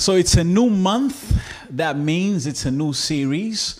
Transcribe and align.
So 0.00 0.14
it's 0.14 0.34
a 0.36 0.44
new 0.44 0.70
month. 0.70 1.38
That 1.68 1.98
means 1.98 2.46
it's 2.46 2.64
a 2.64 2.70
new 2.70 2.94
series. 2.94 3.78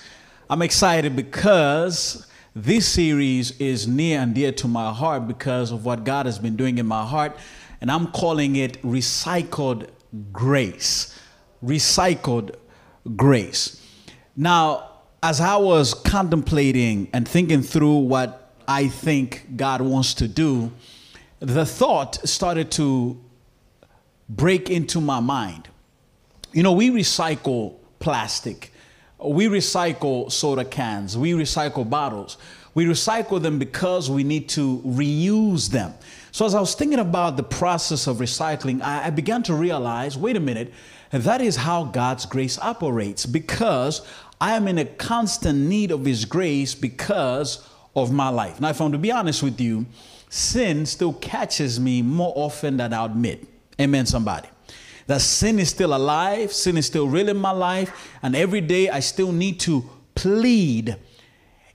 I'm 0.50 0.60
excited 0.60 1.16
because 1.16 2.26
this 2.54 2.86
series 2.86 3.58
is 3.58 3.88
near 3.88 4.20
and 4.20 4.34
dear 4.34 4.52
to 4.52 4.68
my 4.68 4.92
heart 4.92 5.26
because 5.26 5.72
of 5.72 5.86
what 5.86 6.04
God 6.04 6.26
has 6.26 6.38
been 6.38 6.56
doing 6.56 6.76
in 6.76 6.84
my 6.84 7.06
heart. 7.06 7.38
And 7.80 7.90
I'm 7.90 8.08
calling 8.08 8.56
it 8.56 8.82
Recycled 8.82 9.88
Grace. 10.30 11.18
Recycled 11.64 12.54
Grace. 13.16 13.82
Now, 14.36 14.90
as 15.22 15.40
I 15.40 15.56
was 15.56 15.94
contemplating 15.94 17.08
and 17.14 17.26
thinking 17.26 17.62
through 17.62 17.96
what 17.96 18.52
I 18.68 18.88
think 18.88 19.56
God 19.56 19.80
wants 19.80 20.12
to 20.14 20.28
do, 20.28 20.70
the 21.38 21.64
thought 21.64 22.16
started 22.28 22.70
to 22.72 23.18
break 24.28 24.68
into 24.68 25.00
my 25.00 25.20
mind. 25.20 25.70
You 26.52 26.62
know, 26.62 26.72
we 26.72 26.90
recycle 26.90 27.76
plastic, 27.98 28.72
we 29.22 29.46
recycle 29.46 30.32
soda 30.32 30.64
cans, 30.64 31.16
we 31.16 31.32
recycle 31.32 31.88
bottles. 31.88 32.38
We 32.72 32.84
recycle 32.86 33.42
them 33.42 33.58
because 33.58 34.08
we 34.08 34.22
need 34.22 34.48
to 34.50 34.78
reuse 34.86 35.70
them. 35.70 35.92
So, 36.30 36.46
as 36.46 36.54
I 36.54 36.60
was 36.60 36.74
thinking 36.74 37.00
about 37.00 37.36
the 37.36 37.42
process 37.42 38.06
of 38.06 38.18
recycling, 38.18 38.80
I, 38.80 39.06
I 39.06 39.10
began 39.10 39.42
to 39.44 39.54
realize 39.54 40.16
wait 40.16 40.36
a 40.36 40.40
minute, 40.40 40.72
that 41.10 41.40
is 41.40 41.56
how 41.56 41.84
God's 41.84 42.26
grace 42.26 42.58
operates 42.58 43.26
because 43.26 44.06
I 44.40 44.54
am 44.54 44.68
in 44.68 44.78
a 44.78 44.84
constant 44.84 45.58
need 45.58 45.90
of 45.90 46.04
His 46.04 46.24
grace 46.24 46.74
because 46.74 47.68
of 47.96 48.12
my 48.12 48.28
life. 48.28 48.60
Now, 48.60 48.70
if 48.70 48.80
I'm 48.80 48.92
to 48.92 48.98
be 48.98 49.10
honest 49.10 49.42
with 49.42 49.60
you, 49.60 49.86
sin 50.28 50.86
still 50.86 51.14
catches 51.14 51.80
me 51.80 52.02
more 52.02 52.32
often 52.36 52.76
than 52.76 52.92
I 52.92 53.04
admit. 53.04 53.44
Amen, 53.80 54.06
somebody. 54.06 54.48
That 55.10 55.22
sin 55.22 55.58
is 55.58 55.70
still 55.70 55.92
alive, 55.92 56.52
sin 56.52 56.76
is 56.76 56.86
still 56.86 57.08
real 57.08 57.28
in 57.28 57.36
my 57.36 57.50
life, 57.50 58.08
and 58.22 58.36
every 58.36 58.60
day 58.60 58.88
I 58.88 59.00
still 59.00 59.32
need 59.32 59.58
to 59.58 59.84
plead 60.14 60.94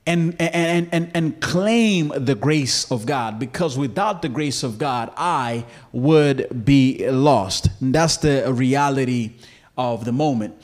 and, 0.07 0.37
and, 0.39 0.87
and, 0.93 1.11
and 1.13 1.41
claim 1.41 2.13
the 2.15 2.35
grace 2.35 2.89
of 2.89 3.05
God 3.05 3.37
because 3.37 3.77
without 3.77 4.21
the 4.21 4.29
grace 4.29 4.63
of 4.63 4.77
God, 4.77 5.11
I 5.17 5.65
would 5.91 6.63
be 6.63 7.05
lost. 7.09 7.67
And 7.81 7.93
that's 7.93 8.15
the 8.15 8.53
reality 8.53 9.33
of 9.77 10.05
the 10.05 10.13
moment. 10.13 10.55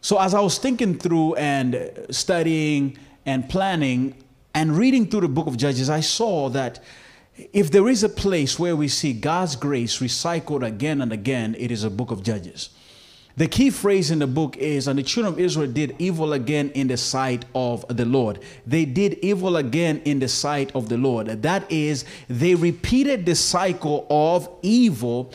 So, 0.00 0.18
as 0.18 0.34
I 0.34 0.40
was 0.40 0.58
thinking 0.58 0.98
through 0.98 1.36
and 1.36 2.06
studying 2.10 2.98
and 3.24 3.48
planning 3.48 4.20
and 4.52 4.76
reading 4.76 5.08
through 5.08 5.20
the 5.20 5.28
book 5.28 5.46
of 5.46 5.56
Judges, 5.56 5.88
I 5.88 6.00
saw 6.00 6.48
that 6.48 6.80
if 7.52 7.70
there 7.70 7.88
is 7.88 8.02
a 8.02 8.08
place 8.08 8.58
where 8.58 8.76
we 8.76 8.88
see 8.88 9.12
God's 9.12 9.56
grace 9.56 9.98
recycled 9.98 10.66
again 10.66 11.00
and 11.00 11.12
again, 11.12 11.54
it 11.58 11.70
is 11.70 11.84
a 11.84 11.90
book 11.90 12.10
of 12.10 12.22
Judges. 12.22 12.70
The 13.36 13.46
key 13.46 13.68
phrase 13.68 14.10
in 14.10 14.20
the 14.20 14.26
book 14.26 14.56
is, 14.56 14.88
and 14.88 14.98
the 14.98 15.02
children 15.02 15.34
of 15.34 15.38
Israel 15.38 15.70
did 15.70 15.94
evil 15.98 16.32
again 16.32 16.70
in 16.70 16.88
the 16.88 16.96
sight 16.96 17.44
of 17.54 17.84
the 17.94 18.06
Lord. 18.06 18.38
They 18.66 18.86
did 18.86 19.18
evil 19.20 19.58
again 19.58 20.00
in 20.06 20.20
the 20.20 20.28
sight 20.28 20.74
of 20.74 20.88
the 20.88 20.96
Lord. 20.96 21.26
That 21.42 21.70
is, 21.70 22.06
they 22.28 22.54
repeated 22.54 23.26
the 23.26 23.34
cycle 23.34 24.06
of 24.08 24.48
evil, 24.62 25.34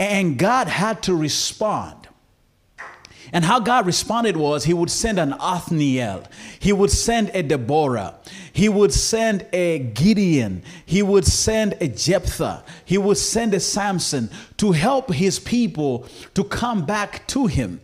and 0.00 0.36
God 0.36 0.66
had 0.66 1.00
to 1.04 1.14
respond. 1.14 2.07
And 3.32 3.44
how 3.44 3.60
God 3.60 3.86
responded 3.86 4.36
was 4.36 4.64
he 4.64 4.74
would 4.74 4.90
send 4.90 5.18
an 5.18 5.34
Othniel, 5.34 6.24
he 6.58 6.72
would 6.72 6.90
send 6.90 7.30
a 7.34 7.42
Deborah, 7.42 8.14
he 8.52 8.68
would 8.68 8.92
send 8.92 9.46
a 9.52 9.80
Gideon, 9.80 10.62
he 10.86 11.02
would 11.02 11.26
send 11.26 11.74
a 11.80 11.88
Jephthah, 11.88 12.64
he 12.84 12.96
would 12.96 13.18
send 13.18 13.52
a 13.54 13.60
Samson 13.60 14.30
to 14.56 14.72
help 14.72 15.12
his 15.12 15.38
people 15.38 16.06
to 16.34 16.42
come 16.44 16.86
back 16.86 17.26
to 17.28 17.46
him. 17.46 17.80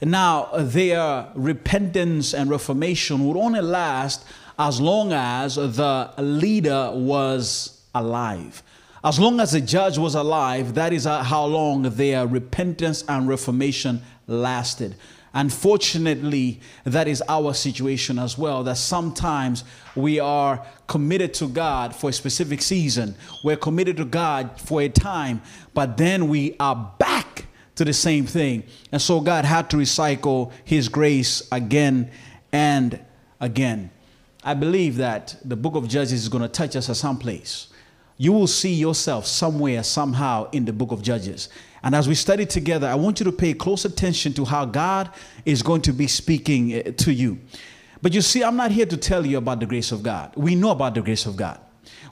Now, 0.00 0.50
their 0.56 1.28
repentance 1.34 2.34
and 2.34 2.50
reformation 2.50 3.26
would 3.26 3.36
only 3.36 3.62
last 3.62 4.24
as 4.58 4.80
long 4.80 5.12
as 5.12 5.56
the 5.56 6.10
leader 6.18 6.90
was 6.92 7.80
alive. 7.94 8.62
As 9.02 9.18
long 9.18 9.38
as 9.38 9.52
the 9.52 9.60
judge 9.60 9.98
was 9.98 10.14
alive, 10.14 10.74
that 10.74 10.92
is 10.92 11.04
how 11.04 11.44
long 11.44 11.82
their 11.82 12.26
repentance 12.26 13.04
and 13.06 13.28
reformation 13.28 14.02
lasted. 14.26 14.96
Unfortunately, 15.32 16.60
that 16.84 17.08
is 17.08 17.22
our 17.28 17.54
situation 17.54 18.18
as 18.18 18.38
well. 18.38 18.62
That 18.62 18.76
sometimes 18.76 19.64
we 19.96 20.20
are 20.20 20.64
committed 20.86 21.34
to 21.34 21.48
God 21.48 21.94
for 21.94 22.10
a 22.10 22.12
specific 22.12 22.62
season, 22.62 23.16
we're 23.42 23.56
committed 23.56 23.96
to 23.96 24.04
God 24.04 24.60
for 24.60 24.80
a 24.80 24.88
time, 24.88 25.42
but 25.74 25.96
then 25.96 26.28
we 26.28 26.54
are 26.60 26.94
back 26.98 27.46
to 27.74 27.84
the 27.84 27.92
same 27.92 28.26
thing. 28.26 28.62
And 28.92 29.02
so 29.02 29.20
God 29.20 29.44
had 29.44 29.68
to 29.70 29.76
recycle 29.76 30.52
His 30.64 30.88
grace 30.88 31.48
again 31.50 32.10
and 32.52 33.00
again. 33.40 33.90
I 34.44 34.54
believe 34.54 34.96
that 34.98 35.36
the 35.44 35.56
book 35.56 35.74
of 35.74 35.88
Judges 35.88 36.12
is 36.12 36.28
going 36.28 36.42
to 36.42 36.48
touch 36.48 36.76
us 36.76 36.88
at 36.90 36.96
some 36.96 37.18
place. 37.18 37.68
You 38.16 38.32
will 38.32 38.46
see 38.46 38.72
yourself 38.72 39.26
somewhere, 39.26 39.82
somehow 39.82 40.48
in 40.50 40.64
the 40.64 40.72
book 40.72 40.92
of 40.92 41.02
Judges. 41.02 41.48
And 41.84 41.94
as 41.94 42.08
we 42.08 42.14
study 42.14 42.46
together, 42.46 42.88
I 42.88 42.94
want 42.94 43.20
you 43.20 43.24
to 43.24 43.32
pay 43.32 43.52
close 43.52 43.84
attention 43.84 44.32
to 44.34 44.46
how 44.46 44.64
God 44.64 45.10
is 45.44 45.62
going 45.62 45.82
to 45.82 45.92
be 45.92 46.06
speaking 46.06 46.72
eh, 46.72 46.82
to 46.96 47.12
you. 47.12 47.38
But 48.00 48.14
you 48.14 48.22
see, 48.22 48.42
I'm 48.42 48.56
not 48.56 48.70
here 48.70 48.86
to 48.86 48.96
tell 48.96 49.24
you 49.26 49.36
about 49.36 49.60
the 49.60 49.66
grace 49.66 49.92
of 49.92 50.02
God. 50.02 50.32
We 50.34 50.54
know 50.54 50.70
about 50.70 50.94
the 50.94 51.02
grace 51.02 51.26
of 51.26 51.36
God. 51.36 51.60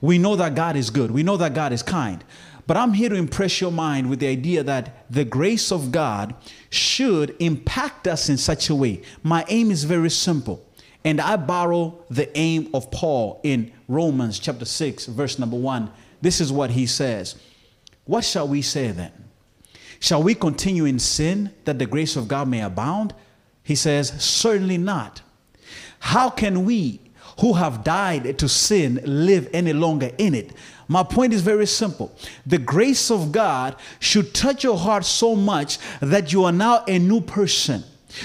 We 0.02 0.18
know 0.18 0.36
that 0.36 0.54
God 0.54 0.76
is 0.76 0.90
good. 0.90 1.10
We 1.10 1.22
know 1.22 1.38
that 1.38 1.54
God 1.54 1.72
is 1.72 1.82
kind. 1.82 2.22
But 2.66 2.76
I'm 2.76 2.92
here 2.92 3.08
to 3.08 3.14
impress 3.14 3.62
your 3.62 3.72
mind 3.72 4.10
with 4.10 4.20
the 4.20 4.28
idea 4.28 4.62
that 4.62 5.06
the 5.10 5.24
grace 5.24 5.72
of 5.72 5.90
God 5.90 6.34
should 6.68 7.34
impact 7.40 8.06
us 8.06 8.28
in 8.28 8.36
such 8.36 8.68
a 8.68 8.74
way. 8.74 9.00
My 9.22 9.42
aim 9.48 9.70
is 9.70 9.84
very 9.84 10.10
simple. 10.10 10.68
And 11.02 11.18
I 11.18 11.36
borrow 11.36 12.04
the 12.10 12.36
aim 12.36 12.68
of 12.74 12.90
Paul 12.90 13.40
in 13.42 13.72
Romans 13.88 14.38
chapter 14.38 14.66
6, 14.66 15.06
verse 15.06 15.38
number 15.38 15.56
1. 15.56 15.90
This 16.20 16.42
is 16.42 16.52
what 16.52 16.70
he 16.72 16.84
says 16.84 17.36
What 18.04 18.22
shall 18.22 18.46
we 18.46 18.60
say 18.60 18.90
then? 18.90 19.21
Shall 20.02 20.20
we 20.20 20.34
continue 20.34 20.84
in 20.84 20.98
sin 20.98 21.52
that 21.64 21.78
the 21.78 21.86
grace 21.86 22.16
of 22.16 22.26
God 22.26 22.48
may 22.48 22.60
abound? 22.60 23.14
He 23.62 23.76
says, 23.76 24.08
Certainly 24.20 24.78
not. 24.78 25.22
How 26.00 26.28
can 26.28 26.64
we 26.64 27.00
who 27.38 27.52
have 27.52 27.84
died 27.84 28.36
to 28.40 28.48
sin 28.48 29.00
live 29.04 29.48
any 29.52 29.72
longer 29.72 30.10
in 30.18 30.34
it? 30.34 30.50
My 30.88 31.04
point 31.04 31.32
is 31.32 31.40
very 31.40 31.66
simple. 31.66 32.12
The 32.44 32.58
grace 32.58 33.12
of 33.12 33.30
God 33.30 33.76
should 34.00 34.34
touch 34.34 34.64
your 34.64 34.76
heart 34.76 35.04
so 35.04 35.36
much 35.36 35.78
that 36.00 36.32
you 36.32 36.42
are 36.46 36.52
now 36.52 36.82
a 36.88 36.98
new 36.98 37.20
person. 37.20 37.84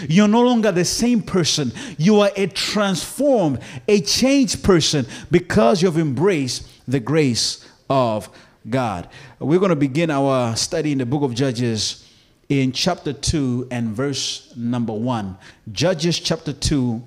You're 0.09 0.28
no 0.28 0.42
longer 0.42 0.72
the 0.72 0.84
same 0.84 1.22
person. 1.22 1.72
You 2.00 2.22
are 2.22 2.32
a 2.36 2.48
transformed, 2.48 3.59
a 3.88 4.02
changed 4.02 4.64
person 4.64 5.06
because 5.30 5.84
you've 5.84 6.00
embraced 6.00 6.68
the 6.88 7.00
grace 7.00 7.64
of 7.88 8.32
God. 8.69 9.07
We're 9.39 9.59
going 9.59 9.69
to 9.69 9.75
begin 9.75 10.09
our 10.11 10.55
study 10.55 10.91
in 10.91 10.97
the 10.97 11.05
book 11.05 11.23
of 11.23 11.33
Judges 11.33 12.05
in 12.50 12.72
chapter 12.72 13.13
2 13.13 13.69
and 13.72 13.89
verse 13.89 14.53
number 14.57 14.94
1. 14.94 15.38
Judges 15.72 16.19
chapter 16.19 16.51
2 16.51 17.01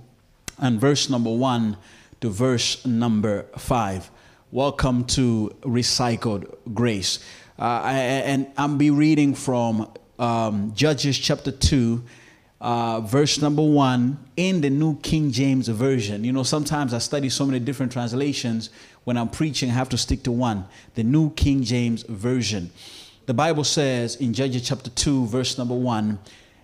and 0.59 0.81
verse 0.81 1.11
number 1.11 1.31
1 1.31 1.77
to 2.23 2.31
verse 2.31 2.87
number 2.87 3.45
5. 3.59 4.11
Welcome 4.51 5.05
to 5.07 5.55
Recycled 5.63 6.55
Grace. 6.73 7.19
Uh, 7.59 7.83
and 7.85 8.47
I'm 8.57 8.79
be 8.79 8.91
reading 8.91 9.35
from 9.35 9.93
um, 10.19 10.73
Judges 10.75 11.19
chapter 11.19 11.51
2 11.51 12.03
uh, 12.61 13.01
verse 13.01 13.41
number 13.41 13.63
one 13.63 14.19
in 14.37 14.61
the 14.61 14.69
New 14.69 14.99
King 15.01 15.31
James 15.31 15.69
Version. 15.69 16.25
You 16.25 16.33
know, 16.33 16.43
sometimes 16.43 16.93
I 16.93 16.99
study 16.99 17.29
so 17.29 17.47
many 17.47 17.59
different 17.59 17.91
translations. 17.91 18.71
When 19.05 19.17
I'm 19.17 19.29
preaching, 19.29 19.71
I 19.71 19.75
have 19.75 19.89
to 19.91 19.99
stick 19.99 20.23
to 20.25 20.33
one 20.33 20.67
the 20.95 21.03
New 21.03 21.31
King 21.31 21.63
James 21.63 22.03
Version. 22.03 22.71
The 23.27 23.35
Bible 23.35 23.65
says 23.65 24.17
in 24.17 24.33
Judges 24.33 24.67
chapter 24.67 24.91
2, 24.91 25.27
verse 25.27 25.57
number 25.57 25.75
1 25.75 26.19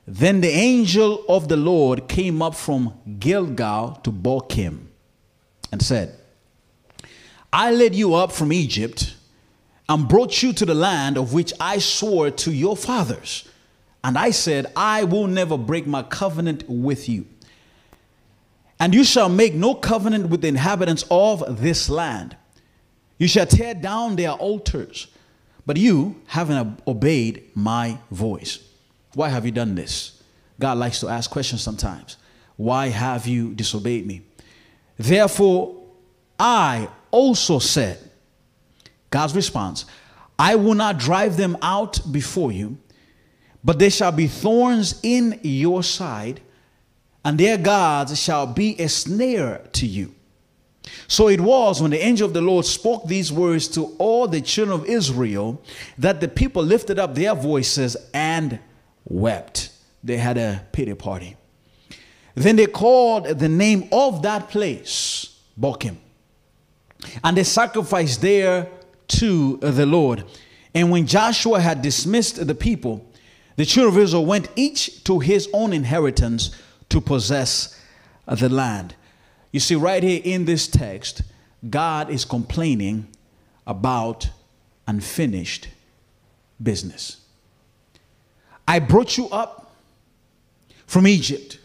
Then 0.06 0.40
the 0.40 0.48
angel 0.48 1.24
of 1.28 1.48
the 1.48 1.56
Lord 1.56 2.08
came 2.08 2.42
up 2.42 2.54
from 2.54 2.94
Gilgal 3.18 4.00
to 4.02 4.10
Bochim 4.10 4.86
and 5.72 5.82
said, 5.82 6.18
I 7.52 7.72
led 7.72 7.94
you 7.94 8.14
up 8.14 8.32
from 8.32 8.52
Egypt 8.52 9.14
and 9.88 10.08
brought 10.08 10.42
you 10.42 10.52
to 10.52 10.66
the 10.66 10.74
land 10.74 11.16
of 11.16 11.32
which 11.32 11.52
I 11.60 11.78
swore 11.78 12.30
to 12.30 12.52
your 12.52 12.76
fathers 12.76 13.48
and 14.06 14.16
I 14.16 14.30
said, 14.30 14.70
I 14.76 15.02
will 15.02 15.26
never 15.26 15.58
break 15.58 15.84
my 15.84 16.04
covenant 16.04 16.62
with 16.68 17.08
you. 17.08 17.26
And 18.78 18.94
you 18.94 19.04
shall 19.04 19.28
make 19.28 19.54
no 19.54 19.74
covenant 19.74 20.28
with 20.28 20.42
the 20.42 20.48
inhabitants 20.48 21.04
of 21.10 21.62
this 21.62 21.88
land. 21.88 22.36
You 23.18 23.28
shall 23.28 23.46
tear 23.46 23.74
down 23.74 24.16
their 24.16 24.32
altars. 24.32 25.08
But 25.64 25.76
you 25.76 26.20
haven't 26.26 26.80
obeyed 26.86 27.50
my 27.54 27.98
voice. 28.10 28.60
Why 29.14 29.30
have 29.30 29.44
you 29.44 29.50
done 29.50 29.74
this? 29.74 30.22
God 30.60 30.78
likes 30.78 31.00
to 31.00 31.08
ask 31.08 31.30
questions 31.30 31.62
sometimes. 31.62 32.18
Why 32.56 32.88
have 32.88 33.26
you 33.26 33.54
disobeyed 33.54 34.06
me? 34.06 34.22
Therefore, 34.96 35.82
I 36.38 36.88
also 37.10 37.58
said, 37.58 37.98
God's 39.10 39.34
response, 39.34 39.86
I 40.38 40.56
will 40.56 40.74
not 40.74 40.98
drive 40.98 41.36
them 41.36 41.56
out 41.62 42.00
before 42.12 42.52
you 42.52 42.78
but 43.66 43.80
there 43.80 43.90
shall 43.90 44.12
be 44.12 44.28
thorns 44.28 45.00
in 45.02 45.40
your 45.42 45.82
side, 45.82 46.40
and 47.26 47.38
their 47.38 47.58
gods 47.58 48.16
shall 48.22 48.46
be 48.46 48.80
a 48.80 48.88
snare 48.88 49.60
to 49.72 49.84
you. 49.84 50.14
So 51.08 51.26
it 51.26 51.40
was 51.40 51.82
when 51.82 51.90
the 51.90 51.98
angel 51.98 52.28
of 52.28 52.34
the 52.34 52.40
Lord 52.40 52.64
spoke 52.64 53.08
these 53.08 53.32
words 53.32 53.66
to 53.70 53.96
all 53.98 54.28
the 54.28 54.40
children 54.40 54.78
of 54.78 54.86
Israel 54.86 55.60
that 55.98 56.20
the 56.20 56.28
people 56.28 56.62
lifted 56.62 57.00
up 57.00 57.16
their 57.16 57.34
voices 57.34 57.96
and 58.14 58.60
wept. 59.04 59.70
They 60.04 60.18
had 60.18 60.38
a 60.38 60.64
pity 60.70 60.94
party. 60.94 61.36
Then 62.36 62.54
they 62.54 62.66
called 62.66 63.24
the 63.40 63.48
name 63.48 63.88
of 63.90 64.22
that 64.22 64.48
place 64.48 65.36
Bochim. 65.60 65.96
And 67.24 67.36
they 67.36 67.42
sacrificed 67.42 68.22
there 68.22 68.68
to 69.08 69.56
the 69.56 69.84
Lord. 69.84 70.22
And 70.76 70.92
when 70.92 71.08
Joshua 71.08 71.58
had 71.58 71.82
dismissed 71.82 72.46
the 72.46 72.54
people, 72.54 73.04
the 73.56 73.64
children 73.64 73.96
of 73.96 74.00
Israel 74.00 74.26
went 74.26 74.48
each 74.54 75.02
to 75.02 75.18
his 75.18 75.48
own 75.52 75.72
inheritance 75.72 76.52
to 76.96 77.00
possess 77.02 77.78
the 78.26 78.48
land. 78.48 78.94
You 79.52 79.60
see, 79.60 79.74
right 79.74 80.02
here 80.02 80.22
in 80.24 80.46
this 80.46 80.66
text, 80.66 81.22
God 81.68 82.08
is 82.08 82.24
complaining 82.24 83.08
about 83.66 84.30
unfinished 84.86 85.68
business. 86.62 87.20
I 88.66 88.78
brought 88.78 89.18
you 89.18 89.28
up 89.28 89.74
from 90.86 91.06
Egypt. 91.06 91.58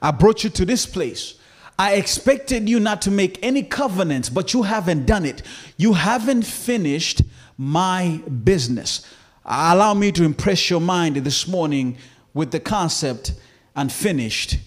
I 0.00 0.10
brought 0.10 0.42
you 0.42 0.50
to 0.50 0.64
this 0.64 0.84
place. 0.84 1.34
I 1.78 1.94
expected 1.94 2.68
you 2.68 2.80
not 2.80 3.02
to 3.02 3.10
make 3.12 3.38
any 3.40 3.62
covenants, 3.62 4.28
but 4.28 4.52
you 4.52 4.62
haven't 4.64 5.06
done 5.06 5.24
it. 5.24 5.42
You 5.76 5.92
haven't 5.92 6.42
finished 6.42 7.22
my 7.56 8.20
business. 8.44 9.06
Allow 9.44 9.94
me 9.94 10.10
to 10.12 10.24
impress 10.24 10.70
your 10.70 10.80
mind 10.80 11.16
this 11.16 11.46
morning 11.46 11.98
with 12.34 12.50
the 12.50 12.60
concept 12.60 13.34
unfinished 13.76 14.58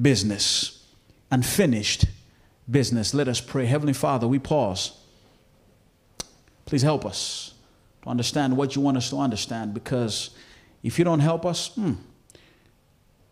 business 0.00 0.82
unfinished 1.32 2.04
business. 2.70 3.12
Let 3.14 3.26
us 3.26 3.40
pray. 3.40 3.66
Heavenly 3.66 3.94
Father, 3.94 4.28
we 4.28 4.38
pause. 4.38 4.92
Please 6.66 6.82
help 6.82 7.04
us 7.04 7.54
to 8.02 8.08
understand 8.08 8.56
what 8.56 8.76
you 8.76 8.82
want 8.82 8.98
us 8.98 9.10
to 9.10 9.16
understand 9.16 9.74
because 9.74 10.30
if 10.82 10.98
you 10.98 11.04
don't 11.04 11.20
help 11.20 11.44
us, 11.44 11.74
hmm, 11.74 11.94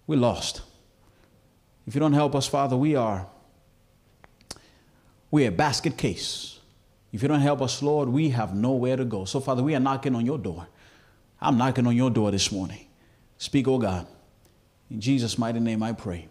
we're 0.07 0.19
lost. 0.19 0.63
If 1.87 1.95
you 1.95 2.01
don't 2.01 2.15
help 2.15 2.35
us, 2.35 2.47
Father, 2.49 2.77
we 2.77 2.97
are 2.97 3.27
we're 5.31 5.49
a 5.49 5.53
basket 5.53 5.97
case. 5.97 6.59
If 7.13 7.23
you 7.23 7.29
don't 7.29 7.41
help 7.41 7.63
us, 7.63 7.83
Lord, 7.83 8.09
we 8.09 8.31
have 8.31 8.55
nowhere 8.55 8.97
to 8.97 9.05
go. 9.05 9.25
So, 9.25 9.41
Father, 9.41 9.63
we 9.63 9.75
are 9.75 9.81
knocking 9.81 10.15
on 10.15 10.27
your 10.27 10.39
door. 10.39 10.67
I'm 11.41 11.57
knocking 11.57 11.87
on 11.87 11.97
your 11.97 12.11
door 12.11 12.31
this 12.31 12.51
morning. 12.51 12.87
Speak, 13.39 13.69
oh 13.69 13.79
God. 13.79 14.07
In 14.91 15.01
Jesus' 15.01 15.39
mighty 15.39 15.61
name 15.61 15.83
I 15.83 15.93
pray. 15.93 16.30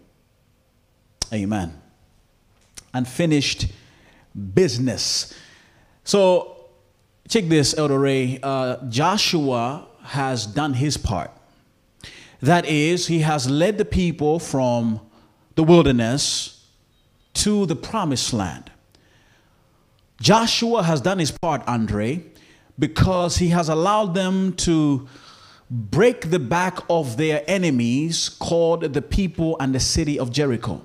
Amen. 1.34 1.80
Unfinished 2.94 3.68
business. 4.54 5.34
So, 6.04 6.66
check 7.28 7.46
this, 7.46 7.78
Elder 7.78 8.00
Ray. 8.00 8.40
Uh, 8.42 8.78
Joshua 8.90 9.88
has 10.04 10.46
done 10.46 10.74
his 10.74 10.98
part. 10.98 11.32
That 12.42 12.66
is, 12.66 13.08
he 13.08 13.20
has 13.20 13.50
led 13.50 13.78
the 13.78 13.86
people 13.86 14.40
from 14.40 15.02
the 15.56 15.64
wilderness 15.64 16.66
to 17.34 17.66
the 17.66 17.76
promised 17.76 18.34
land. 18.34 18.72
Joshua 20.22 20.84
has 20.84 21.02
done 21.02 21.20
his 21.20 21.32
part, 21.32 21.62
Andre, 21.68 22.24
because 22.78 23.38
he 23.38 23.50
has 23.50 23.70
allowed 23.70 24.16
them 24.16 24.54
to 24.54 25.08
break 25.70 26.32
the 26.32 26.40
back 26.40 26.80
of 26.90 27.18
their 27.18 27.44
enemies 27.48 28.30
called 28.30 28.94
the 28.94 29.02
people 29.02 29.56
and 29.60 29.76
the 29.76 29.80
city 29.80 30.18
of 30.18 30.32
Jericho. 30.32 30.82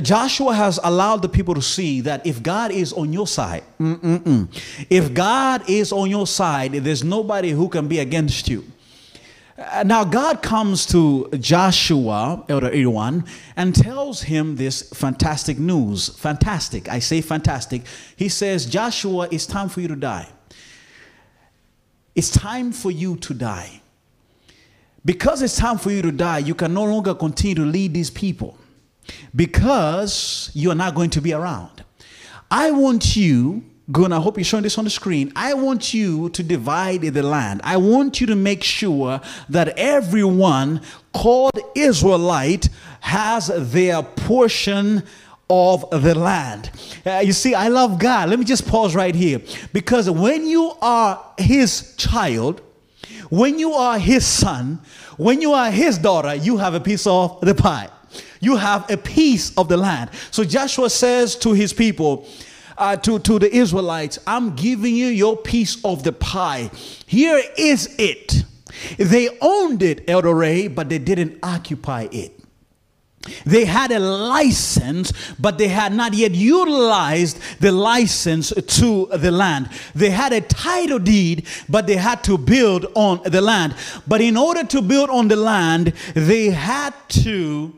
Joshua 0.00 0.54
has 0.54 0.80
allowed 0.82 1.20
the 1.20 1.28
people 1.28 1.54
to 1.54 1.60
see 1.60 2.00
that 2.00 2.26
if 2.26 2.42
God 2.42 2.72
is 2.72 2.94
on 2.94 3.12
your 3.12 3.26
side, 3.26 3.62
mm-mm-mm, 3.78 4.48
if 4.88 5.12
God 5.12 5.68
is 5.68 5.92
on 5.92 6.08
your 6.08 6.26
side, 6.26 6.72
there's 6.72 7.04
nobody 7.04 7.50
who 7.50 7.68
can 7.68 7.88
be 7.88 7.98
against 7.98 8.48
you. 8.48 8.64
Uh, 9.58 9.82
now, 9.84 10.02
God 10.02 10.42
comes 10.42 10.86
to 10.86 11.28
Joshua, 11.38 12.42
Elder 12.48 12.70
Irwan, 12.70 13.28
and 13.54 13.74
tells 13.74 14.22
him 14.22 14.56
this 14.56 14.82
fantastic 14.94 15.58
news. 15.58 16.08
Fantastic. 16.08 16.88
I 16.88 16.98
say 16.98 17.20
fantastic. 17.20 17.82
He 18.16 18.30
says, 18.30 18.64
Joshua, 18.64 19.28
it's 19.30 19.44
time 19.44 19.68
for 19.68 19.82
you 19.82 19.88
to 19.88 19.96
die. 19.96 20.28
It's 22.14 22.30
time 22.30 22.72
for 22.72 22.90
you 22.90 23.16
to 23.16 23.34
die. 23.34 23.82
Because 25.04 25.42
it's 25.42 25.56
time 25.56 25.76
for 25.76 25.90
you 25.90 26.00
to 26.00 26.12
die, 26.12 26.38
you 26.38 26.54
can 26.54 26.72
no 26.72 26.84
longer 26.84 27.14
continue 27.14 27.56
to 27.56 27.64
lead 27.64 27.92
these 27.92 28.10
people 28.10 28.56
because 29.34 30.50
you 30.54 30.70
are 30.70 30.74
not 30.74 30.94
going 30.94 31.10
to 31.10 31.20
be 31.20 31.32
around. 31.32 31.84
I 32.50 32.70
want 32.70 33.16
you, 33.16 33.64
Gun, 33.90 34.12
I 34.12 34.20
hope 34.20 34.36
you're 34.36 34.44
showing 34.44 34.62
this 34.62 34.78
on 34.78 34.84
the 34.84 34.90
screen. 34.90 35.32
I 35.34 35.54
want 35.54 35.92
you 35.92 36.28
to 36.30 36.42
divide 36.42 37.02
the 37.02 37.22
land. 37.22 37.60
I 37.64 37.76
want 37.78 38.20
you 38.20 38.26
to 38.28 38.36
make 38.36 38.62
sure 38.62 39.20
that 39.48 39.76
everyone 39.76 40.82
called 41.12 41.58
Israelite 41.74 42.68
has 43.00 43.50
their 43.72 44.02
portion 44.02 45.02
of 45.50 45.84
the 45.90 46.14
land. 46.14 46.70
Uh, 47.04 47.22
you 47.24 47.32
see, 47.32 47.54
I 47.54 47.68
love 47.68 47.98
God. 47.98 48.30
Let 48.30 48.38
me 48.38 48.44
just 48.44 48.66
pause 48.66 48.94
right 48.94 49.14
here. 49.14 49.40
Because 49.72 50.08
when 50.08 50.46
you 50.46 50.72
are 50.80 51.34
His 51.36 51.96
child, 51.96 52.62
when 53.28 53.58
you 53.58 53.72
are 53.72 53.98
His 53.98 54.24
son, 54.24 54.80
when 55.16 55.42
you 55.42 55.52
are 55.52 55.70
His 55.70 55.98
daughter, 55.98 56.34
you 56.34 56.56
have 56.56 56.74
a 56.74 56.80
piece 56.80 57.06
of 57.06 57.40
the 57.40 57.54
pie 57.54 57.90
you 58.42 58.56
have 58.56 58.90
a 58.90 58.96
piece 58.96 59.56
of 59.56 59.68
the 59.68 59.76
land. 59.76 60.10
So 60.32 60.44
Joshua 60.44 60.90
says 60.90 61.36
to 61.36 61.52
his 61.52 61.72
people, 61.72 62.26
uh, 62.76 62.96
to, 62.96 63.20
to 63.20 63.38
the 63.38 63.54
Israelites, 63.54 64.18
I'm 64.26 64.56
giving 64.56 64.96
you 64.96 65.06
your 65.06 65.36
piece 65.36 65.82
of 65.84 66.02
the 66.02 66.12
pie. 66.12 66.70
Here 67.06 67.40
is 67.56 67.94
it. 67.98 68.44
They 68.98 69.28
owned 69.40 69.82
it, 69.82 70.10
Elder 70.10 70.34
Ray, 70.34 70.66
but 70.66 70.88
they 70.88 70.98
didn't 70.98 71.38
occupy 71.42 72.08
it. 72.10 72.32
They 73.46 73.64
had 73.64 73.92
a 73.92 74.00
license, 74.00 75.12
but 75.38 75.56
they 75.56 75.68
had 75.68 75.92
not 75.92 76.12
yet 76.12 76.32
utilized 76.32 77.38
the 77.60 77.70
license 77.70 78.52
to 78.52 79.06
the 79.06 79.30
land. 79.30 79.68
They 79.94 80.10
had 80.10 80.32
a 80.32 80.40
title 80.40 80.98
deed, 80.98 81.46
but 81.68 81.86
they 81.86 81.94
had 81.94 82.24
to 82.24 82.36
build 82.36 82.86
on 82.96 83.20
the 83.24 83.40
land. 83.40 83.76
But 84.08 84.20
in 84.20 84.36
order 84.36 84.64
to 84.64 84.82
build 84.82 85.10
on 85.10 85.28
the 85.28 85.36
land, 85.36 85.92
they 86.14 86.50
had 86.50 86.94
to 87.10 87.72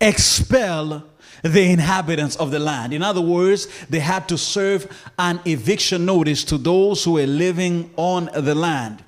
expel 0.00 1.04
the 1.42 1.70
inhabitants 1.70 2.36
of 2.36 2.50
the 2.50 2.58
land. 2.58 2.92
In 2.92 3.02
other 3.02 3.20
words, 3.20 3.68
they 3.88 4.00
had 4.00 4.28
to 4.28 4.38
serve 4.38 4.86
an 5.18 5.40
eviction 5.44 6.04
notice 6.04 6.44
to 6.44 6.58
those 6.58 7.04
who 7.04 7.12
were 7.12 7.26
living 7.26 7.90
on 7.96 8.28
the 8.34 8.54
land. 8.54 9.04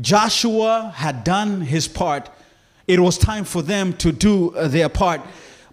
Joshua 0.00 0.92
had 0.94 1.24
done 1.24 1.60
his 1.62 1.88
part. 1.88 2.30
It 2.86 3.00
was 3.00 3.16
time 3.16 3.44
for 3.44 3.62
them 3.62 3.92
to 3.94 4.12
do 4.12 4.54
uh, 4.54 4.68
their 4.68 4.88
part, 4.88 5.20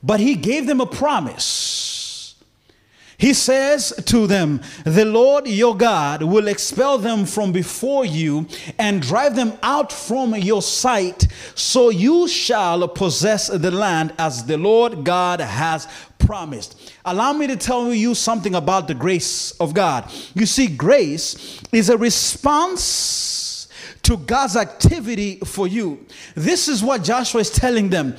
but 0.04 0.20
he 0.20 0.36
gave 0.36 0.68
them 0.68 0.80
a 0.80 0.86
promise 0.86 1.99
he 3.20 3.34
says 3.34 3.94
to 4.06 4.28
them, 4.28 4.62
The 4.86 5.04
Lord 5.04 5.46
your 5.46 5.76
God 5.76 6.24
will 6.24 6.48
expel 6.48 6.98
them 6.98 7.26
from 7.26 7.52
before 7.52 8.06
you 8.06 8.48
and 8.78 9.02
drive 9.02 9.36
them 9.36 9.58
out 9.62 9.92
from 9.92 10.34
your 10.36 10.62
sight, 10.62 11.28
so 11.54 11.90
you 11.90 12.30
shall 12.30 12.88
possess 12.88 13.50
the 13.50 13.72
land 13.72 14.14
as 14.18 14.46
the 14.46 14.58
Lord 14.58 15.04
God 15.04 15.42
has 15.42 15.86
promised. 16.18 16.94
Allow 17.04 17.34
me 17.34 17.48
to 17.48 17.58
tell 17.58 17.94
you 17.94 18.16
something 18.16 18.56
about 18.56 18.88
the 18.88 18.96
grace 18.96 19.52
of 19.60 19.74
God. 19.74 20.10
You 20.34 20.46
see, 20.46 20.68
grace 20.68 21.62
is 21.74 21.90
a 21.90 21.98
response 21.98 23.68
to 24.04 24.16
God's 24.16 24.56
activity 24.56 25.40
for 25.40 25.68
you. 25.68 26.06
This 26.36 26.70
is 26.70 26.82
what 26.82 27.04
Joshua 27.04 27.42
is 27.42 27.50
telling 27.50 27.90
them. 27.90 28.16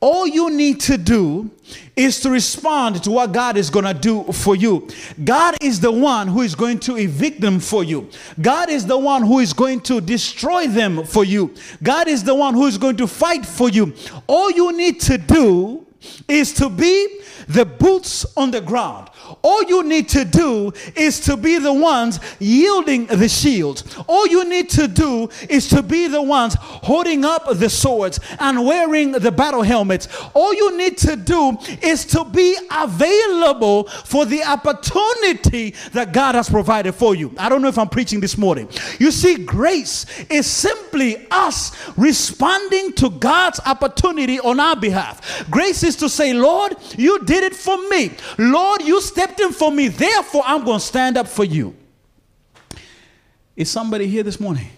All 0.00 0.26
you 0.26 0.50
need 0.50 0.80
to 0.82 0.96
do 0.96 1.50
is 1.96 2.20
to 2.20 2.30
respond 2.30 3.02
to 3.02 3.10
what 3.10 3.32
God 3.32 3.56
is 3.56 3.68
going 3.68 3.84
to 3.84 3.94
do 3.94 4.22
for 4.32 4.54
you. 4.54 4.86
God 5.24 5.56
is 5.60 5.80
the 5.80 5.90
one 5.90 6.28
who 6.28 6.42
is 6.42 6.54
going 6.54 6.78
to 6.80 6.96
evict 6.96 7.40
them 7.40 7.58
for 7.58 7.82
you. 7.82 8.08
God 8.40 8.70
is 8.70 8.86
the 8.86 8.96
one 8.96 9.24
who 9.24 9.40
is 9.40 9.52
going 9.52 9.80
to 9.82 10.00
destroy 10.00 10.68
them 10.68 11.04
for 11.04 11.24
you. 11.24 11.52
God 11.82 12.06
is 12.06 12.22
the 12.22 12.34
one 12.34 12.54
who 12.54 12.66
is 12.66 12.78
going 12.78 12.96
to 12.98 13.08
fight 13.08 13.44
for 13.44 13.68
you. 13.68 13.92
All 14.28 14.50
you 14.52 14.76
need 14.76 15.00
to 15.02 15.18
do 15.18 15.84
is 16.28 16.52
to 16.54 16.68
be 16.68 17.20
the 17.48 17.64
boots 17.64 18.26
on 18.36 18.50
the 18.50 18.60
ground. 18.60 19.08
All 19.42 19.62
you 19.64 19.82
need 19.82 20.08
to 20.10 20.24
do 20.24 20.72
is 20.94 21.20
to 21.20 21.36
be 21.36 21.58
the 21.58 21.72
ones 21.72 22.20
yielding 22.38 23.06
the 23.06 23.28
shields. 23.28 23.84
All 24.06 24.26
you 24.26 24.44
need 24.44 24.68
to 24.70 24.86
do 24.86 25.30
is 25.48 25.68
to 25.70 25.82
be 25.82 26.08
the 26.08 26.20
ones 26.20 26.54
holding 26.58 27.24
up 27.24 27.46
the 27.50 27.70
swords 27.70 28.20
and 28.38 28.64
wearing 28.64 29.12
the 29.12 29.32
battle 29.32 29.62
helmets. 29.62 30.08
All 30.34 30.52
you 30.52 30.76
need 30.76 30.98
to 30.98 31.16
do 31.16 31.56
is 31.82 32.04
to 32.06 32.24
be 32.24 32.56
available 32.70 33.84
for 33.84 34.26
the 34.26 34.42
opportunity 34.44 35.74
that 35.92 36.12
God 36.12 36.34
has 36.34 36.50
provided 36.50 36.92
for 36.92 37.14
you. 37.14 37.34
I 37.38 37.48
don't 37.48 37.62
know 37.62 37.68
if 37.68 37.78
I'm 37.78 37.88
preaching 37.88 38.20
this 38.20 38.36
morning. 38.36 38.68
You 38.98 39.10
see, 39.10 39.44
grace 39.44 40.04
is 40.28 40.46
simply 40.46 41.26
us 41.30 41.72
responding 41.96 42.92
to 42.94 43.10
God's 43.10 43.60
opportunity 43.64 44.38
on 44.40 44.60
our 44.60 44.76
behalf. 44.76 45.48
Grace 45.50 45.82
is 45.82 45.96
to 45.96 46.08
say, 46.18 46.34
Lord, 46.34 46.76
you 46.96 47.24
did 47.24 47.44
it 47.44 47.54
for 47.54 47.76
me. 47.88 48.10
Lord, 48.36 48.82
you 48.82 49.00
stepped 49.00 49.40
in 49.40 49.52
for 49.52 49.72
me. 49.72 49.88
Therefore, 49.88 50.42
I'm 50.44 50.64
going 50.64 50.80
to 50.80 50.84
stand 50.84 51.16
up 51.16 51.28
for 51.28 51.44
you. 51.44 51.74
Is 53.56 53.70
somebody 53.70 54.06
here 54.06 54.22
this 54.22 54.38
morning? 54.38 54.68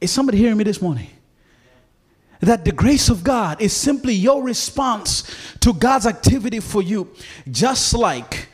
Is 0.00 0.10
somebody 0.10 0.38
hearing 0.38 0.56
me 0.56 0.64
this 0.64 0.80
morning? 0.80 1.08
That 2.40 2.64
the 2.64 2.72
grace 2.72 3.08
of 3.08 3.24
God 3.24 3.60
is 3.60 3.72
simply 3.72 4.14
your 4.14 4.42
response 4.42 5.24
to 5.60 5.72
God's 5.72 6.06
activity 6.06 6.60
for 6.60 6.82
you, 6.82 7.10
just 7.50 7.94
like 7.94 8.48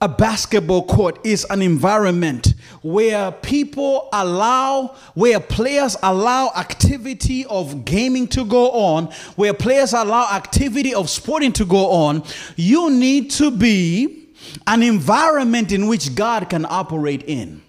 a 0.00 0.08
basketball 0.08 0.84
court 0.84 1.18
is 1.24 1.46
an 1.50 1.60
environment 1.60 2.49
where 2.82 3.30
people 3.30 4.08
allow, 4.12 4.94
where 5.14 5.40
players 5.40 5.96
allow 6.02 6.50
activity 6.56 7.44
of 7.46 7.84
gaming 7.84 8.26
to 8.28 8.44
go 8.44 8.70
on, 8.70 9.06
where 9.36 9.52
players 9.52 9.92
allow 9.92 10.34
activity 10.34 10.94
of 10.94 11.10
sporting 11.10 11.52
to 11.52 11.64
go 11.64 11.90
on. 11.90 12.22
You 12.56 12.90
need 12.90 13.30
to 13.32 13.50
be 13.50 14.28
an 14.66 14.82
environment 14.82 15.72
in 15.72 15.86
which 15.86 16.14
God 16.14 16.48
can 16.48 16.64
operate 16.64 17.22
in. 17.24 17.62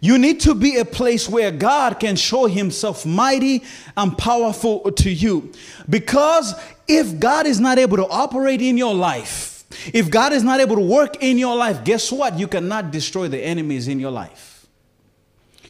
You 0.00 0.18
need 0.18 0.40
to 0.40 0.54
be 0.56 0.78
a 0.78 0.84
place 0.84 1.28
where 1.28 1.52
God 1.52 2.00
can 2.00 2.16
show 2.16 2.46
himself 2.46 3.06
mighty 3.06 3.62
and 3.96 4.18
powerful 4.18 4.90
to 4.90 5.10
you. 5.10 5.52
Because 5.88 6.54
if 6.88 7.20
God 7.20 7.46
is 7.46 7.60
not 7.60 7.78
able 7.78 7.98
to 7.98 8.08
operate 8.08 8.60
in 8.60 8.76
your 8.76 8.94
life, 8.94 9.51
if 9.92 10.10
God 10.10 10.32
is 10.32 10.42
not 10.42 10.60
able 10.60 10.76
to 10.76 10.82
work 10.82 11.22
in 11.22 11.38
your 11.38 11.56
life, 11.56 11.84
guess 11.84 12.10
what? 12.10 12.38
You 12.38 12.48
cannot 12.48 12.90
destroy 12.90 13.28
the 13.28 13.42
enemies 13.42 13.88
in 13.88 14.00
your 14.00 14.10
life. 14.10 14.66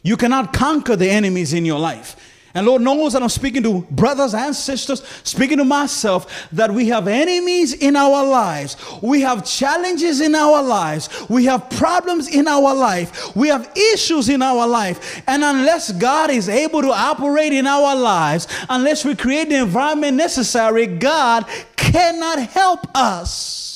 You 0.03 0.17
cannot 0.17 0.53
conquer 0.53 0.95
the 0.95 1.09
enemies 1.09 1.53
in 1.53 1.65
your 1.65 1.79
life. 1.79 2.15
And 2.55 2.67
Lord 2.67 2.83
knows 2.83 3.13
that 3.13 3.23
I'm 3.23 3.29
speaking 3.29 3.63
to 3.63 3.81
brothers 3.89 4.35
and 4.35 4.55
sisters, 4.55 5.03
speaking 5.23 5.57
to 5.57 5.65
myself, 5.65 6.47
that 6.51 6.71
we 6.71 6.87
have 6.89 7.07
enemies 7.07 7.73
in 7.73 7.95
our 7.95 8.23
lives. 8.23 8.77
We 9.01 9.21
have 9.21 9.43
challenges 9.43 10.21
in 10.21 10.35
our 10.35 10.61
lives. 10.61 11.09
We 11.29 11.45
have 11.45 11.67
problems 11.71 12.27
in 12.27 12.47
our 12.47 12.75
life. 12.75 13.35
We 13.35 13.47
have 13.47 13.71
issues 13.93 14.29
in 14.29 14.43
our 14.43 14.67
life. 14.67 15.23
And 15.25 15.43
unless 15.43 15.93
God 15.93 16.29
is 16.29 16.47
able 16.47 16.83
to 16.83 16.91
operate 16.91 17.53
in 17.53 17.65
our 17.65 17.95
lives, 17.95 18.47
unless 18.69 19.03
we 19.03 19.15
create 19.15 19.49
the 19.49 19.59
environment 19.59 20.15
necessary, 20.15 20.85
God 20.85 21.47
cannot 21.75 22.39
help 22.39 22.85
us. 22.95 23.72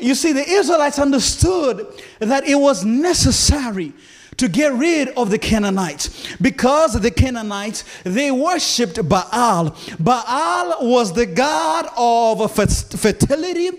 You 0.00 0.14
see, 0.14 0.32
the 0.32 0.48
Israelites 0.48 0.98
understood 0.98 1.86
that 2.20 2.46
it 2.46 2.54
was 2.54 2.84
necessary 2.84 3.92
to 4.36 4.48
get 4.48 4.72
rid 4.74 5.08
of 5.10 5.30
the 5.30 5.38
Canaanites 5.38 6.36
because 6.40 6.94
the 6.94 7.10
Canaanites 7.10 7.84
they 8.04 8.30
worshipped 8.30 9.08
Baal. 9.08 9.76
Baal 9.98 10.76
was 10.88 11.12
the 11.12 11.26
god 11.26 11.88
of 11.96 12.52
fertility. 12.52 13.70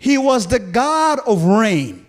He 0.00 0.18
was 0.18 0.46
the 0.46 0.58
god 0.58 1.20
of 1.26 1.44
rain 1.44 2.07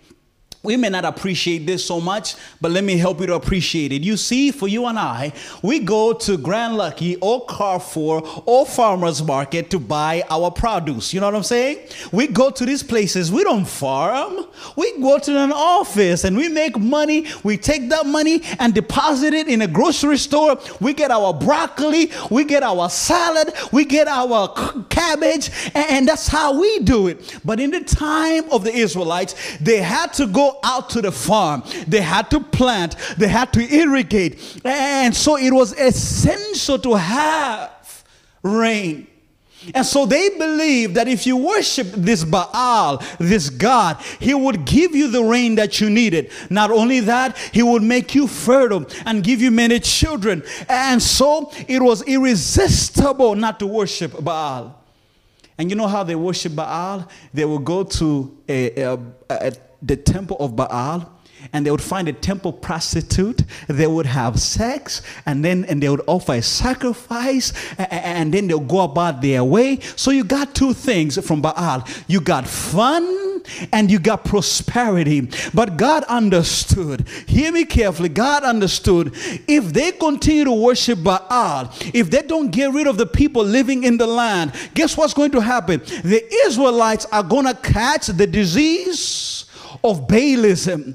we 0.62 0.76
may 0.76 0.90
not 0.90 1.06
appreciate 1.06 1.64
this 1.64 1.82
so 1.82 2.02
much, 2.02 2.34
but 2.60 2.70
let 2.70 2.84
me 2.84 2.98
help 2.98 3.20
you 3.20 3.26
to 3.26 3.34
appreciate 3.34 3.92
it. 3.92 4.02
You 4.02 4.18
see, 4.18 4.50
for 4.50 4.68
you 4.68 4.84
and 4.86 4.98
I, 4.98 5.32
we 5.62 5.78
go 5.78 6.12
to 6.12 6.36
Grand 6.36 6.76
Lucky 6.76 7.16
or 7.16 7.46
Carrefour 7.46 8.22
or 8.44 8.66
Farmer's 8.66 9.22
Market 9.22 9.70
to 9.70 9.78
buy 9.78 10.22
our 10.28 10.50
produce. 10.50 11.14
You 11.14 11.20
know 11.20 11.26
what 11.26 11.34
I'm 11.34 11.44
saying? 11.44 11.78
We 12.12 12.26
go 12.26 12.50
to 12.50 12.66
these 12.66 12.82
places, 12.82 13.32
we 13.32 13.42
don't 13.42 13.64
farm. 13.64 14.44
We 14.76 15.00
go 15.00 15.18
to 15.18 15.38
an 15.38 15.52
office 15.52 16.24
and 16.24 16.36
we 16.36 16.48
make 16.48 16.78
money. 16.78 17.26
We 17.42 17.56
take 17.56 17.88
that 17.88 18.04
money 18.04 18.42
and 18.58 18.74
deposit 18.74 19.32
it 19.32 19.48
in 19.48 19.62
a 19.62 19.66
grocery 19.66 20.18
store. 20.18 20.58
We 20.78 20.92
get 20.92 21.10
our 21.10 21.32
broccoli, 21.32 22.12
we 22.30 22.44
get 22.44 22.62
our 22.62 22.90
salad, 22.90 23.54
we 23.72 23.86
get 23.86 24.08
our 24.08 24.52
cabbage, 24.90 25.50
and 25.74 26.06
that's 26.06 26.28
how 26.28 26.60
we 26.60 26.80
do 26.80 27.06
it. 27.06 27.40
But 27.46 27.60
in 27.60 27.70
the 27.70 27.80
time 27.80 28.50
of 28.50 28.64
the 28.64 28.74
Israelites, 28.74 29.34
they 29.58 29.78
had 29.78 30.12
to 30.14 30.26
go 30.26 30.49
out 30.64 30.90
to 30.90 31.02
the 31.02 31.12
farm. 31.12 31.62
They 31.86 32.00
had 32.00 32.30
to 32.30 32.40
plant, 32.40 32.96
they 33.16 33.28
had 33.28 33.52
to 33.52 33.74
irrigate. 33.74 34.60
And 34.64 35.14
so 35.14 35.36
it 35.36 35.52
was 35.52 35.72
essential 35.78 36.78
to 36.78 36.94
have 36.94 38.04
rain. 38.42 39.06
And 39.74 39.84
so 39.84 40.06
they 40.06 40.30
believed 40.38 40.94
that 40.94 41.06
if 41.06 41.26
you 41.26 41.36
worship 41.36 41.88
this 41.88 42.24
Baal, 42.24 43.02
this 43.18 43.50
God, 43.50 44.00
he 44.18 44.32
would 44.32 44.64
give 44.64 44.94
you 44.94 45.10
the 45.10 45.22
rain 45.22 45.56
that 45.56 45.80
you 45.80 45.90
needed. 45.90 46.30
Not 46.48 46.70
only 46.70 47.00
that, 47.00 47.36
he 47.52 47.62
would 47.62 47.82
make 47.82 48.14
you 48.14 48.26
fertile 48.26 48.86
and 49.04 49.22
give 49.22 49.42
you 49.42 49.50
many 49.50 49.78
children. 49.80 50.42
And 50.68 51.02
so 51.02 51.52
it 51.68 51.82
was 51.82 52.02
irresistible 52.02 53.34
not 53.34 53.58
to 53.60 53.66
worship 53.66 54.24
Baal. 54.24 54.76
And 55.58 55.68
you 55.68 55.76
know 55.76 55.88
how 55.88 56.04
they 56.04 56.14
worship 56.16 56.56
Baal? 56.56 57.06
They 57.34 57.44
will 57.44 57.58
go 57.58 57.84
to 57.84 58.38
a, 58.48 58.82
a, 58.82 58.98
a 59.28 59.52
the 59.82 59.96
temple 59.96 60.36
of 60.38 60.56
Baal 60.56 61.20
and 61.52 61.64
they 61.64 61.70
would 61.70 61.82
find 61.82 62.08
a 62.08 62.12
temple 62.12 62.52
prostitute 62.52 63.42
they 63.68 63.86
would 63.86 64.06
have 64.06 64.40
sex 64.40 65.02
and 65.26 65.44
then 65.44 65.64
and 65.66 65.82
they 65.82 65.88
would 65.88 66.02
offer 66.06 66.34
a 66.34 66.42
sacrifice 66.42 67.52
and 67.78 68.32
then 68.32 68.46
they'll 68.46 68.60
go 68.60 68.80
about 68.80 69.22
their 69.22 69.44
way. 69.44 69.80
So 69.96 70.10
you 70.10 70.24
got 70.24 70.54
two 70.54 70.72
things 70.72 71.24
from 71.26 71.40
baal. 71.40 71.86
You 72.06 72.20
got 72.20 72.46
fun 72.46 73.42
and 73.72 73.90
you 73.90 73.98
got 73.98 74.24
prosperity. 74.24 75.28
But 75.54 75.76
god 75.76 76.04
understood. 76.04 77.06
Hear 77.26 77.52
me 77.52 77.64
carefully. 77.64 78.08
God 78.08 78.44
understood. 78.44 79.12
If 79.48 79.72
they 79.72 79.92
continue 79.92 80.44
to 80.44 80.52
worship 80.52 81.02
baal 81.02 81.72
if 81.94 82.10
they 82.10 82.22
don't 82.22 82.50
get 82.50 82.72
rid 82.72 82.86
of 82.86 82.96
the 82.96 83.06
people 83.06 83.44
living 83.44 83.84
in 83.84 83.96
the 83.96 84.06
land 84.06 84.52
guess 84.74 84.96
what's 84.96 85.14
going 85.14 85.30
to 85.32 85.40
happen? 85.40 85.80
The 85.80 86.24
israelites 86.46 87.06
are 87.06 87.22
going 87.22 87.46
to 87.46 87.54
catch 87.54 88.08
the 88.08 88.26
disease 88.26 89.46
of 89.82 90.06
Baalism. 90.06 90.94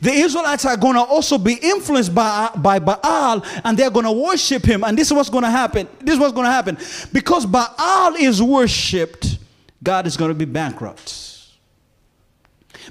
The 0.00 0.10
Israelites 0.10 0.64
are 0.64 0.76
going 0.76 0.94
to 0.94 1.02
also 1.02 1.38
be 1.38 1.54
influenced 1.54 2.14
by, 2.14 2.50
by 2.56 2.78
Baal 2.78 3.44
and 3.64 3.76
they're 3.76 3.90
going 3.90 4.06
to 4.06 4.12
worship 4.12 4.64
him. 4.64 4.84
And 4.84 4.96
this 4.96 5.08
is 5.08 5.12
what's 5.12 5.28
going 5.28 5.44
to 5.44 5.50
happen. 5.50 5.88
This 6.00 6.14
is 6.14 6.20
what's 6.20 6.32
going 6.32 6.46
to 6.46 6.52
happen. 6.52 6.78
Because 7.12 7.44
Baal 7.44 8.14
is 8.14 8.40
worshiped, 8.42 9.38
God 9.82 10.06
is 10.06 10.16
going 10.16 10.30
to 10.30 10.34
be 10.34 10.44
bankrupt. 10.44 11.30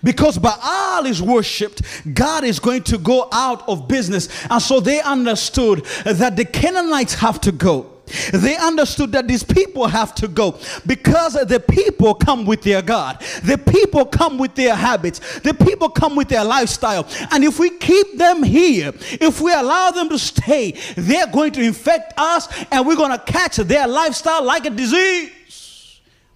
Because 0.04 0.38
Baal 0.38 1.06
is 1.06 1.22
worshiped, 1.22 1.82
God 2.14 2.44
is 2.44 2.60
going 2.60 2.84
to 2.84 2.98
go 2.98 3.28
out 3.32 3.68
of 3.68 3.88
business. 3.88 4.30
And 4.50 4.62
so 4.62 4.80
they 4.80 5.02
understood 5.02 5.86
that 6.06 6.36
the 6.36 6.46
Canaanites 6.46 7.16
have 7.16 7.42
to 7.42 7.52
go. 7.52 8.01
They 8.32 8.58
understood 8.58 9.12
that 9.14 9.28
these 9.28 9.44
people 9.44 9.88
have 9.88 10.14
to 10.16 10.28
go 10.28 10.60
because 10.86 11.34
the 11.34 11.60
people 11.60 12.14
come 12.14 12.46
with 12.46 12.62
their 12.62 12.82
God. 12.82 13.22
The 13.44 13.58
people 13.58 14.06
come 14.06 14.38
with 14.38 14.56
their 14.56 14.76
habits. 14.76 15.40
The 15.40 15.54
people 15.54 15.90
come 15.90 16.16
with 16.16 16.30
their 16.30 16.44
lifestyle. 16.44 17.08
And 17.32 17.44
if 17.44 17.60
we 17.60 17.70
keep 17.70 18.18
them 18.18 18.44
here, 18.44 18.94
if 19.12 19.42
we 19.42 19.54
allow 19.54 19.92
them 19.92 20.10
to 20.10 20.20
stay, 20.20 20.72
they're 20.96 21.28
going 21.28 21.52
to 21.54 21.62
infect 21.62 22.14
us 22.18 22.48
and 22.72 22.86
we're 22.86 22.96
going 22.96 23.12
to 23.12 23.24
catch 23.24 23.58
their 23.58 23.88
lifestyle 23.88 24.44
like 24.44 24.66
a 24.66 24.70
disease. 24.70 25.32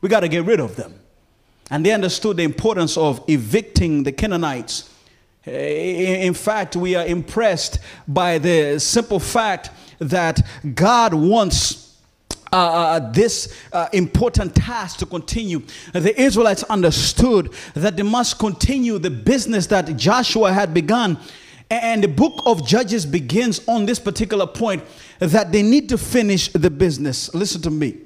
We 0.01 0.10
got 0.10 0.22
to 0.22 0.27
get 0.27 0.46
rid 0.46 0.60
of 0.60 0.75
them. 0.75 0.94
And 1.72 1.86
they 1.86 1.91
understood 1.91 2.38
the 2.38 2.44
importance 2.44 2.96
of 2.96 3.24
evicting 3.27 4.03
the 4.03 4.12
Canaanites. 4.12 4.89
Eh, 5.48 6.25
in 6.25 6.34
fact, 6.34 6.75
we 6.75 6.96
are 6.96 7.05
impressed 7.05 7.79
by 8.08 8.38
the 8.38 8.79
simple 8.79 9.20
fact 9.20 9.72
that 9.99 10.45
God 10.73 11.13
wants 11.13 11.85
uh, 12.53 12.57
uh, 12.57 13.11
this 13.11 13.53
uh, 13.73 13.89
important 13.91 14.55
task 14.55 14.99
to 14.99 15.05
continue. 15.05 15.61
The 15.91 16.17
Israelites 16.19 16.63
understood 16.63 17.51
that 17.73 17.97
they 17.97 18.03
must 18.03 18.39
continue 18.39 18.97
the 18.97 19.09
business 19.09 19.67
that 19.67 19.97
Joshua 19.97 20.53
had 20.53 20.73
begun. 20.73 21.19
And 21.69 22.03
the 22.03 22.07
book 22.07 22.43
of 22.45 22.65
Judges 22.65 23.05
begins 23.05 23.67
on 23.67 23.85
this 23.85 23.99
particular 23.99 24.47
point 24.47 24.83
that 25.19 25.51
they 25.51 25.63
need 25.63 25.89
to 25.89 25.97
finish 25.97 26.49
the 26.49 26.69
business. 26.69 27.33
Listen 27.33 27.61
to 27.63 27.71
me. 27.71 27.97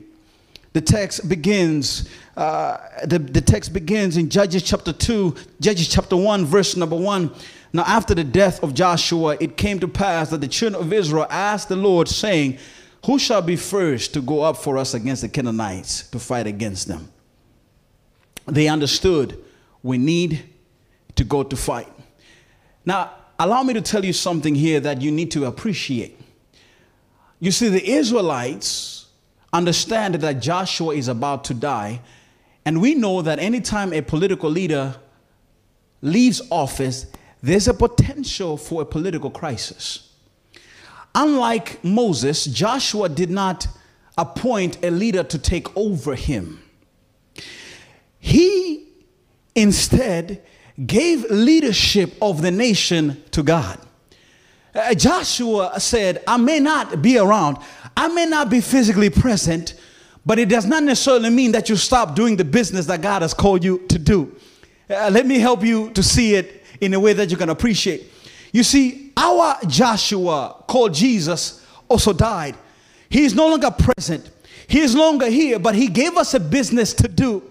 The 0.73 0.81
text 0.81 1.27
begins, 1.27 2.07
uh, 2.37 2.77
the, 3.05 3.19
the 3.19 3.41
text 3.41 3.73
begins 3.73 4.17
in 4.17 4.29
Judges 4.29 4.63
chapter 4.63 4.93
2, 4.93 5.35
Judges 5.59 5.89
chapter 5.89 6.15
1, 6.15 6.45
verse 6.45 6.75
number 6.75 6.95
1. 6.95 7.31
Now, 7.71 7.83
after 7.83 8.15
the 8.15 8.23
death 8.23 8.63
of 8.63 8.73
Joshua, 8.73 9.37
it 9.39 9.55
came 9.55 9.79
to 9.79 9.87
pass 9.87 10.29
that 10.29 10.41
the 10.41 10.47
children 10.47 10.81
of 10.81 10.91
Israel 10.91 11.27
asked 11.29 11.69
the 11.69 11.75
Lord, 11.75 12.07
saying, 12.07 12.57
Who 13.05 13.19
shall 13.19 13.41
be 13.41 13.55
first 13.55 14.13
to 14.13 14.21
go 14.21 14.41
up 14.41 14.57
for 14.57 14.77
us 14.77 14.93
against 14.93 15.21
the 15.21 15.29
Canaanites 15.29 16.09
to 16.09 16.19
fight 16.19 16.47
against 16.47 16.87
them? 16.87 17.11
They 18.47 18.67
understood 18.67 19.37
we 19.83 19.97
need 19.97 20.43
to 21.15 21.23
go 21.23 21.43
to 21.43 21.55
fight. 21.55 21.87
Now, 22.85 23.11
allow 23.37 23.61
me 23.61 23.73
to 23.73 23.81
tell 23.81 24.03
you 24.03 24.13
something 24.13 24.55
here 24.55 24.79
that 24.79 25.01
you 25.01 25.11
need 25.11 25.31
to 25.31 25.45
appreciate. 25.45 26.19
You 27.39 27.51
see, 27.51 27.69
the 27.69 27.87
Israelites 27.87 29.07
understand 29.53 30.15
that 30.15 30.41
Joshua 30.41 30.95
is 30.95 31.07
about 31.07 31.43
to 31.45 31.53
die, 31.53 32.01
and 32.65 32.81
we 32.81 32.95
know 32.95 33.21
that 33.21 33.39
anytime 33.39 33.93
a 33.93 34.01
political 34.01 34.49
leader 34.49 34.95
leaves 36.01 36.41
office, 36.49 37.05
there's 37.41 37.67
a 37.67 37.73
potential 37.73 38.57
for 38.57 38.81
a 38.81 38.85
political 38.85 39.29
crisis. 39.29 40.13
Unlike 41.15 41.83
Moses, 41.83 42.45
Joshua 42.45 43.09
did 43.09 43.29
not 43.29 43.67
appoint 44.17 44.83
a 44.83 44.91
leader 44.91 45.23
to 45.23 45.39
take 45.39 45.75
over 45.77 46.15
him. 46.15 46.61
He 48.19 48.87
instead 49.55 50.43
gave 50.85 51.23
leadership 51.29 52.13
of 52.21 52.41
the 52.41 52.51
nation 52.51 53.23
to 53.31 53.43
God. 53.43 53.79
Uh, 54.75 54.93
Joshua 54.93 55.79
said, 55.79 56.23
I 56.27 56.37
may 56.37 56.59
not 56.59 57.01
be 57.01 57.17
around, 57.17 57.57
I 57.97 58.07
may 58.09 58.25
not 58.25 58.49
be 58.49 58.61
physically 58.61 59.09
present, 59.09 59.73
but 60.25 60.37
it 60.37 60.47
does 60.47 60.65
not 60.65 60.83
necessarily 60.83 61.29
mean 61.29 61.53
that 61.53 61.69
you 61.69 61.75
stop 61.75 62.15
doing 62.15 62.35
the 62.35 62.45
business 62.45 62.85
that 62.85 63.01
God 63.01 63.21
has 63.23 63.33
called 63.33 63.63
you 63.63 63.79
to 63.87 63.97
do. 63.97 64.35
Uh, 64.89 65.09
let 65.11 65.25
me 65.25 65.39
help 65.39 65.63
you 65.63 65.89
to 65.91 66.03
see 66.03 66.35
it 66.35 66.58
in 66.81 66.93
a 66.93 66.99
way 66.99 67.13
that 67.13 67.29
you 67.29 67.37
can 67.37 67.49
appreciate. 67.49 68.11
You 68.51 68.63
see, 68.63 69.11
our 69.15 69.57
Joshua 69.67 70.63
called 70.67 70.93
Jesus 70.93 71.65
also 71.87 72.13
died. 72.13 72.55
He 73.09 73.23
is 73.23 73.33
no 73.33 73.49
longer 73.49 73.71
present. 73.71 74.29
He 74.67 74.79
is 74.79 74.93
no 74.93 75.01
longer 75.01 75.27
here, 75.27 75.57
but 75.59 75.75
he 75.75 75.87
gave 75.87 76.15
us 76.15 76.33
a 76.35 76.39
business 76.39 76.93
to 76.95 77.07
do. 77.07 77.43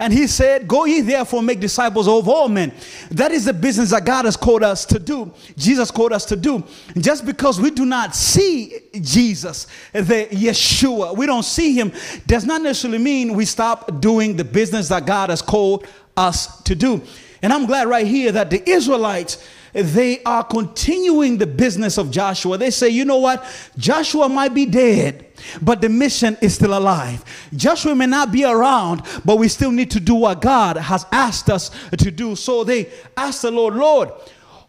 And 0.00 0.12
he 0.12 0.26
said, 0.26 0.66
Go 0.66 0.84
ye 0.86 1.02
therefore 1.02 1.42
make 1.42 1.60
disciples 1.60 2.08
of 2.08 2.28
all 2.28 2.48
men. 2.48 2.72
That 3.10 3.30
is 3.30 3.44
the 3.44 3.52
business 3.52 3.90
that 3.90 4.04
God 4.04 4.24
has 4.24 4.36
called 4.36 4.62
us 4.62 4.86
to 4.86 4.98
do. 4.98 5.32
Jesus 5.56 5.90
called 5.90 6.12
us 6.12 6.24
to 6.26 6.36
do. 6.36 6.64
Just 6.96 7.26
because 7.26 7.60
we 7.60 7.70
do 7.70 7.84
not 7.84 8.14
see 8.14 8.78
Jesus, 8.94 9.66
the 9.92 10.28
Yeshua, 10.30 11.16
we 11.16 11.26
don't 11.26 11.42
see 11.42 11.74
him, 11.74 11.92
does 12.26 12.46
not 12.46 12.62
necessarily 12.62 12.98
mean 12.98 13.34
we 13.34 13.44
stop 13.44 14.00
doing 14.00 14.36
the 14.36 14.44
business 14.44 14.88
that 14.88 15.04
God 15.04 15.30
has 15.30 15.42
called 15.42 15.86
us 16.16 16.62
to 16.62 16.74
do. 16.74 17.02
And 17.42 17.52
I'm 17.52 17.66
glad 17.66 17.88
right 17.88 18.06
here 18.06 18.32
that 18.32 18.50
the 18.50 18.68
Israelites 18.68 19.44
they 19.72 20.22
are 20.24 20.44
continuing 20.44 21.38
the 21.38 21.46
business 21.46 21.96
of 21.96 22.10
Joshua. 22.10 22.58
They 22.58 22.70
say, 22.70 22.90
you 22.90 23.04
know 23.04 23.18
what? 23.18 23.44
Joshua 23.78 24.28
might 24.28 24.52
be 24.52 24.66
dead, 24.66 25.26
but 25.62 25.80
the 25.80 25.88
mission 25.88 26.36
is 26.42 26.54
still 26.54 26.76
alive. 26.76 27.24
Joshua 27.56 27.94
may 27.94 28.06
not 28.06 28.32
be 28.32 28.44
around, 28.44 29.02
but 29.24 29.38
we 29.38 29.48
still 29.48 29.70
need 29.70 29.90
to 29.92 30.00
do 30.00 30.14
what 30.14 30.42
God 30.42 30.76
has 30.76 31.06
asked 31.10 31.48
us 31.48 31.70
to 31.96 32.10
do. 32.10 32.36
So 32.36 32.64
they 32.64 32.92
asked 33.16 33.42
the 33.42 33.50
Lord, 33.50 33.74
Lord, 33.74 34.10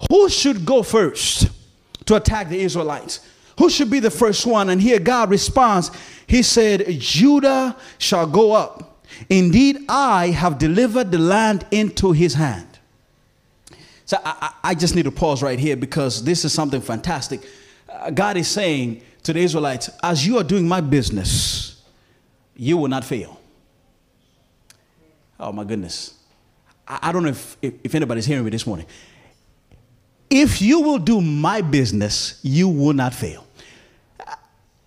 who 0.09 0.29
should 0.29 0.65
go 0.65 0.83
first 0.83 1.49
to 2.05 2.15
attack 2.15 2.47
the 2.47 2.61
Israelites? 2.61 3.27
Who 3.59 3.69
should 3.69 3.91
be 3.91 3.99
the 3.99 4.11
first 4.11 4.45
one? 4.45 4.69
And 4.69 4.81
here 4.81 4.99
God 4.99 5.29
responds, 5.29 5.91
He 6.27 6.41
said, 6.43 6.85
Judah 6.99 7.75
shall 7.97 8.25
go 8.25 8.53
up. 8.53 8.92
Indeed, 9.29 9.85
I 9.89 10.27
have 10.27 10.57
delivered 10.57 11.11
the 11.11 11.17
land 11.17 11.65
into 11.71 12.11
his 12.11 12.33
hand. 12.33 12.67
So 14.05 14.17
I, 14.23 14.53
I, 14.63 14.75
just 14.75 14.95
need 14.95 15.03
to 15.03 15.11
pause 15.11 15.41
right 15.41 15.57
here 15.57 15.77
because 15.77 16.23
this 16.23 16.43
is 16.43 16.51
something 16.51 16.81
fantastic. 16.81 17.47
Uh, 17.89 18.09
God 18.09 18.35
is 18.37 18.47
saying 18.47 19.01
to 19.23 19.33
the 19.33 19.39
Israelites, 19.39 19.89
as 20.03 20.27
you 20.27 20.37
are 20.37 20.43
doing 20.43 20.67
my 20.67 20.81
business, 20.81 21.81
you 22.55 22.77
will 22.77 22.89
not 22.89 23.05
fail. 23.05 23.39
Oh 25.39 25.51
my 25.51 25.63
goodness. 25.63 26.15
I, 26.87 26.99
I 27.03 27.11
don't 27.11 27.23
know 27.23 27.29
if, 27.29 27.57
if, 27.61 27.73
if 27.83 27.95
anybody's 27.95 28.25
hearing 28.25 28.43
me 28.43 28.51
this 28.51 28.67
morning. 28.67 28.85
If 30.29 30.61
you 30.61 30.81
will 30.81 30.99
do 30.99 31.21
my 31.21 31.61
business, 31.61 32.39
you 32.43 32.67
will 32.67 32.93
not 32.93 33.13
fail. 33.13 33.45
Uh, 34.19 34.35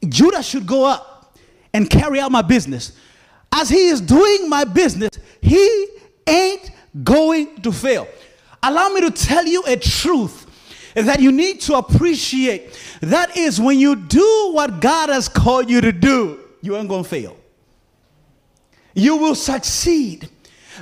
Judah 0.09 0.43
should 0.43 0.67
go 0.67 0.85
up 0.85 1.39
and 1.73 1.89
carry 1.89 2.21
out 2.21 2.31
my 2.31 2.43
business. 2.43 2.93
As 3.59 3.71
he 3.71 3.87
is 3.87 4.03
doing 4.03 4.51
my 4.51 4.65
business, 4.65 5.19
he 5.41 5.89
ain't 6.27 6.71
going 7.03 7.63
to 7.63 7.73
fail. 7.73 8.07
Allow 8.63 8.91
me 8.91 9.01
to 9.01 9.11
tell 9.11 9.47
you 9.47 9.63
a 9.67 9.77
truth 9.77 10.47
that 10.95 11.21
you 11.21 11.33
need 11.33 11.63
to 11.63 11.77
appreciate. 11.77 12.79
That 13.01 13.35
is 13.35 13.59
when 13.59 13.79
you 13.79 13.97
do 13.97 14.51
what 14.53 14.83
God 14.83 15.09
has 15.09 15.27
called 15.27 15.71
you 15.71 15.81
to 15.81 15.91
do, 15.91 16.39
you 16.61 16.77
ain't 16.77 16.87
going 16.87 17.05
to 17.05 17.09
fail. 17.09 17.39
You 18.95 19.17
will 19.17 19.35
succeed. 19.35 20.29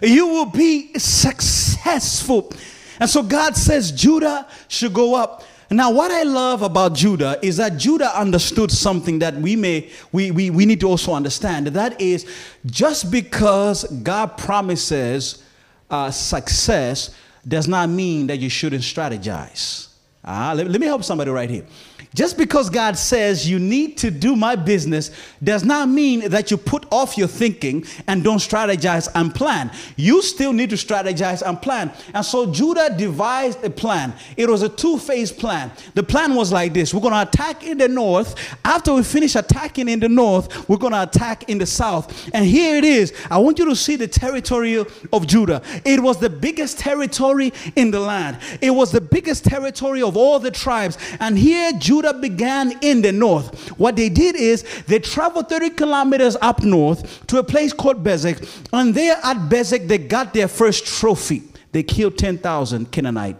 You 0.02 0.26
will 0.26 0.46
be 0.46 0.98
successful. 0.98 2.52
And 2.98 3.08
so 3.08 3.22
God 3.22 3.56
says 3.56 3.92
Judah 3.92 4.48
should 4.66 4.92
go 4.92 5.14
up. 5.14 5.44
Now, 5.70 5.90
what 5.90 6.10
I 6.10 6.22
love 6.22 6.62
about 6.62 6.94
Judah 6.94 7.38
is 7.42 7.56
that 7.56 7.78
Judah 7.78 8.16
understood 8.18 8.70
something 8.70 9.18
that 9.20 9.34
we 9.34 9.56
may 9.56 9.90
we, 10.12 10.30
we, 10.30 10.50
we 10.50 10.66
need 10.66 10.80
to 10.80 10.88
also 10.88 11.14
understand. 11.14 11.68
That 11.68 12.00
is 12.00 12.26
just 12.66 13.10
because 13.10 13.84
God 14.02 14.36
promises 14.36 15.42
uh, 15.90 16.10
success 16.10 17.14
does 17.46 17.68
not 17.68 17.88
mean 17.88 18.26
that 18.26 18.38
you 18.38 18.48
shouldn't 18.48 18.82
strategize. 18.82 19.88
Uh, 20.24 20.54
let, 20.56 20.68
let 20.68 20.80
me 20.80 20.86
help 20.86 21.04
somebody 21.04 21.30
right 21.30 21.50
here. 21.50 21.66
Just 22.14 22.38
because 22.38 22.70
God 22.70 22.96
says 22.96 23.50
you 23.50 23.58
need 23.58 23.98
to 23.98 24.10
do 24.10 24.36
my 24.36 24.54
business 24.54 25.10
does 25.42 25.64
not 25.64 25.88
mean 25.88 26.30
that 26.30 26.48
you 26.48 26.56
put 26.56 26.86
off 26.92 27.18
your 27.18 27.26
thinking 27.26 27.84
and 28.06 28.22
don't 28.22 28.38
strategize 28.38 29.08
and 29.16 29.34
plan. 29.34 29.72
You 29.96 30.22
still 30.22 30.52
need 30.52 30.70
to 30.70 30.76
strategize 30.76 31.42
and 31.42 31.60
plan. 31.60 31.92
And 32.14 32.24
so 32.24 32.46
Judah 32.52 32.94
devised 32.96 33.64
a 33.64 33.70
plan. 33.70 34.14
It 34.36 34.48
was 34.48 34.62
a 34.62 34.68
two 34.68 34.96
phase 34.98 35.32
plan. 35.32 35.72
The 35.94 36.04
plan 36.04 36.36
was 36.36 36.52
like 36.52 36.72
this 36.72 36.94
we're 36.94 37.00
going 37.00 37.14
to 37.14 37.22
attack 37.22 37.64
in 37.64 37.78
the 37.78 37.88
north. 37.88 38.36
After 38.64 38.94
we 38.94 39.02
finish 39.02 39.34
attacking 39.34 39.88
in 39.88 39.98
the 39.98 40.08
north, 40.08 40.68
we're 40.68 40.76
going 40.76 40.92
to 40.92 41.02
attack 41.02 41.48
in 41.48 41.58
the 41.58 41.66
south. 41.66 42.30
And 42.32 42.44
here 42.44 42.76
it 42.76 42.84
is. 42.84 43.12
I 43.28 43.38
want 43.38 43.58
you 43.58 43.64
to 43.64 43.74
see 43.74 43.96
the 43.96 44.06
territory 44.06 44.84
of 45.12 45.26
Judah. 45.26 45.62
It 45.84 46.00
was 46.00 46.20
the 46.20 46.30
biggest 46.30 46.78
territory 46.78 47.52
in 47.74 47.90
the 47.90 48.00
land, 48.00 48.38
it 48.60 48.70
was 48.70 48.92
the 48.92 49.00
biggest 49.00 49.44
territory 49.44 50.02
of 50.02 50.16
all 50.16 50.38
the 50.38 50.52
tribes. 50.52 50.96
And 51.18 51.36
here 51.36 51.72
Judah 51.72 52.03
Judah 52.04 52.18
began 52.18 52.78
in 52.82 53.02
the 53.02 53.12
north. 53.12 53.70
What 53.78 53.96
they 53.96 54.08
did 54.08 54.36
is 54.36 54.64
they 54.86 54.98
traveled 54.98 55.48
30 55.48 55.70
kilometers 55.70 56.36
up 56.40 56.62
north 56.62 57.26
to 57.28 57.38
a 57.38 57.44
place 57.44 57.72
called 57.72 58.04
Bezek, 58.04 58.46
and 58.72 58.94
there 58.94 59.18
at 59.22 59.36
Bezek 59.48 59.88
they 59.88 59.98
got 59.98 60.34
their 60.34 60.48
first 60.48 60.86
trophy. 60.86 61.42
They 61.72 61.82
killed 61.82 62.18
10,000 62.18 62.92
Canaanite 62.92 63.36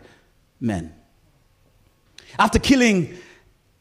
men. 0.60 0.94
After 2.38 2.58
killing 2.58 3.16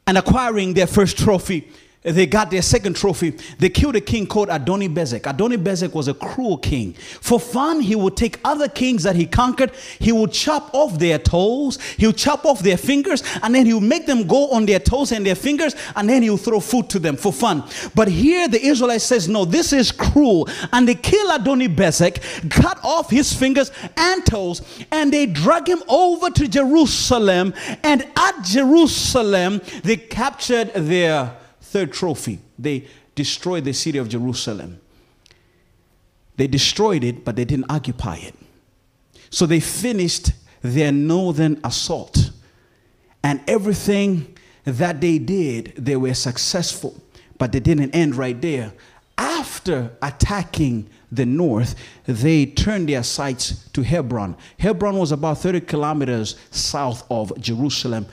and 0.05 0.17
acquiring 0.17 0.73
their 0.73 0.87
first 0.87 1.17
trophy, 1.17 1.71
they 2.03 2.25
got 2.25 2.51
their 2.51 2.61
second 2.61 2.95
trophy. 2.95 3.31
They 3.59 3.69
killed 3.69 3.95
a 3.95 4.01
king 4.01 4.27
called 4.27 4.49
Adoni 4.49 4.93
Bezek. 4.93 5.21
Adoni 5.21 5.57
Bezek 5.57 5.93
was 5.93 6.09
a 6.09 6.13
cruel 6.13 6.57
king. 6.57 6.93
For 6.93 7.39
fun, 7.39 7.79
he 7.79 7.95
would 7.95 8.17
take 8.17 8.39
other 8.43 8.67
kings 8.67 9.03
that 9.03 9.15
he 9.15 9.25
conquered, 9.25 9.71
he 9.99 10.11
would 10.11 10.33
chop 10.33 10.73
off 10.73 10.99
their 10.99 11.17
toes, 11.17 11.79
he 11.97 12.07
would 12.07 12.17
chop 12.17 12.45
off 12.45 12.59
their 12.59 12.77
fingers, 12.77 13.23
and 13.41 13.55
then 13.55 13.65
he 13.65 13.73
would 13.73 13.83
make 13.83 14.05
them 14.05 14.27
go 14.27 14.51
on 14.51 14.65
their 14.65 14.79
toes 14.79 15.11
and 15.11 15.25
their 15.25 15.35
fingers, 15.35 15.75
and 15.95 16.09
then 16.09 16.21
he 16.21 16.29
would 16.29 16.41
throw 16.41 16.59
food 16.59 16.89
to 16.89 16.99
them 16.99 17.15
for 17.15 17.31
fun. 17.31 17.63
But 17.95 18.09
here 18.09 18.47
the 18.47 18.61
Israelites 18.61 19.05
says, 19.05 19.29
no, 19.29 19.45
this 19.45 19.71
is 19.71 19.91
cruel. 19.91 20.49
And 20.71 20.87
they 20.87 20.95
kill 20.95 21.29
Adoni 21.29 21.73
Bezek, 21.73 22.49
cut 22.49 22.79
off 22.83 23.09
his 23.09 23.33
fingers 23.33 23.71
and 23.95 24.25
toes, 24.25 24.61
and 24.91 25.13
they 25.13 25.25
drag 25.25 25.69
him 25.69 25.81
over 25.87 26.29
to 26.31 26.47
Jerusalem. 26.47 27.53
And 27.83 28.05
at 28.17 28.43
Jerusalem, 28.43 29.61
they 29.83 29.97
captured 29.97 30.73
their 30.73 31.37
third 31.73 31.91
trophy. 31.91 32.39
They 32.57 32.85
destroyed 33.15 33.65
the 33.65 33.73
city 33.73 33.97
of 33.97 34.07
Jerusalem. 34.07 34.79
They 36.37 36.45
destroyed 36.45 37.03
it, 37.03 37.25
but 37.25 37.35
they 37.35 37.45
didn't 37.45 37.65
occupy 37.69 38.17
it. 38.17 38.35
So 39.31 39.47
they 39.47 39.59
finished 39.59 40.31
their 40.61 40.91
northern 40.91 41.59
assault. 41.63 42.29
And 43.23 43.41
everything 43.47 44.37
that 44.65 45.01
they 45.01 45.17
did, 45.17 45.73
they 45.75 45.95
were 45.95 46.13
successful. 46.13 46.95
But 47.39 47.51
they 47.51 47.59
didn't 47.59 47.95
end 47.95 48.15
right 48.15 48.39
there. 48.39 48.71
After 49.17 49.97
attacking 50.01 50.89
the 51.11 51.25
north, 51.25 51.75
they 52.05 52.45
turned 52.45 52.89
their 52.89 53.03
sights 53.03 53.67
to 53.69 53.81
Hebron. 53.81 54.37
Hebron 54.59 54.97
was 54.97 55.11
about 55.11 55.39
30 55.39 55.61
kilometers 55.61 56.35
south 56.51 57.03
of 57.09 57.39
Jerusalem. 57.39 58.05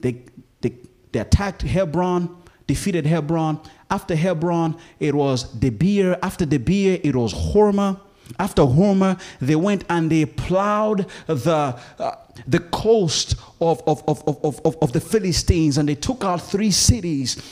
They, 0.00 0.22
they, 0.60 0.74
they 1.12 1.20
attacked 1.20 1.62
Hebron 1.62 2.43
defeated 2.66 3.06
Hebron. 3.06 3.60
After 3.90 4.14
Hebron, 4.14 4.76
it 4.98 5.14
was 5.14 5.44
Debir. 5.54 6.18
After 6.22 6.46
Debir, 6.46 7.00
it 7.02 7.14
was 7.14 7.32
Hormah. 7.32 8.00
After 8.38 8.62
Hormah, 8.62 9.20
they 9.40 9.56
went 9.56 9.84
and 9.88 10.10
they 10.10 10.24
plowed 10.24 11.06
the, 11.26 11.78
uh, 11.98 12.16
the 12.46 12.60
coast 12.60 13.36
of, 13.60 13.82
of, 13.86 14.02
of, 14.08 14.22
of, 14.26 14.60
of, 14.64 14.76
of 14.82 14.92
the 14.92 15.00
Philistines 15.00 15.78
and 15.78 15.88
they 15.88 15.94
took 15.94 16.24
out 16.24 16.40
three 16.40 16.70
cities. 16.70 17.42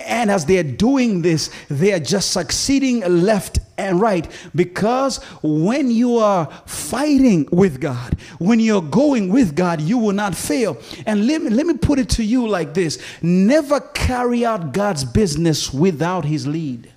And 0.00 0.30
as 0.30 0.46
they're 0.46 0.62
doing 0.62 1.22
this, 1.22 1.50
they 1.68 1.92
are 1.92 2.00
just 2.00 2.32
succeeding 2.32 3.00
left 3.00 3.58
and 3.78 4.00
right 4.00 4.30
because 4.54 5.22
when 5.42 5.90
you 5.90 6.18
are 6.18 6.46
fighting 6.66 7.48
with 7.50 7.80
God, 7.80 8.16
when 8.38 8.60
you're 8.60 8.82
going 8.82 9.30
with 9.30 9.54
God, 9.54 9.80
you 9.80 9.98
will 9.98 10.12
not 10.12 10.34
fail. 10.34 10.76
And 11.06 11.26
let 11.26 11.42
me, 11.42 11.50
let 11.50 11.66
me 11.66 11.74
put 11.74 11.98
it 11.98 12.08
to 12.10 12.24
you 12.24 12.46
like 12.46 12.74
this 12.74 12.98
never 13.22 13.80
carry 13.80 14.44
out 14.44 14.72
God's 14.72 15.04
business 15.04 15.72
without 15.72 16.24
His 16.24 16.46
lead. 16.46 16.92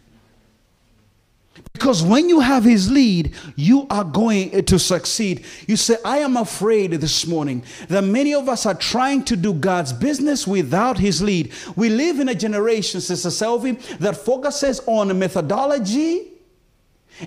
Because 1.73 2.01
when 2.01 2.29
you 2.29 2.39
have 2.39 2.63
his 2.63 2.89
lead, 2.89 3.35
you 3.55 3.85
are 3.89 4.03
going 4.03 4.63
to 4.65 4.79
succeed. 4.79 5.45
You 5.67 5.75
say, 5.75 5.97
I 6.03 6.19
am 6.19 6.37
afraid 6.37 6.91
this 6.91 7.27
morning 7.27 7.63
that 7.89 8.03
many 8.03 8.33
of 8.33 8.47
us 8.47 8.65
are 8.65 8.73
trying 8.73 9.25
to 9.25 9.35
do 9.35 9.53
God's 9.53 9.91
business 9.91 10.47
without 10.47 10.97
his 10.97 11.21
lead. 11.21 11.51
We 11.75 11.89
live 11.89 12.19
in 12.19 12.29
a 12.29 12.35
generation, 12.35 13.01
Sister 13.01 13.29
Selvi, 13.29 13.79
that 13.97 14.17
focuses 14.17 14.81
on 14.87 15.17
methodology 15.19 16.29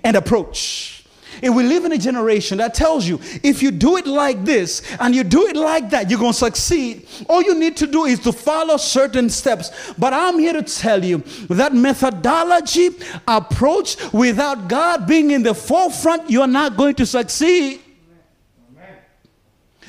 and 0.02 0.16
approach. 0.16 0.95
And 1.42 1.54
we 1.54 1.64
live 1.64 1.84
in 1.84 1.92
a 1.92 1.98
generation 1.98 2.58
that 2.58 2.74
tells 2.74 3.06
you 3.06 3.20
if 3.42 3.62
you 3.62 3.70
do 3.70 3.96
it 3.96 4.06
like 4.06 4.44
this 4.44 4.82
and 4.98 5.14
you 5.14 5.22
do 5.24 5.46
it 5.46 5.56
like 5.56 5.90
that, 5.90 6.08
you're 6.08 6.18
going 6.18 6.32
to 6.32 6.38
succeed. 6.38 7.06
All 7.28 7.42
you 7.42 7.54
need 7.54 7.76
to 7.78 7.86
do 7.86 8.04
is 8.04 8.20
to 8.20 8.32
follow 8.32 8.76
certain 8.76 9.28
steps. 9.28 9.92
But 9.98 10.12
I'm 10.12 10.38
here 10.38 10.54
to 10.54 10.62
tell 10.62 11.04
you 11.04 11.18
that 11.48 11.74
methodology, 11.74 12.90
approach, 13.28 13.96
without 14.12 14.68
God 14.68 15.06
being 15.06 15.30
in 15.30 15.42
the 15.42 15.54
forefront, 15.54 16.30
you're 16.30 16.46
not 16.46 16.76
going 16.76 16.94
to 16.96 17.06
succeed. 17.06 17.80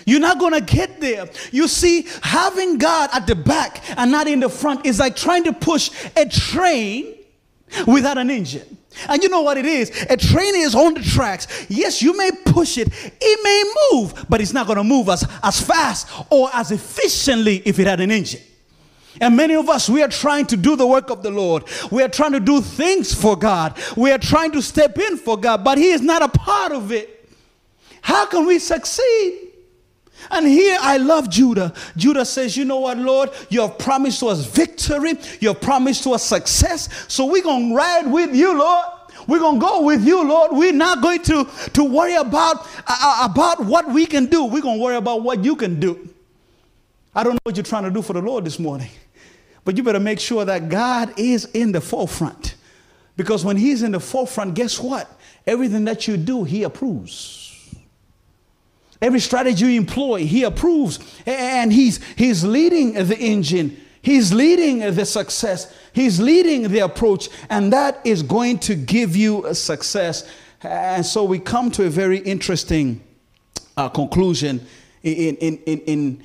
You're 0.05 0.21
not 0.21 0.39
going 0.39 0.53
to 0.53 0.61
get 0.61 1.01
there. 1.01 1.27
You 1.51 1.67
see, 1.67 2.07
having 2.23 2.77
God 2.77 3.09
at 3.11 3.27
the 3.27 3.35
back 3.35 3.83
and 3.97 4.09
not 4.09 4.27
in 4.27 4.39
the 4.39 4.47
front 4.47 4.85
is 4.85 4.99
like 4.99 5.17
trying 5.17 5.43
to 5.43 5.53
push 5.53 5.91
a 6.15 6.25
train 6.25 7.13
without 7.85 8.17
an 8.17 8.29
engine. 8.29 8.77
And 9.07 9.21
you 9.21 9.29
know 9.29 9.41
what 9.41 9.57
it 9.57 9.65
is? 9.65 9.89
A 10.09 10.17
train 10.17 10.55
is 10.55 10.75
on 10.75 10.93
the 10.93 11.01
tracks. 11.01 11.65
Yes, 11.69 12.01
you 12.01 12.15
may 12.17 12.31
push 12.45 12.77
it, 12.77 12.89
it 12.91 13.39
may 13.43 13.97
move, 13.97 14.25
but 14.29 14.41
it's 14.41 14.53
not 14.53 14.67
going 14.67 14.77
to 14.77 14.83
move 14.83 15.09
as, 15.09 15.27
as 15.43 15.61
fast 15.61 16.07
or 16.29 16.49
as 16.53 16.71
efficiently 16.71 17.61
if 17.65 17.79
it 17.79 17.87
had 17.87 17.99
an 17.99 18.11
engine. 18.11 18.41
And 19.19 19.35
many 19.35 19.55
of 19.55 19.67
us, 19.69 19.89
we 19.89 20.03
are 20.03 20.09
trying 20.09 20.45
to 20.47 20.57
do 20.57 20.75
the 20.75 20.85
work 20.85 21.09
of 21.09 21.23
the 21.23 21.31
Lord. 21.31 21.63
We 21.91 22.03
are 22.03 22.09
trying 22.09 22.33
to 22.33 22.39
do 22.39 22.61
things 22.61 23.13
for 23.13 23.35
God. 23.35 23.77
We 23.95 24.11
are 24.11 24.19
trying 24.19 24.51
to 24.51 24.61
step 24.61 24.97
in 24.99 25.17
for 25.17 25.37
God, 25.37 25.63
but 25.63 25.77
He 25.77 25.89
is 25.89 26.01
not 26.01 26.21
a 26.21 26.27
part 26.27 26.71
of 26.71 26.91
it. 26.91 27.29
How 28.01 28.25
can 28.25 28.45
we 28.45 28.59
succeed? 28.59 29.46
And 30.31 30.47
here 30.47 30.77
I 30.81 30.97
love 30.97 31.29
Judah. 31.29 31.73
Judah 31.95 32.25
says, 32.25 32.57
You 32.57 32.65
know 32.65 32.79
what, 32.79 32.97
Lord? 32.97 33.29
You 33.49 33.61
have 33.61 33.77
promised 33.77 34.23
us 34.23 34.45
victory, 34.45 35.13
you 35.39 35.49
have 35.49 35.61
promised 35.61 36.05
us 36.07 36.23
success. 36.23 37.05
So 37.07 37.25
we're 37.25 37.43
going 37.43 37.69
to 37.69 37.75
ride 37.75 38.07
with 38.11 38.35
you, 38.35 38.57
Lord. 38.57 38.85
We're 39.27 39.39
going 39.39 39.59
to 39.59 39.65
go 39.65 39.81
with 39.81 40.05
you, 40.05 40.23
Lord. 40.23 40.51
We're 40.53 40.71
not 40.71 41.01
going 41.01 41.21
to, 41.23 41.49
to 41.73 41.83
worry 41.83 42.15
about, 42.15 42.65
uh, 42.79 42.83
uh, 42.87 43.27
about 43.29 43.65
what 43.65 43.89
we 43.89 44.05
can 44.05 44.27
do. 44.27 44.45
We're 44.45 44.61
going 44.61 44.77
to 44.77 44.83
worry 44.83 44.95
about 44.95 45.21
what 45.21 45.43
you 45.43 45.55
can 45.55 45.79
do. 45.79 46.09
I 47.13 47.23
don't 47.23 47.33
know 47.33 47.39
what 47.43 47.55
you're 47.55 47.63
trying 47.63 47.83
to 47.83 47.91
do 47.91 48.01
for 48.01 48.13
the 48.13 48.21
Lord 48.21 48.45
this 48.45 48.59
morning, 48.59 48.89
but 49.65 49.75
you 49.75 49.83
better 49.83 49.99
make 49.99 50.19
sure 50.19 50.45
that 50.45 50.69
God 50.69 51.13
is 51.17 51.45
in 51.45 51.71
the 51.71 51.81
forefront. 51.81 52.55
Because 53.17 53.43
when 53.43 53.57
He's 53.57 53.81
in 53.81 53.91
the 53.91 53.99
forefront, 53.99 54.53
guess 54.53 54.79
what? 54.79 55.11
Everything 55.45 55.85
that 55.85 56.07
you 56.07 56.15
do, 56.15 56.43
He 56.43 56.63
approves. 56.63 57.46
Every 59.01 59.19
strategy 59.19 59.65
you 59.65 59.79
employ, 59.79 60.25
he 60.25 60.43
approves. 60.43 60.99
And 61.25 61.71
he's, 61.71 62.03
he's 62.15 62.43
leading 62.43 62.93
the 62.93 63.17
engine. 63.17 63.79
He's 64.01 64.33
leading 64.33 64.79
the 64.79 65.05
success. 65.05 65.73
He's 65.93 66.19
leading 66.19 66.69
the 66.69 66.79
approach. 66.79 67.29
And 67.49 67.71
that 67.73 67.99
is 68.03 68.23
going 68.23 68.59
to 68.59 68.75
give 68.75 69.15
you 69.15 69.53
success. 69.53 70.27
And 70.61 71.05
so 71.05 71.23
we 71.23 71.39
come 71.39 71.69
to 71.71 71.85
a 71.85 71.89
very 71.89 72.17
interesting 72.19 73.03
uh, 73.75 73.89
conclusion 73.89 74.65
in, 75.03 75.35
in, 75.37 75.57
in, 75.57 75.79
in, 75.79 76.23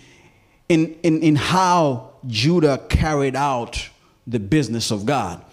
in, 0.68 0.98
in, 1.02 1.22
in 1.22 1.36
how 1.36 2.14
Judah 2.26 2.78
carried 2.88 3.36
out 3.36 3.90
the 4.26 4.40
business 4.40 4.90
of 4.90 5.04
God. 5.04 5.44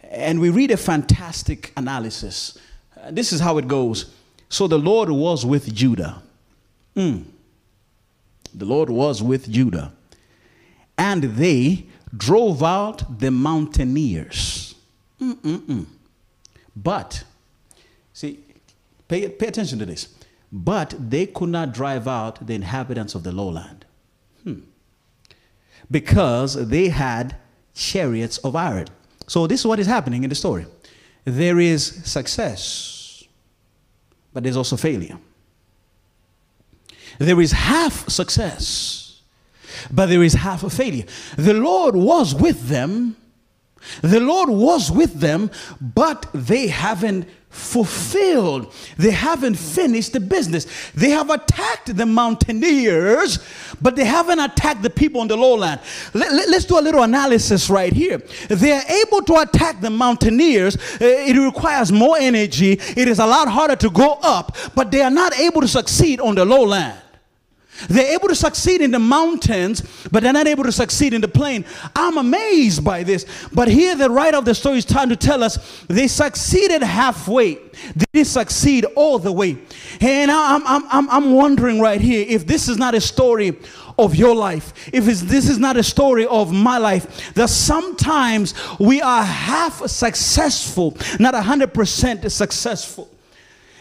And 0.00 0.40
we 0.40 0.50
read 0.50 0.70
a 0.70 0.76
fantastic 0.76 1.72
analysis. 1.76 2.58
Uh, 2.96 3.10
this 3.10 3.32
is 3.32 3.40
how 3.40 3.58
it 3.58 3.68
goes. 3.68 4.14
So 4.48 4.68
the 4.68 4.78
Lord 4.78 5.10
was 5.10 5.44
with 5.44 5.74
Judah 5.74 6.22
Mm. 6.96 7.24
The 8.54 8.64
Lord 8.64 8.90
was 8.90 9.22
with 9.22 9.50
Judah. 9.50 9.92
And 10.96 11.24
they 11.24 11.86
drove 12.16 12.62
out 12.62 13.18
the 13.20 13.30
mountaineers. 13.30 14.74
Mm-mm-mm. 15.20 15.86
But, 16.74 17.24
see, 18.12 18.40
pay, 19.08 19.28
pay 19.28 19.46
attention 19.48 19.78
to 19.78 19.86
this. 19.86 20.08
But 20.50 20.94
they 20.98 21.26
could 21.26 21.50
not 21.50 21.74
drive 21.74 22.08
out 22.08 22.46
the 22.46 22.54
inhabitants 22.54 23.14
of 23.14 23.24
the 23.24 23.32
lowland. 23.32 23.84
Hmm. 24.42 24.60
Because 25.90 26.68
they 26.68 26.88
had 26.88 27.36
chariots 27.74 28.38
of 28.38 28.56
iron. 28.56 28.86
So, 29.26 29.46
this 29.46 29.60
is 29.60 29.66
what 29.66 29.78
is 29.78 29.86
happening 29.86 30.22
in 30.24 30.30
the 30.30 30.36
story 30.36 30.66
there 31.26 31.58
is 31.58 31.84
success, 32.08 33.24
but 34.32 34.44
there's 34.44 34.56
also 34.56 34.76
failure. 34.76 35.18
There 37.18 37.40
is 37.40 37.52
half 37.52 38.08
success, 38.08 39.22
but 39.90 40.06
there 40.06 40.22
is 40.22 40.34
half 40.34 40.62
a 40.64 40.70
failure. 40.70 41.04
The 41.36 41.54
Lord 41.54 41.96
was 41.96 42.34
with 42.34 42.68
them. 42.68 43.16
The 44.02 44.20
Lord 44.20 44.48
was 44.48 44.90
with 44.90 45.20
them, 45.20 45.50
but 45.80 46.26
they 46.34 46.66
haven't 46.66 47.28
fulfilled. 47.56 48.72
They 48.98 49.10
haven't 49.10 49.54
finished 49.54 50.12
the 50.12 50.20
business. 50.20 50.66
They 50.94 51.10
have 51.10 51.30
attacked 51.30 51.96
the 51.96 52.04
mountaineers, 52.04 53.38
but 53.80 53.96
they 53.96 54.04
haven't 54.04 54.40
attacked 54.40 54.82
the 54.82 54.90
people 54.90 55.22
on 55.22 55.28
the 55.28 55.36
lowland. 55.36 55.80
Let, 56.12 56.32
us 56.32 56.48
let, 56.48 56.68
do 56.68 56.78
a 56.78 56.80
little 56.80 57.02
analysis 57.02 57.70
right 57.70 57.92
here. 57.92 58.18
They 58.48 58.72
are 58.72 58.82
able 59.06 59.22
to 59.22 59.36
attack 59.36 59.80
the 59.80 59.90
mountaineers. 59.90 60.76
Uh, 60.76 60.98
it 61.00 61.36
requires 61.36 61.90
more 61.90 62.16
energy. 62.18 62.72
It 62.72 63.08
is 63.08 63.18
a 63.18 63.26
lot 63.26 63.48
harder 63.48 63.76
to 63.76 63.90
go 63.90 64.18
up, 64.22 64.56
but 64.74 64.90
they 64.90 65.00
are 65.00 65.10
not 65.10 65.38
able 65.38 65.62
to 65.62 65.68
succeed 65.68 66.20
on 66.20 66.34
the 66.34 66.44
lowland. 66.44 66.98
They're 67.88 68.14
able 68.14 68.28
to 68.28 68.34
succeed 68.34 68.80
in 68.80 68.90
the 68.90 68.98
mountains, 68.98 69.82
but 70.10 70.22
they're 70.22 70.32
not 70.32 70.46
able 70.46 70.64
to 70.64 70.72
succeed 70.72 71.14
in 71.14 71.20
the 71.20 71.28
plain. 71.28 71.64
I'm 71.94 72.18
amazed 72.18 72.84
by 72.84 73.02
this. 73.02 73.26
But 73.52 73.68
here, 73.68 73.94
the 73.94 74.10
writer 74.10 74.36
of 74.36 74.44
the 74.44 74.54
story 74.54 74.78
is 74.78 74.84
trying 74.84 75.08
to 75.10 75.16
tell 75.16 75.42
us 75.42 75.84
they 75.88 76.08
succeeded 76.08 76.82
halfway. 76.82 77.54
They 77.54 78.04
didn't 78.12 78.28
succeed 78.28 78.84
all 78.96 79.18
the 79.18 79.32
way. 79.32 79.58
And 80.00 80.30
I'm, 80.30 80.66
I'm, 80.66 80.84
I'm, 80.90 81.10
I'm 81.10 81.32
wondering 81.32 81.80
right 81.80 82.00
here 82.00 82.24
if 82.28 82.46
this 82.46 82.68
is 82.68 82.78
not 82.78 82.94
a 82.94 83.00
story 83.00 83.56
of 83.98 84.14
your 84.14 84.34
life, 84.34 84.72
if 84.92 85.04
this 85.04 85.48
is 85.48 85.58
not 85.58 85.76
a 85.76 85.82
story 85.82 86.26
of 86.26 86.52
my 86.52 86.78
life, 86.78 87.32
that 87.34 87.48
sometimes 87.48 88.54
we 88.78 89.00
are 89.00 89.24
half 89.24 89.86
successful, 89.86 90.96
not 91.18 91.34
100% 91.34 92.30
successful. 92.30 93.08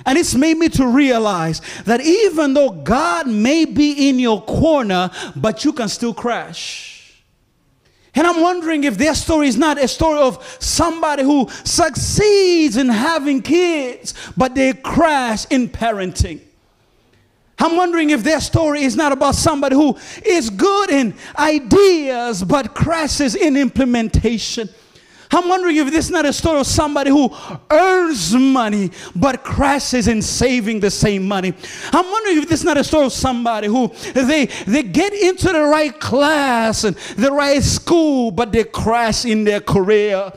And 0.05 0.17
it's 0.17 0.35
made 0.35 0.57
me 0.57 0.69
to 0.69 0.87
realize 0.87 1.61
that 1.85 2.01
even 2.01 2.53
though 2.53 2.69
God 2.69 3.27
may 3.27 3.65
be 3.65 4.09
in 4.09 4.19
your 4.19 4.41
corner, 4.43 5.09
but 5.35 5.65
you 5.65 5.73
can 5.73 5.89
still 5.89 6.13
crash. 6.13 7.23
And 8.13 8.25
I'm 8.25 8.39
wondering 8.39 8.85
if 8.85 8.97
their 8.97 9.15
story 9.15 9.47
is 9.47 9.57
not 9.57 9.81
a 9.81 9.87
story 9.87 10.19
of 10.19 10.57
somebody 10.59 11.23
who 11.23 11.49
succeeds 11.65 12.77
in 12.77 12.87
having 12.87 13.41
kids, 13.41 14.13
but 14.37 14.55
they 14.55 14.73
crash 14.73 15.45
in 15.49 15.67
parenting. 15.67 16.39
I'm 17.59 17.75
wondering 17.75 18.11
if 18.11 18.23
their 18.23 18.39
story 18.41 18.83
is 18.83 18.95
not 18.95 19.11
about 19.11 19.35
somebody 19.35 19.75
who 19.75 19.97
is 20.25 20.49
good 20.49 20.89
in 20.91 21.13
ideas, 21.37 22.43
but 22.43 22.75
crashes 22.75 23.35
in 23.35 23.57
implementation. 23.57 24.69
I'm 25.31 25.49
wondering 25.49 25.75
if 25.77 25.91
this 25.91 26.05
is 26.05 26.11
not 26.11 26.25
a 26.25 26.33
story 26.33 26.59
of 26.59 26.67
somebody 26.67 27.09
who 27.09 27.29
earns 27.69 28.33
money 28.33 28.91
but 29.15 29.43
crashes 29.43 30.07
in 30.07 30.21
saving 30.21 30.79
the 30.79 30.91
same 30.91 31.27
money. 31.27 31.53
I'm 31.91 32.05
wondering 32.09 32.37
if 32.37 32.49
this 32.49 32.59
is 32.59 32.65
not 32.65 32.77
a 32.77 32.83
story 32.83 33.05
of 33.05 33.13
somebody 33.13 33.67
who 33.67 33.87
they 34.13 34.45
they 34.67 34.83
get 34.83 35.13
into 35.13 35.51
the 35.51 35.63
right 35.63 35.99
class 35.99 36.83
and 36.83 36.95
the 37.17 37.31
right 37.31 37.63
school 37.63 38.31
but 38.31 38.51
they 38.51 38.63
crash 38.63 39.25
in 39.25 39.43
their 39.43 39.61
career. 39.61 40.31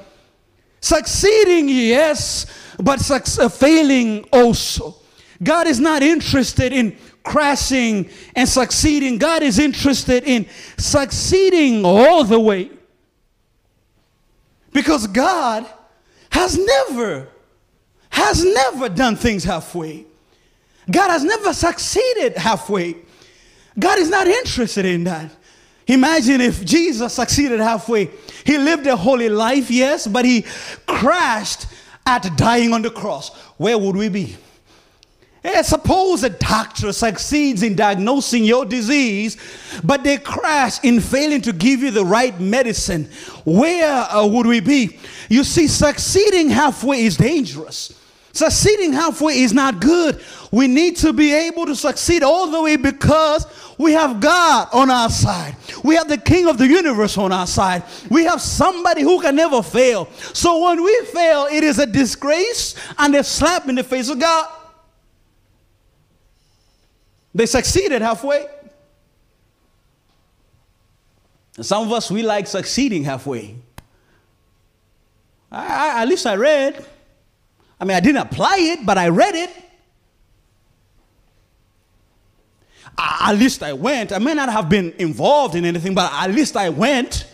Succeeding, 0.80 1.68
yes, 1.68 2.46
but 2.78 3.10
uh, 3.10 3.48
failing 3.48 4.24
also. 4.32 4.94
God 5.42 5.66
is 5.66 5.80
not 5.80 6.02
interested 6.02 6.72
in 6.72 6.96
crashing 7.22 8.08
and 8.34 8.48
succeeding. 8.48 9.18
God 9.18 9.42
is 9.42 9.58
interested 9.58 10.24
in 10.24 10.46
succeeding 10.76 11.84
all 11.84 12.24
the 12.24 12.38
way. 12.38 12.70
Because 14.78 15.08
God 15.08 15.66
has 16.30 16.56
never 16.56 17.26
has 18.10 18.44
never 18.44 18.88
done 18.88 19.16
things 19.16 19.42
halfway. 19.42 20.06
God 20.88 21.10
has 21.10 21.24
never 21.24 21.52
succeeded 21.52 22.36
halfway. 22.36 22.94
God 23.76 23.98
is 23.98 24.08
not 24.08 24.28
interested 24.28 24.84
in 24.84 25.02
that. 25.02 25.32
Imagine 25.88 26.40
if 26.40 26.64
Jesus 26.64 27.14
succeeded 27.14 27.58
halfway. 27.58 28.08
He 28.44 28.56
lived 28.56 28.86
a 28.86 28.94
holy 28.94 29.28
life, 29.28 29.68
yes, 29.68 30.06
but 30.06 30.24
he 30.24 30.44
crashed 30.86 31.66
at 32.06 32.36
dying 32.36 32.72
on 32.72 32.82
the 32.82 32.90
cross. 32.90 33.36
Where 33.56 33.76
would 33.76 33.96
we 33.96 34.08
be? 34.08 34.36
Yeah, 35.44 35.62
suppose 35.62 36.24
a 36.24 36.30
doctor 36.30 36.92
succeeds 36.92 37.62
in 37.62 37.76
diagnosing 37.76 38.44
your 38.44 38.64
disease, 38.64 39.36
but 39.84 40.02
they 40.02 40.18
crash 40.18 40.82
in 40.82 41.00
failing 41.00 41.42
to 41.42 41.52
give 41.52 41.80
you 41.80 41.92
the 41.92 42.04
right 42.04 42.38
medicine. 42.40 43.08
Where 43.44 44.02
uh, 44.10 44.26
would 44.26 44.46
we 44.46 44.60
be? 44.60 44.98
You 45.28 45.44
see, 45.44 45.68
succeeding 45.68 46.50
halfway 46.50 47.04
is 47.04 47.16
dangerous. 47.16 47.94
Succeeding 48.32 48.92
halfway 48.92 49.40
is 49.40 49.52
not 49.52 49.80
good. 49.80 50.20
We 50.50 50.66
need 50.68 50.96
to 50.98 51.12
be 51.12 51.34
able 51.34 51.66
to 51.66 51.76
succeed 51.76 52.22
all 52.22 52.50
the 52.50 52.62
way 52.62 52.76
because 52.76 53.46
we 53.78 53.92
have 53.92 54.20
God 54.20 54.68
on 54.72 54.90
our 54.90 55.10
side. 55.10 55.56
We 55.84 55.94
have 55.94 56.08
the 56.08 56.18
King 56.18 56.48
of 56.48 56.58
the 56.58 56.66
universe 56.66 57.16
on 57.16 57.32
our 57.32 57.46
side. 57.46 57.84
We 58.10 58.24
have 58.24 58.40
somebody 58.40 59.02
who 59.02 59.20
can 59.20 59.36
never 59.36 59.62
fail. 59.62 60.08
So 60.34 60.64
when 60.64 60.82
we 60.82 61.04
fail, 61.06 61.46
it 61.50 61.64
is 61.64 61.78
a 61.78 61.86
disgrace 61.86 62.74
and 62.98 63.14
a 63.14 63.24
slap 63.24 63.68
in 63.68 63.76
the 63.76 63.84
face 63.84 64.08
of 64.08 64.18
God. 64.18 64.48
They 67.34 67.46
succeeded 67.46 68.02
halfway. 68.02 68.46
And 71.56 71.66
some 71.66 71.86
of 71.86 71.92
us, 71.92 72.10
we 72.10 72.22
like 72.22 72.46
succeeding 72.46 73.04
halfway. 73.04 73.56
I, 75.50 75.66
I, 75.66 76.02
at 76.02 76.08
least 76.08 76.26
I 76.26 76.36
read. 76.36 76.84
I 77.80 77.84
mean, 77.84 77.96
I 77.96 78.00
didn't 78.00 78.22
apply 78.22 78.56
it, 78.58 78.86
but 78.86 78.98
I 78.98 79.08
read 79.08 79.34
it. 79.34 79.50
at 82.98 83.32
least 83.32 83.62
I 83.62 83.72
went. 83.72 84.12
I 84.12 84.18
may 84.18 84.34
not 84.34 84.50
have 84.50 84.68
been 84.68 84.92
involved 84.98 85.54
in 85.54 85.64
anything, 85.64 85.94
but 85.94 86.12
at 86.12 86.30
least 86.30 86.56
I 86.56 86.68
went. 86.68 87.26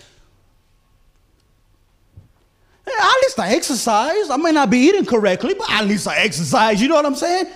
At 2.87 3.17
least 3.23 3.41
I 3.41 3.55
exercised. 3.55 4.31
I 4.31 4.37
may 4.37 4.53
not 4.53 4.69
be 4.71 4.79
eating 4.79 5.07
correctly, 5.07 5.55
but 5.55 5.71
at 5.71 5.87
least 5.87 6.07
I 6.07 6.19
exercised. 6.19 6.81
You 6.81 6.89
know 6.89 6.97
what 6.97 7.07
I'm 7.07 7.15
saying? 7.15 7.47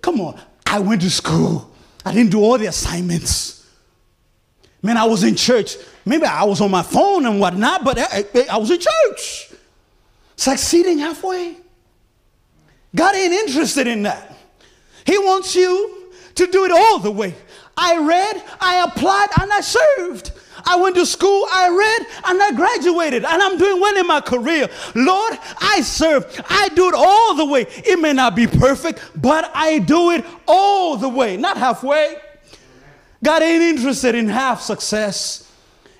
Come 0.00 0.20
on. 0.20 0.40
I 0.66 0.78
went 0.78 1.02
to 1.02 1.10
school. 1.10 1.70
I 2.04 2.12
didn't 2.12 2.30
do 2.30 2.40
all 2.40 2.58
the 2.58 2.66
assignments. 2.66 3.66
Man, 4.82 4.96
I 4.96 5.04
was 5.04 5.24
in 5.24 5.34
church. 5.34 5.76
Maybe 6.04 6.26
I 6.26 6.44
was 6.44 6.60
on 6.60 6.70
my 6.70 6.82
phone 6.82 7.24
and 7.24 7.40
whatnot, 7.40 7.84
but 7.84 7.98
I, 7.98 8.24
I 8.50 8.58
was 8.58 8.70
in 8.70 8.78
church. 8.78 9.50
Succeeding 10.36 10.98
halfway. 10.98 11.56
God 12.94 13.14
ain't 13.14 13.32
interested 13.32 13.86
in 13.86 14.02
that. 14.02 14.36
He 15.06 15.16
wants 15.18 15.56
you 15.56 16.12
to 16.34 16.46
do 16.46 16.64
it 16.64 16.70
all 16.70 16.98
the 16.98 17.10
way. 17.10 17.34
I 17.76 17.98
read, 17.98 18.42
I 18.60 18.84
applied, 18.84 19.28
and 19.40 19.52
I 19.52 19.60
served. 19.60 20.32
I 20.66 20.76
went 20.76 20.96
to 20.96 21.06
school, 21.06 21.46
I 21.52 21.68
read, 21.68 22.06
and 22.26 22.42
I 22.42 22.52
graduated, 22.52 23.24
and 23.24 23.42
I'm 23.42 23.58
doing 23.58 23.80
well 23.80 23.96
in 23.96 24.06
my 24.06 24.20
career. 24.20 24.68
Lord, 24.94 25.38
I 25.58 25.80
serve. 25.82 26.24
I 26.48 26.68
do 26.70 26.88
it 26.88 26.94
all 26.94 27.34
the 27.34 27.44
way. 27.44 27.66
It 27.68 28.00
may 28.00 28.12
not 28.12 28.34
be 28.34 28.46
perfect, 28.46 29.00
but 29.16 29.50
I 29.54 29.78
do 29.78 30.10
it 30.12 30.24
all 30.46 30.96
the 30.96 31.08
way, 31.08 31.36
not 31.36 31.56
halfway. 31.56 32.16
God 33.22 33.42
ain't 33.42 33.62
interested 33.62 34.14
in 34.14 34.28
half 34.28 34.60
success. 34.60 35.50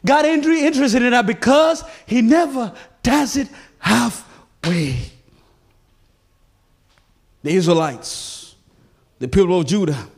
God 0.04 0.24
ain't 0.26 0.44
interested 0.44 1.02
in 1.02 1.10
that 1.10 1.26
because 1.26 1.84
He 2.06 2.22
never 2.22 2.72
does 3.02 3.36
it 3.36 3.48
halfway. 3.78 4.96
The 7.42 7.50
Israelites, 7.50 8.54
the 9.18 9.28
people 9.28 9.58
of 9.58 9.66
Judah, 9.66 10.08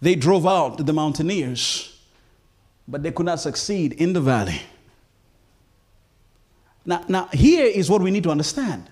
they 0.00 0.14
drove 0.14 0.46
out 0.46 0.84
the 0.84 0.92
mountaineers 0.92 1.97
but 2.88 3.02
they 3.02 3.12
could 3.12 3.26
not 3.26 3.38
succeed 3.38 3.92
in 3.92 4.14
the 4.14 4.20
valley. 4.20 4.62
Now, 6.86 7.04
now 7.06 7.28
here 7.32 7.66
is 7.66 7.90
what 7.90 8.00
we 8.00 8.10
need 8.10 8.22
to 8.22 8.30
understand, 8.30 8.90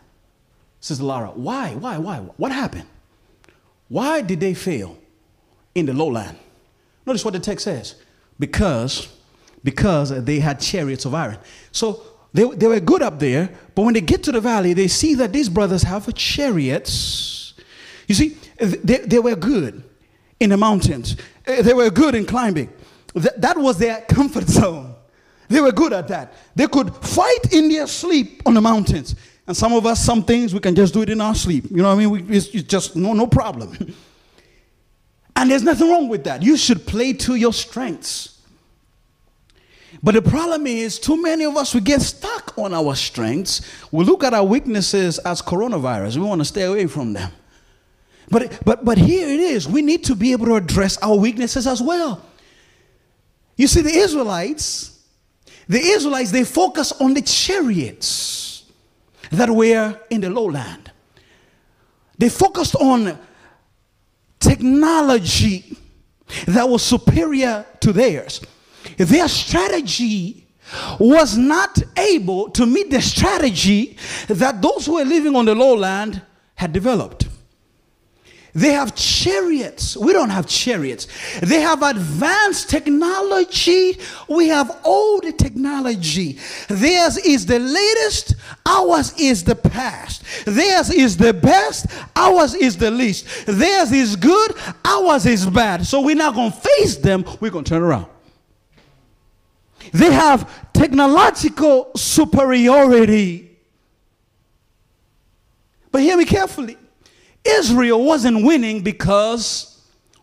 says 0.81 1.01
Lara. 1.01 1.29
Why? 1.29 1.75
Why? 1.75 1.97
Why? 1.97 2.19
What 2.19 2.53
happened? 2.53 2.87
Why 3.89 4.21
did 4.21 4.39
they 4.39 4.53
fail 4.53 4.99
in 5.75 5.87
the 5.87 5.95
lowland? 5.95 6.37
Notice 7.07 7.25
what 7.25 7.33
the 7.33 7.41
text 7.41 7.65
says. 7.65 7.95
Because, 8.39 9.09
because 9.65 10.25
they 10.25 10.41
had 10.41 10.61
chariots 10.61 11.07
of 11.07 11.15
iron. 11.15 11.39
So 11.73 12.03
they, 12.35 12.45
they 12.45 12.67
were 12.67 12.81
good 12.81 13.01
up 13.01 13.19
there, 13.19 13.49
but 13.75 13.83
when 13.83 13.95
they 13.95 14.03
get 14.03 14.23
to 14.25 14.33
the 14.33 14.41
valley, 14.41 14.75
they 14.75 14.89
see 14.89 15.15
that 15.15 15.33
these 15.33 15.49
brothers 15.49 15.83
have 15.85 16.13
chariots. 16.15 17.55
You 18.07 18.15
see, 18.15 18.37
they, 18.59 18.99
they 18.99 19.19
were 19.19 19.37
good 19.37 19.83
in 20.39 20.51
the 20.51 20.57
mountains. 20.59 21.17
They 21.47 21.73
were 21.73 21.89
good 21.89 22.15
in 22.15 22.27
climbing. 22.27 22.71
Th- 23.17 23.35
that 23.39 23.57
was 23.57 23.79
their 23.79 24.03
comfort 24.03 24.47
zone. 24.49 24.95
They 25.49 25.61
were 25.61 25.73
good 25.73 25.93
at 25.93 26.09
that. 26.09 26.35
They 26.55 26.67
could 26.67 26.95
fight 26.97 27.53
in 27.53 27.69
their 27.69 27.87
sleep 27.87 28.43
on 28.45 28.55
the 28.55 28.61
mountains. 28.61 29.15
And 29.47 29.57
some 29.57 29.73
of 29.73 29.87
us, 29.87 30.05
some 30.05 30.25
things 30.25 30.53
we 30.53 30.61
can 30.61 30.75
just 30.75 30.93
do 30.93 31.03
it 31.03 31.11
in 31.11 31.21
our 31.21 31.35
sleep. 31.35 31.67
You 31.71 31.79
know 31.79 31.89
what 31.89 31.95
I 31.95 31.99
mean? 31.99 32.11
We, 32.11 32.37
it's, 32.37 32.49
it's 32.49 32.69
just 32.69 32.97
no, 32.97 33.13
no 33.13 33.27
problem. 33.27 33.77
and 35.37 35.51
there's 35.51 35.63
nothing 35.63 35.89
wrong 35.89 36.09
with 36.09 36.25
that. 36.25 36.43
You 36.43 36.57
should 36.57 36.87
play 36.87 37.13
to 37.13 37.37
your 37.37 37.53
strengths. 37.53 38.33
But 40.03 40.15
the 40.15 40.23
problem 40.23 40.67
is, 40.67 40.99
too 40.99 41.21
many 41.21 41.45
of 41.45 41.57
us, 41.57 41.75
we 41.75 41.81
get 41.81 42.03
stuck 42.03 42.59
on 42.59 42.75
our 42.75 42.95
strengths. 42.95 43.63
We 43.91 44.05
look 44.05 44.25
at 44.25 44.35
our 44.35 44.45
weaknesses 44.45 45.19
as 45.21 45.41
coronavirus. 45.41 46.17
We 46.17 46.25
want 46.25 46.41
to 46.41 46.45
stay 46.45 46.63
away 46.63 46.87
from 46.87 47.13
them. 47.13 47.33
But, 48.29 48.61
but, 48.65 48.85
but 48.85 48.99
here 48.99 49.29
it 49.29 49.41
is. 49.41 49.69
We 49.69 49.83
need 49.83 50.05
to 50.05 50.17
be 50.17 50.33
able 50.33 50.47
to 50.47 50.57
address 50.57 50.99
our 50.99 51.17
weaknesses 51.17 51.67
as 51.67 51.81
well. 51.81 52.23
You 53.57 53.67
see, 53.67 53.81
the 53.81 53.95
Israelites, 53.97 55.03
the 55.69 55.81
Israelites, 55.81 56.31
they 56.31 56.45
focus 56.45 56.93
on 57.01 57.15
the 57.15 57.23
chariots 57.23 58.65
that 59.31 59.51
were 59.51 59.99
in 60.11 60.21
the 60.21 60.31
lowland. 60.31 60.91
They 62.19 62.29
focused 62.29 62.77
on 62.77 63.19
technology 64.39 65.77
that 66.47 66.69
was 66.69 66.83
superior 66.83 67.65
to 67.81 67.93
theirs. 67.93 68.41
Their 68.97 69.29
strategy 69.29 70.47
was 70.99 71.37
not 71.37 71.79
able 71.97 72.51
to 72.51 72.67
meet 72.67 72.91
the 72.91 73.01
strategy 73.01 73.97
that 74.29 74.61
those 74.61 74.87
who 74.87 74.95
were 74.95 75.05
living 75.05 75.37
on 75.37 75.45
the 75.45 75.55
lowland 75.55 76.21
had 76.55 76.73
developed. 76.73 77.29
They 78.57 78.73
have 78.73 78.95
chariots. 78.95 79.99
We 79.99 80.15
don't 80.15 80.31
have 80.31 80.47
chariots. 80.47 81.09
They 81.43 81.61
have 81.61 81.83
advanced 81.83 82.71
technology. 82.71 83.99
We 84.31 84.49
have 84.49 84.81
old 84.83 85.25
technology. 85.37 86.39
Theirs 86.67 87.19
is 87.19 87.45
the 87.45 87.59
latest. 87.59 88.35
Ours 88.65 89.13
is 89.21 89.45
the 89.45 89.57
past. 89.57 90.23
Theirs 90.47 90.89
is 90.89 91.19
the 91.19 91.35
best. 91.35 91.85
Ours 92.17 92.55
is 92.55 92.79
the 92.79 92.91
least. 92.91 93.27
Theirs 93.45 93.93
is 93.93 94.17
good. 94.17 94.53
Ours 94.87 95.27
is 95.27 95.45
bad. 95.45 95.87
So 95.87 96.01
we're 96.01 96.17
not 96.17 96.35
going 96.35 96.51
to 96.51 96.57
face 96.57 96.97
them. 96.97 97.27
We're 97.41 97.51
going 97.51 97.65
to 97.65 97.69
turn 97.69 97.83
around. 97.83 98.07
They 99.93 100.11
have 100.11 100.73
technological 100.73 101.91
superiority. 101.95 103.59
But 105.93 106.01
hear 106.01 106.17
me 106.17 106.25
carefully. 106.25 106.79
Israel 107.47 108.05
wasn't 108.05 108.45
winning 108.45 108.83
because 108.83 109.73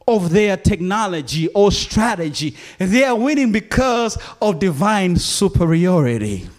of 0.07 0.31
their 0.31 0.57
technology 0.57 1.47
or 1.49 1.71
strategy. 1.71 2.55
They 2.77 3.03
are 3.03 3.15
winning 3.15 3.51
because 3.51 4.17
of 4.41 4.59
divine 4.59 5.15
superiority. 5.15 6.49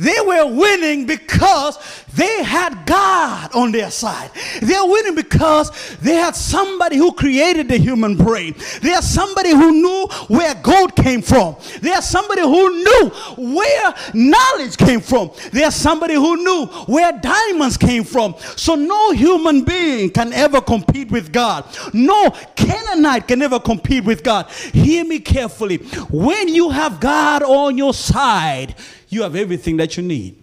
They 0.00 0.18
were 0.24 0.46
winning 0.46 1.04
because 1.04 1.78
they 2.14 2.42
had 2.42 2.86
God 2.86 3.54
on 3.54 3.70
their 3.70 3.90
side. 3.90 4.30
They're 4.62 4.84
winning 4.86 5.14
because 5.14 5.96
they 6.00 6.14
had 6.14 6.34
somebody 6.34 6.96
who 6.96 7.12
created 7.12 7.68
the 7.68 7.76
human 7.76 8.16
brain. 8.16 8.54
They 8.80 8.94
are 8.94 9.02
somebody 9.02 9.50
who 9.50 9.72
knew 9.72 10.08
where 10.28 10.54
gold 10.54 10.96
came 10.96 11.20
from. 11.20 11.56
They 11.82 11.92
are 11.92 12.00
somebody 12.00 12.40
who 12.40 12.82
knew 12.82 13.10
where 13.36 13.94
knowledge 14.14 14.78
came 14.78 15.00
from. 15.00 15.32
They 15.52 15.64
are 15.64 15.70
somebody 15.70 16.14
who 16.14 16.36
knew 16.36 16.66
where 16.86 17.12
diamonds 17.12 17.76
came 17.76 18.04
from. 18.04 18.34
So 18.56 18.76
no 18.76 19.12
human 19.12 19.64
being 19.64 20.08
can 20.10 20.32
ever 20.32 20.62
compete 20.62 21.10
with 21.10 21.30
God. 21.30 21.66
No 21.92 22.30
Canaanite 22.56 23.28
can 23.28 23.42
ever 23.42 23.60
compete 23.60 24.04
with 24.04 24.22
God. 24.22 24.50
Hear 24.50 25.04
me 25.04 25.18
carefully. 25.18 25.76
When 26.10 26.48
you 26.48 26.70
have 26.70 27.00
God 27.00 27.42
on 27.42 27.76
your 27.76 27.92
side, 27.92 28.74
you 29.10 29.22
have 29.22 29.36
everything 29.36 29.76
that 29.76 29.96
you 29.96 30.02
need. 30.02 30.39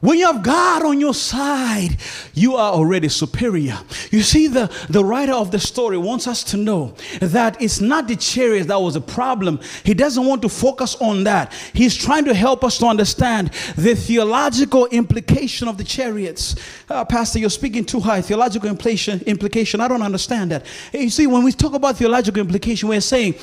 When 0.00 0.18
you 0.18 0.32
have 0.32 0.42
God 0.42 0.82
on 0.82 0.98
your 0.98 1.12
side, 1.12 1.98
you 2.32 2.56
are 2.56 2.72
already 2.72 3.10
superior. 3.10 3.78
You 4.10 4.22
see, 4.22 4.46
the, 4.46 4.72
the 4.88 5.04
writer 5.04 5.34
of 5.34 5.50
the 5.50 5.58
story 5.58 5.98
wants 5.98 6.26
us 6.26 6.42
to 6.44 6.56
know 6.56 6.94
that 7.20 7.60
it's 7.60 7.82
not 7.82 8.08
the 8.08 8.16
chariots 8.16 8.66
that 8.68 8.80
was 8.80 8.96
a 8.96 9.00
problem. 9.00 9.60
He 9.84 9.92
doesn't 9.92 10.24
want 10.24 10.40
to 10.42 10.48
focus 10.48 10.96
on 10.96 11.24
that. 11.24 11.52
He's 11.74 11.94
trying 11.94 12.24
to 12.24 12.34
help 12.34 12.64
us 12.64 12.78
to 12.78 12.86
understand 12.86 13.50
the 13.76 13.94
theological 13.94 14.86
implication 14.86 15.68
of 15.68 15.76
the 15.76 15.84
chariots. 15.84 16.56
Uh, 16.88 17.04
Pastor, 17.04 17.38
you're 17.38 17.50
speaking 17.50 17.84
too 17.84 18.00
high. 18.00 18.22
Theological 18.22 18.70
implication, 18.70 19.20
implication, 19.26 19.82
I 19.82 19.88
don't 19.88 20.02
understand 20.02 20.50
that. 20.52 20.64
You 20.94 21.10
see, 21.10 21.26
when 21.26 21.44
we 21.44 21.52
talk 21.52 21.74
about 21.74 21.96
theological 21.96 22.40
implication, 22.40 22.88
we're 22.88 23.02
saying 23.02 23.34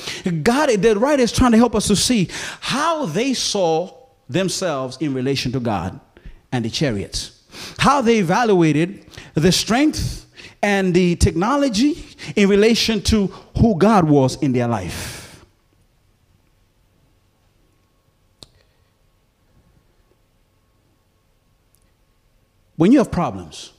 God, 0.42 0.70
the 0.70 0.98
writer 0.98 1.22
is 1.22 1.30
trying 1.30 1.52
to 1.52 1.58
help 1.58 1.76
us 1.76 1.86
to 1.86 1.94
see 1.94 2.28
how 2.60 3.06
they 3.06 3.32
saw 3.32 3.96
themselves 4.28 4.98
in 5.00 5.14
relation 5.14 5.52
to 5.52 5.60
God 5.60 5.98
and 6.52 6.64
the 6.64 6.70
chariots. 6.70 7.42
How 7.78 8.00
they 8.00 8.18
evaluated 8.18 9.04
the 9.34 9.52
strength 9.52 10.26
and 10.62 10.94
the 10.94 11.16
technology 11.16 12.04
in 12.36 12.48
relation 12.48 13.00
to 13.02 13.26
who 13.58 13.76
God 13.78 14.08
was 14.08 14.40
in 14.42 14.52
their 14.52 14.68
life. 14.68 15.44
When 22.76 22.92
you 22.92 22.98
have 22.98 23.10
problems, 23.10 23.72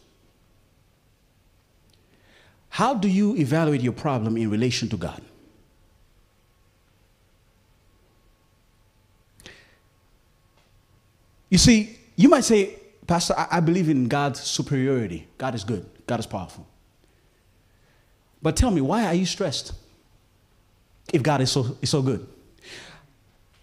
how 2.69 2.93
do 2.93 3.07
you 3.07 3.35
evaluate 3.37 3.81
your 3.81 3.93
problem 3.93 4.35
in 4.37 4.49
relation 4.49 4.89
to 4.89 4.97
God? 4.97 5.21
You 11.49 11.57
see, 11.57 11.98
you 12.19 12.27
might 12.27 12.43
say, 12.43 12.75
Pastor, 13.07 13.33
I, 13.37 13.47
I 13.49 13.59
believe 13.61 13.87
in 13.87 14.09
God's 14.09 14.41
superiority. 14.41 15.25
God 15.37 15.55
is 15.55 15.63
good, 15.63 15.89
God 16.05 16.19
is 16.19 16.25
powerful. 16.25 16.67
But 18.41 18.57
tell 18.57 18.71
me, 18.71 18.81
why 18.81 19.05
are 19.05 19.13
you 19.13 19.25
stressed 19.25 19.71
if 21.13 21.23
God 21.23 21.39
is 21.39 21.49
so, 21.49 21.77
is 21.81 21.89
so 21.89 22.01
good? 22.01 22.27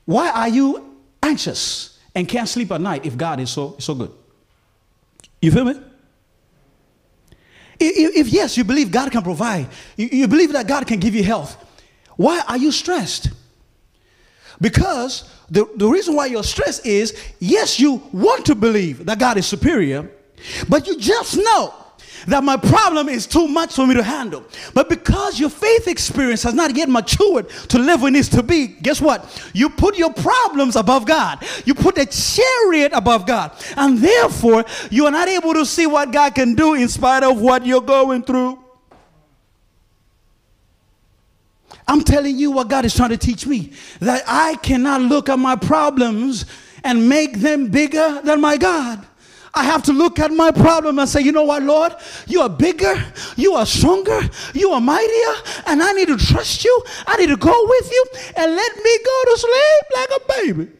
Why 0.06 0.30
are 0.30 0.48
you 0.48 0.96
anxious 1.22 1.98
and 2.14 2.26
can't 2.26 2.48
sleep 2.48 2.72
at 2.72 2.80
night 2.80 3.04
if 3.04 3.18
God 3.18 3.40
is 3.40 3.50
so, 3.50 3.76
so 3.78 3.94
good? 3.94 4.12
You 5.42 5.52
feel 5.52 5.66
me? 5.66 5.74
If, 7.78 8.16
if, 8.16 8.28
yes, 8.28 8.56
you 8.56 8.64
believe 8.64 8.90
God 8.90 9.12
can 9.12 9.20
provide, 9.22 9.68
you, 9.98 10.08
you 10.10 10.28
believe 10.28 10.52
that 10.54 10.66
God 10.66 10.86
can 10.86 10.98
give 10.98 11.14
you 11.14 11.22
health, 11.22 11.62
why 12.16 12.42
are 12.48 12.56
you 12.56 12.72
stressed? 12.72 13.28
Because 14.60 15.30
the, 15.50 15.68
the 15.76 15.86
reason 15.86 16.14
why 16.14 16.26
you're 16.26 16.44
stressed 16.44 16.86
is 16.86 17.16
yes, 17.38 17.78
you 17.78 18.02
want 18.12 18.46
to 18.46 18.54
believe 18.54 19.06
that 19.06 19.18
God 19.18 19.36
is 19.36 19.46
superior, 19.46 20.10
but 20.68 20.86
you 20.86 20.98
just 20.98 21.36
know 21.36 21.74
that 22.26 22.42
my 22.42 22.56
problem 22.56 23.08
is 23.08 23.26
too 23.26 23.46
much 23.46 23.74
for 23.74 23.86
me 23.86 23.94
to 23.94 24.02
handle. 24.02 24.44
But 24.74 24.88
because 24.88 25.38
your 25.38 25.50
faith 25.50 25.86
experience 25.86 26.42
has 26.42 26.54
not 26.54 26.76
yet 26.76 26.88
matured 26.88 27.48
to 27.68 27.78
live 27.78 28.02
where 28.02 28.08
it 28.08 28.12
needs 28.12 28.28
to 28.30 28.42
be, 28.42 28.66
guess 28.66 29.00
what? 29.00 29.50
You 29.54 29.70
put 29.70 29.96
your 29.96 30.12
problems 30.12 30.76
above 30.76 31.06
God. 31.06 31.44
You 31.64 31.74
put 31.74 31.94
the 31.94 32.06
chariot 32.06 32.92
above 32.94 33.26
God. 33.26 33.52
And 33.76 33.98
therefore, 33.98 34.64
you 34.90 35.06
are 35.06 35.12
not 35.12 35.28
able 35.28 35.54
to 35.54 35.64
see 35.64 35.86
what 35.86 36.12
God 36.12 36.34
can 36.34 36.54
do 36.54 36.74
in 36.74 36.88
spite 36.88 37.22
of 37.22 37.40
what 37.40 37.64
you're 37.64 37.80
going 37.80 38.22
through. 38.22 38.58
I'm 41.88 42.02
telling 42.02 42.36
you 42.36 42.50
what 42.50 42.68
God 42.68 42.84
is 42.84 42.94
trying 42.94 43.10
to 43.10 43.16
teach 43.16 43.46
me 43.46 43.72
that 44.00 44.24
I 44.26 44.56
cannot 44.56 45.02
look 45.02 45.28
at 45.28 45.38
my 45.38 45.56
problems 45.56 46.44
and 46.82 47.08
make 47.08 47.38
them 47.38 47.68
bigger 47.68 48.20
than 48.24 48.40
my 48.40 48.56
God. 48.56 49.06
I 49.54 49.64
have 49.64 49.82
to 49.84 49.92
look 49.92 50.18
at 50.18 50.32
my 50.32 50.50
problem 50.50 50.98
and 50.98 51.08
say, 51.08 51.22
you 51.22 51.32
know 51.32 51.44
what, 51.44 51.62
Lord? 51.62 51.94
You 52.26 52.42
are 52.42 52.48
bigger, 52.48 53.02
you 53.36 53.54
are 53.54 53.64
stronger, 53.64 54.20
you 54.52 54.70
are 54.70 54.80
mightier, 54.82 55.34
and 55.66 55.82
I 55.82 55.92
need 55.92 56.08
to 56.08 56.18
trust 56.18 56.62
you. 56.62 56.82
I 57.06 57.16
need 57.16 57.28
to 57.28 57.36
go 57.38 57.66
with 57.66 57.90
you 57.90 58.04
and 58.36 58.54
let 58.54 58.76
me 58.76 58.98
go 58.98 59.22
to 59.24 59.38
sleep 59.38 59.84
like 59.94 60.10
a 60.10 60.32
baby. 60.32 60.72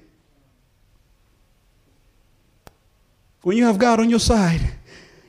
When 3.43 3.57
you 3.57 3.65
have 3.65 3.79
God 3.79 4.01
on 4.01 4.11
your 4.11 4.19
side, 4.19 4.61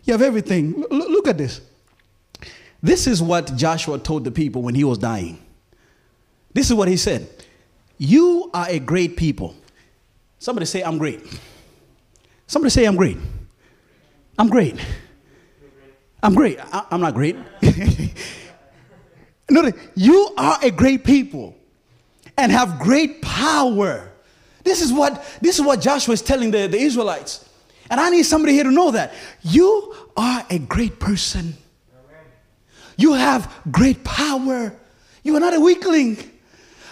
you 0.03 0.11
have 0.11 0.21
everything. 0.21 0.83
L- 0.91 1.11
look 1.11 1.27
at 1.27 1.37
this. 1.37 1.61
This 2.83 3.07
is 3.07 3.21
what 3.21 3.55
Joshua 3.55 3.97
told 3.99 4.23
the 4.25 4.31
people 4.31 4.61
when 4.61 4.75
he 4.75 4.83
was 4.83 4.97
dying. 4.97 5.39
This 6.53 6.67
is 6.67 6.73
what 6.73 6.87
he 6.87 6.97
said 6.97 7.29
You 7.97 8.49
are 8.53 8.67
a 8.69 8.79
great 8.79 9.17
people. 9.17 9.55
Somebody 10.39 10.65
say, 10.65 10.83
I'm 10.83 10.97
great. 10.97 11.21
Somebody 12.45 12.69
say, 12.69 12.85
I'm 12.85 12.95
great. 12.95 13.17
I'm 14.37 14.49
great. 14.49 14.75
I'm 16.21 16.35
great. 16.35 16.59
I, 16.59 16.85
am 16.91 17.01
not 17.01 17.13
great. 17.13 17.35
no, 19.49 19.71
you 19.95 20.29
are 20.37 20.59
a 20.61 20.71
great 20.71 21.03
people 21.03 21.55
and 22.37 22.51
have 22.51 22.79
great 22.79 23.21
power. 23.21 24.11
This 24.63 24.81
is 24.81 24.91
what 24.93 25.25
this 25.41 25.59
is 25.59 25.65
what 25.65 25.81
Joshua 25.81 26.13
is 26.13 26.21
telling 26.21 26.51
the, 26.51 26.67
the 26.67 26.77
Israelites. 26.77 27.47
And 27.89 27.99
I 27.99 28.09
need 28.09 28.23
somebody 28.23 28.53
here 28.53 28.65
to 28.65 28.71
know 28.71 28.91
that. 28.91 29.13
You 29.41 29.95
are 30.15 30.45
a 30.49 30.59
great 30.59 30.99
person. 30.99 31.55
You 32.97 33.13
have 33.13 33.53
great 33.71 34.03
power. 34.03 34.75
You 35.23 35.35
are 35.35 35.39
not 35.39 35.53
a 35.53 35.59
weakling. 35.59 36.17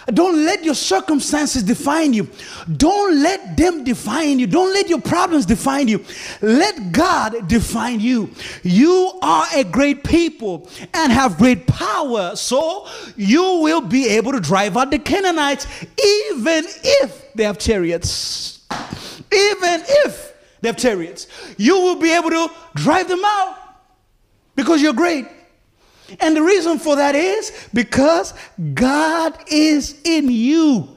Don't 0.06 0.44
let 0.44 0.62
your 0.64 0.74
circumstances 0.74 1.62
define 1.64 2.12
you. 2.12 2.28
Don't 2.76 3.20
let 3.20 3.56
them 3.56 3.82
define 3.82 4.38
you. 4.38 4.46
Don't 4.46 4.72
let 4.72 4.88
your 4.88 5.00
problems 5.00 5.46
define 5.46 5.88
you. 5.88 6.04
Let 6.40 6.92
God 6.92 7.48
define 7.48 7.98
you. 8.00 8.30
You 8.62 9.18
are 9.20 9.46
a 9.54 9.64
great 9.64 10.04
people 10.04 10.68
and 10.94 11.12
have 11.12 11.38
great 11.38 11.66
power. 11.66 12.36
So 12.36 12.86
you 13.16 13.42
will 13.42 13.80
be 13.80 14.08
able 14.08 14.32
to 14.32 14.40
drive 14.40 14.76
out 14.76 14.92
the 14.92 14.98
Canaanites 14.98 15.66
even 15.82 16.64
if 16.84 17.34
they 17.34 17.44
have 17.44 17.58
chariots. 17.58 18.64
Even 19.32 19.82
if 19.86 20.34
they 20.60 20.68
have 20.68 20.76
chariots. 20.76 21.26
You 21.56 21.80
will 21.80 21.96
be 21.96 22.12
able 22.12 22.30
to 22.30 22.48
drive 22.74 23.08
them 23.08 23.22
out 23.24 23.56
because 24.54 24.80
you're 24.80 24.92
great. 24.92 25.26
And 26.20 26.36
the 26.36 26.42
reason 26.42 26.78
for 26.78 26.96
that 26.96 27.14
is 27.14 27.68
because 27.74 28.34
God 28.74 29.36
is 29.48 30.00
in 30.04 30.30
you. 30.30 30.96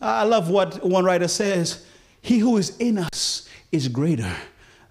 I 0.00 0.24
love 0.24 0.50
what 0.50 0.84
one 0.84 1.04
writer 1.04 1.28
says 1.28 1.86
He 2.20 2.38
who 2.38 2.56
is 2.56 2.76
in 2.78 2.98
us 2.98 3.48
is 3.70 3.88
greater 3.88 4.34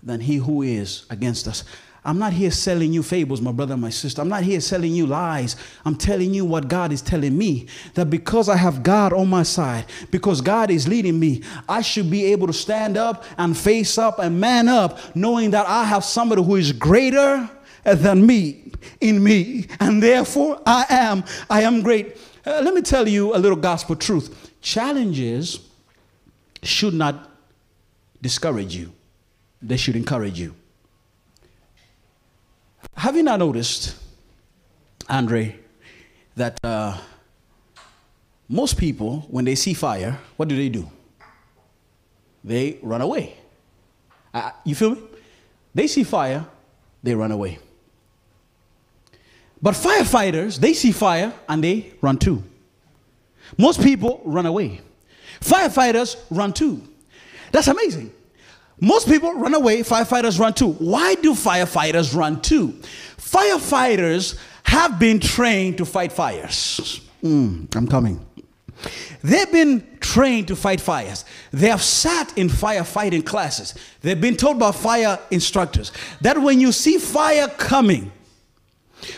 than 0.04 0.20
he 0.20 0.38
who 0.38 0.62
is 0.64 1.06
against 1.10 1.48
us. 1.48 1.64
I'm 2.04 2.18
not 2.18 2.34
here 2.34 2.50
selling 2.50 2.92
you 2.92 3.04
fables, 3.04 3.42
my 3.42 3.52
brother 3.52 3.74
and 3.74 3.82
my 3.82 3.92
sister. 3.92 4.24
I'm 4.24 4.28
not 4.28 4.42
here 4.42 4.60
selling 4.60 4.92
you 4.92 5.06
lies. 5.06 5.56
I'm 5.86 5.96
telling 5.96 6.34
you 6.34 6.46
what 6.46 6.68
God 6.68 6.92
is 6.92 7.00
telling 7.00 7.38
me 7.38 7.68
that 7.94 8.10
because 8.10 8.50
I 8.50 8.56
have 8.56 8.82
God 8.82 9.14
on 9.14 9.30
my 9.30 9.44
side, 9.44 9.86
because 10.10 10.42
God 10.42 10.72
is 10.72 10.88
leading 10.88 11.20
me, 11.20 11.44
I 11.70 11.82
should 11.82 12.10
be 12.10 12.26
able 12.26 12.48
to 12.48 12.54
stand 12.54 12.98
up 12.98 13.24
and 13.38 13.56
face 13.56 14.00
up 14.00 14.18
and 14.18 14.40
man 14.40 14.68
up, 14.68 14.98
knowing 15.16 15.52
that 15.52 15.68
I 15.68 15.84
have 15.84 16.04
somebody 16.04 16.42
who 16.42 16.56
is 16.56 16.72
greater 16.72 17.48
than 17.84 18.26
me 18.26 18.72
in 19.00 19.24
me, 19.24 19.68
and 19.80 20.02
therefore 20.02 20.62
I 20.66 20.86
am. 20.90 21.24
I 21.50 21.62
am 21.62 21.82
great. 21.82 22.18
Uh, 22.46 22.62
let 22.64 22.74
me 22.74 22.82
tell 22.82 23.08
you 23.08 23.36
a 23.36 23.38
little 23.38 23.58
gospel 23.58 23.96
truth. 23.96 24.52
Challenges 24.62 25.60
should 26.64 26.94
not 26.94 27.30
discourage 28.22 28.76
you, 28.76 28.92
they 29.62 29.78
should 29.78 29.96
encourage 29.96 30.40
you. 30.40 30.54
Have 32.96 33.16
you 33.16 33.24
not 33.24 33.40
noticed, 33.40 33.96
Andre, 35.10 35.56
that 36.36 36.60
uh, 36.64 36.98
most 38.48 38.78
people, 38.78 39.22
when 39.30 39.46
they 39.46 39.56
see 39.56 39.74
fire, 39.74 40.20
what 40.38 40.50
do 40.50 40.56
they 40.56 40.70
do? 40.70 40.90
They 42.44 42.78
run 42.82 43.02
away. 43.02 43.38
Uh, 44.34 44.52
you 44.64 44.76
feel 44.76 44.92
me? 44.92 45.02
They 45.74 45.88
see 45.88 46.04
fire, 46.04 46.46
they 47.02 47.16
run 47.16 47.32
away. 47.32 47.60
But 49.62 49.76
firefighters, 49.76 50.58
they 50.58 50.74
see 50.74 50.92
fire 50.92 51.34
and 51.48 51.64
they 51.64 51.94
run 52.02 52.18
to. 52.20 52.44
Most 53.58 53.82
people 53.82 54.22
run 54.26 54.46
away. 54.46 54.82
Firefighters 55.40 56.18
run 56.30 56.54
to. 56.54 56.82
That's 57.52 57.68
amazing. 57.68 58.12
Most 58.80 59.08
people 59.08 59.34
run 59.34 59.54
away, 59.54 59.82
firefighters 59.82 60.40
run 60.40 60.54
to. 60.56 60.68
Why 60.68 61.14
do 61.16 61.34
firefighters 61.34 62.16
run 62.16 62.42
to? 62.42 62.70
Firefighters 63.18 64.40
have 64.64 64.98
been 64.98 65.20
trained 65.20 65.78
to 65.78 65.86
fight 65.86 66.12
fires. 66.12 67.02
Mm, 67.24 67.74
I'm 67.76 67.88
coming. 67.88 68.26
They've 69.24 69.52
been 69.52 69.86
trained 70.00 70.48
to 70.48 70.56
fight 70.56 70.82
fires. 70.82 71.26
They 71.52 71.70
have 71.70 71.84
sat 71.84 72.36
in 72.36 72.48
firefighting 72.50 73.24
classes. 73.24 73.76
They've 74.02 74.20
been 74.20 74.36
told 74.36 74.58
by 74.58 74.72
fire 74.72 75.20
instructors 75.30 75.92
that 76.22 76.42
when 76.42 76.60
you 76.60 76.72
see 76.72 76.98
fire 76.98 77.48
coming, 77.48 78.12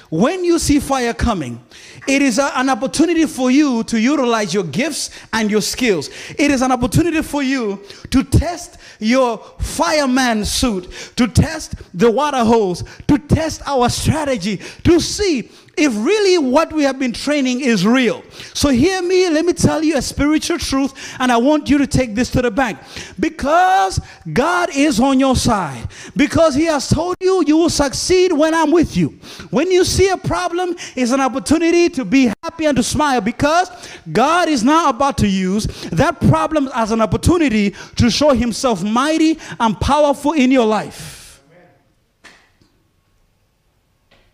when 0.10 0.44
you 0.44 0.60
see 0.60 0.80
fire 0.80 1.14
coming, 1.14 1.60
It 2.06 2.22
is 2.22 2.38
a- 2.38 2.52
an 2.60 2.70
opportunity 2.70 3.26
for 3.26 3.50
you 3.50 3.82
to 3.86 3.98
utilize 3.98 4.54
your 4.54 4.66
gifts 4.66 5.10
and 5.32 5.50
your 5.50 5.62
skills. 5.62 6.10
It 6.38 6.52
is 6.52 6.62
an 6.62 6.70
opportunity 6.74 7.22
for 7.22 7.42
you 7.42 7.80
to 8.10 8.24
test 8.26 8.76
your 9.00 9.40
fireman 9.62 10.44
suit, 10.44 10.90
to 11.16 11.28
test 11.30 11.76
the 11.94 12.12
water 12.12 12.44
hose, 12.44 12.84
to 13.08 13.18
test 13.18 13.62
our 13.66 13.90
strategy, 13.90 14.60
to 14.84 15.00
see 15.00 15.50
if 15.76 15.94
really 15.96 16.38
what 16.38 16.72
we 16.72 16.84
have 16.84 17.00
been 17.00 17.14
training 17.14 17.62
is 17.62 17.86
real. 17.86 18.24
So, 18.54 18.70
hear 18.70 19.02
me, 19.02 19.30
let 19.30 19.46
me 19.46 19.54
tell 19.54 19.84
you 19.84 19.98
a 19.98 20.02
spiritual 20.02 20.60
truth, 20.60 20.94
and 21.20 21.32
I 21.32 21.38
want 21.38 21.70
you 21.70 21.78
to 21.80 21.88
take 21.88 22.14
this 22.14 22.30
to 22.32 22.42
the 22.42 22.52
bank. 22.52 22.80
Because 23.20 24.00
God 24.32 24.70
is 24.76 25.00
on 25.00 25.20
your 25.20 25.36
side, 25.36 25.88
because 26.16 26.54
He 26.54 26.66
has 26.66 26.90
told 26.90 27.16
you 27.20 27.44
you 27.48 27.58
will 27.58 27.70
succeed 27.70 28.32
when 28.32 28.54
I'm 28.54 28.72
with 28.72 28.96
you. 28.96 29.10
When 29.50 29.72
you 29.72 29.84
see 29.84 30.10
a 30.10 30.18
problem, 30.18 30.76
it's 30.96 31.12
an 31.12 31.22
opportunity 31.22 31.90
to 31.90 32.06
be 32.06 32.32
happy 32.44 32.66
and 32.66 32.78
to 32.78 32.84
smile 32.84 33.22
because 33.22 33.70
God 34.12 34.50
is 34.50 34.64
now 34.64 34.90
about 34.90 35.18
to 35.20 35.28
use 35.28 35.66
that 35.92 36.20
problem 36.22 36.70
as 36.74 36.92
an 36.92 37.02
opportunity 37.02 37.74
to 37.96 38.10
show 38.10 38.32
Himself 38.32 38.84
mighty 38.84 39.40
and 39.60 39.80
powerful 39.80 40.34
in 40.34 40.52
your 40.52 40.66
life. 40.66 41.42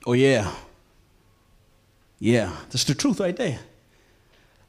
Oh, 0.05 0.13
yeah. 0.13 0.51
Yeah, 2.19 2.53
that's 2.69 2.83
the 2.83 2.93
truth 2.93 3.19
right 3.19 3.35
there. 3.35 3.59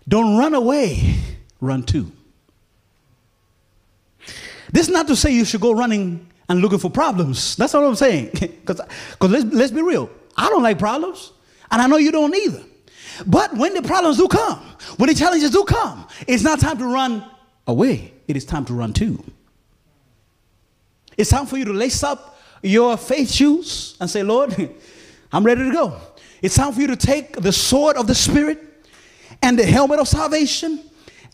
Don't 0.08 0.38
run 0.38 0.54
away, 0.54 1.16
run 1.60 1.82
to. 1.84 2.10
This 4.72 4.86
is 4.86 4.92
not 4.92 5.08
to 5.08 5.16
say 5.16 5.32
you 5.32 5.44
should 5.44 5.60
go 5.60 5.72
running 5.72 6.28
and 6.48 6.60
looking 6.60 6.78
for 6.78 6.90
problems. 6.90 7.56
That's 7.56 7.74
all 7.74 7.86
I'm 7.86 7.96
saying. 7.96 8.30
Because 8.60 8.80
let's, 9.20 9.44
let's 9.52 9.72
be 9.72 9.82
real. 9.82 10.08
I 10.36 10.48
don't 10.48 10.62
like 10.62 10.78
problems, 10.78 11.32
and 11.70 11.82
I 11.82 11.86
know 11.86 11.96
you 11.96 12.12
don't 12.12 12.34
either. 12.34 12.62
But 13.26 13.56
when 13.56 13.74
the 13.74 13.82
problems 13.82 14.16
do 14.16 14.28
come, 14.28 14.60
when 14.96 15.08
the 15.08 15.14
challenges 15.14 15.50
do 15.50 15.64
come, 15.64 16.06
it's 16.26 16.42
not 16.42 16.60
time 16.60 16.78
to 16.78 16.86
run 16.86 17.24
away. 17.66 18.12
It 18.28 18.36
is 18.36 18.44
time 18.44 18.64
to 18.66 18.74
run 18.74 18.92
to. 18.94 19.22
It's 21.16 21.30
time 21.30 21.46
for 21.46 21.58
you 21.58 21.64
to 21.66 21.72
lace 21.72 22.02
up 22.02 22.38
your 22.62 22.96
faith 22.96 23.30
shoes 23.30 23.96
and 24.00 24.08
say, 24.08 24.22
Lord, 24.22 24.54
I'm 25.32 25.44
ready 25.44 25.64
to 25.64 25.72
go. 25.72 26.00
It's 26.42 26.54
time 26.54 26.72
for 26.72 26.80
you 26.80 26.86
to 26.88 26.96
take 26.96 27.36
the 27.36 27.52
sword 27.52 27.96
of 27.96 28.06
the 28.06 28.14
Spirit 28.14 28.62
and 29.42 29.58
the 29.58 29.64
helmet 29.64 29.98
of 29.98 30.08
salvation 30.08 30.80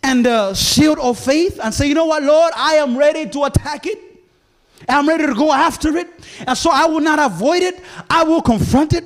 and 0.03 0.25
the 0.25 0.55
shield 0.55 0.99
of 0.99 1.19
faith 1.19 1.59
and 1.63 1.73
say, 1.73 1.87
you 1.87 1.95
know 1.95 2.07
what, 2.07 2.23
Lord, 2.23 2.53
I 2.57 2.75
am 2.75 2.97
ready 2.97 3.29
to 3.31 3.45
attack 3.45 3.87
it. 3.87 3.99
I'm 4.89 5.09
ready 5.09 5.27
to 5.27 5.35
go 5.35 5.53
after 5.53 5.97
it. 5.97 6.09
And 6.47 6.57
so 6.57 6.71
I 6.73 6.87
will 6.87 7.01
not 7.01 7.19
avoid 7.19 7.63
it, 7.63 7.81
I 8.11 8.25
will 8.25 8.43
confront 8.43 8.93
it. 8.93 9.05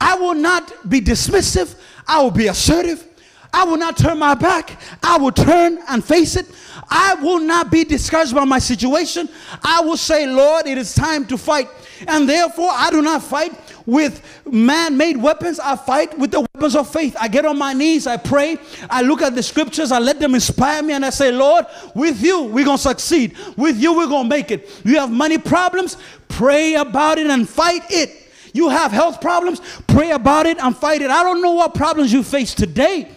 I 0.00 0.14
will 0.16 0.34
not 0.34 0.88
be 0.88 1.00
dismissive, 1.00 1.76
I 2.06 2.22
will 2.22 2.30
be 2.30 2.46
assertive. 2.46 3.04
I 3.52 3.64
will 3.64 3.78
not 3.78 3.96
turn 3.96 4.18
my 4.18 4.34
back. 4.34 4.78
I 5.02 5.16
will 5.16 5.32
turn 5.32 5.78
and 5.88 6.04
face 6.04 6.36
it. 6.36 6.46
I 6.90 7.14
will 7.14 7.40
not 7.40 7.70
be 7.70 7.82
discouraged 7.82 8.34
by 8.34 8.44
my 8.44 8.58
situation. 8.58 9.28
I 9.62 9.80
will 9.80 9.96
say, 9.96 10.26
Lord, 10.26 10.66
it 10.66 10.76
is 10.76 10.94
time 10.94 11.24
to 11.26 11.38
fight. 11.38 11.68
And 12.06 12.28
therefore, 12.28 12.68
I 12.70 12.90
do 12.90 13.00
not 13.00 13.22
fight 13.22 13.52
with 13.88 14.44
man 14.44 14.98
made 14.98 15.16
weapons. 15.16 15.58
I 15.58 15.74
fight 15.74 16.18
with 16.18 16.30
the 16.30 16.40
weapons 16.40 16.76
of 16.76 16.92
faith. 16.92 17.16
I 17.18 17.26
get 17.26 17.46
on 17.46 17.58
my 17.58 17.72
knees, 17.72 18.06
I 18.06 18.18
pray, 18.18 18.58
I 18.90 19.00
look 19.00 19.22
at 19.22 19.34
the 19.34 19.42
scriptures, 19.42 19.90
I 19.90 19.98
let 19.98 20.20
them 20.20 20.34
inspire 20.34 20.82
me, 20.82 20.92
and 20.92 21.06
I 21.06 21.08
say, 21.08 21.32
Lord, 21.32 21.64
with 21.94 22.22
you, 22.22 22.42
we're 22.42 22.66
going 22.66 22.76
to 22.76 22.82
succeed. 22.82 23.34
With 23.56 23.78
you, 23.78 23.96
we're 23.96 24.06
going 24.06 24.24
to 24.24 24.28
make 24.28 24.50
it. 24.50 24.68
You 24.84 24.98
have 24.98 25.10
money 25.10 25.38
problems, 25.38 25.96
pray 26.28 26.74
about 26.74 27.16
it 27.16 27.28
and 27.28 27.48
fight 27.48 27.80
it. 27.88 28.30
You 28.52 28.68
have 28.68 28.92
health 28.92 29.22
problems, 29.22 29.62
pray 29.86 30.10
about 30.10 30.44
it 30.44 30.62
and 30.62 30.76
fight 30.76 31.00
it. 31.00 31.10
I 31.10 31.22
don't 31.22 31.40
know 31.40 31.52
what 31.52 31.74
problems 31.74 32.12
you 32.12 32.22
face 32.22 32.54
today, 32.54 33.08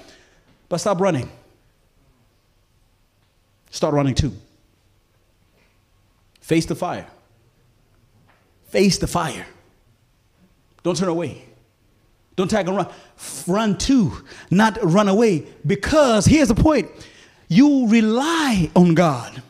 but 0.70 0.78
stop 0.78 1.02
running. 1.02 1.30
Start 3.72 3.94
running 3.94 4.16
to. 4.16 4.32
Face 6.40 6.66
the 6.66 6.76
fire. 6.76 7.08
Face 8.70 9.00
the 9.00 9.08
fire. 9.08 9.46
Don't 10.84 10.98
turn 10.98 11.10
away. 11.10 11.44
Don't 12.36 12.50
tag 12.50 12.68
and 12.68 12.78
run. 12.78 12.88
Run 13.48 13.78
to, 13.80 14.12
not 14.50 14.78
run 14.82 15.08
away. 15.08 15.46
Because 15.66 16.26
here's 16.26 16.48
the 16.48 16.56
point 16.56 16.90
you 17.48 17.88
rely 17.88 18.72
on 18.76 18.96
God. 18.96 19.44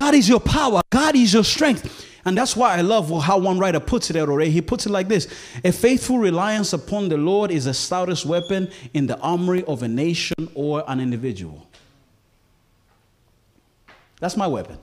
God 0.00 0.14
is 0.14 0.28
your 0.28 0.40
power, 0.40 0.80
God 0.90 1.16
is 1.16 1.32
your 1.32 1.44
strength. 1.44 2.08
And 2.24 2.38
that's 2.38 2.54
why 2.54 2.76
I 2.76 2.82
love 2.82 3.10
how 3.22 3.38
one 3.38 3.58
writer 3.58 3.80
puts 3.80 4.08
it 4.08 4.16
out 4.16 4.28
already. 4.28 4.50
He 4.50 4.60
puts 4.60 4.86
it 4.86 4.90
like 4.90 5.08
this 5.08 5.26
A 5.64 5.72
faithful 5.72 6.18
reliance 6.18 6.72
upon 6.72 7.08
the 7.08 7.16
Lord 7.16 7.50
is 7.50 7.64
the 7.64 7.74
stoutest 7.74 8.24
weapon 8.24 8.70
in 8.94 9.06
the 9.06 9.18
armory 9.18 9.64
of 9.64 9.82
a 9.82 9.88
nation 9.88 10.50
or 10.54 10.84
an 10.86 11.00
individual. 11.00 11.66
That's 14.20 14.36
my 14.36 14.46
weapon. 14.46 14.78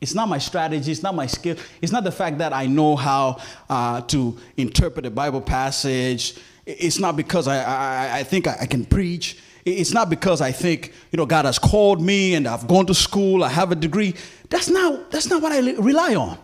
It's 0.00 0.14
not 0.14 0.28
my 0.28 0.38
strategy, 0.38 0.90
it's 0.90 1.02
not 1.02 1.14
my 1.14 1.26
skill, 1.26 1.56
it's 1.82 1.92
not 1.92 2.04
the 2.04 2.12
fact 2.12 2.38
that 2.38 2.54
I 2.54 2.66
know 2.66 2.96
how 2.96 3.38
uh, 3.68 4.00
to 4.02 4.38
interpret 4.56 5.04
a 5.04 5.10
Bible 5.10 5.42
passage. 5.42 6.38
It's 6.64 6.98
not 6.98 7.16
because 7.16 7.46
I, 7.48 7.62
I, 7.62 8.18
I 8.18 8.22
think 8.22 8.46
I, 8.46 8.56
I 8.62 8.66
can 8.66 8.84
preach. 8.84 9.38
It's 9.64 9.92
not 9.92 10.08
because 10.08 10.40
I 10.40 10.52
think, 10.52 10.94
you 11.12 11.18
know, 11.18 11.26
God 11.26 11.44
has 11.44 11.58
called 11.58 12.00
me 12.00 12.34
and 12.34 12.48
I've 12.48 12.66
gone 12.66 12.86
to 12.86 12.94
school, 12.94 13.44
I 13.44 13.50
have 13.50 13.72
a 13.72 13.74
degree. 13.74 14.14
That's 14.48 14.70
not, 14.70 15.10
that's 15.10 15.28
not 15.28 15.42
what 15.42 15.52
I 15.52 15.58
rely 15.72 16.14
on. 16.14 16.38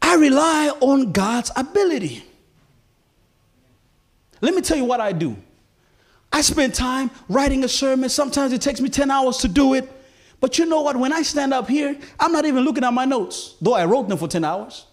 I 0.00 0.14
rely 0.14 0.72
on 0.80 1.10
God's 1.10 1.50
ability. 1.56 2.24
Let 4.40 4.54
me 4.54 4.60
tell 4.60 4.76
you 4.76 4.84
what 4.84 5.00
I 5.00 5.10
do. 5.10 5.36
I 6.32 6.42
spend 6.42 6.74
time 6.74 7.10
writing 7.28 7.64
a 7.64 7.68
sermon. 7.68 8.08
Sometimes 8.08 8.52
it 8.52 8.60
takes 8.60 8.80
me 8.80 8.88
10 8.88 9.10
hours 9.10 9.38
to 9.38 9.48
do 9.48 9.74
it. 9.74 9.90
But 10.40 10.58
you 10.58 10.66
know 10.66 10.82
what? 10.82 10.96
When 10.96 11.12
I 11.12 11.22
stand 11.22 11.52
up 11.52 11.68
here, 11.68 11.98
I'm 12.18 12.32
not 12.32 12.44
even 12.44 12.64
looking 12.64 12.84
at 12.84 12.92
my 12.92 13.04
notes, 13.04 13.56
though 13.60 13.74
I 13.74 13.84
wrote 13.84 14.08
them 14.08 14.18
for 14.18 14.28
10 14.28 14.44
hours. 14.44 14.86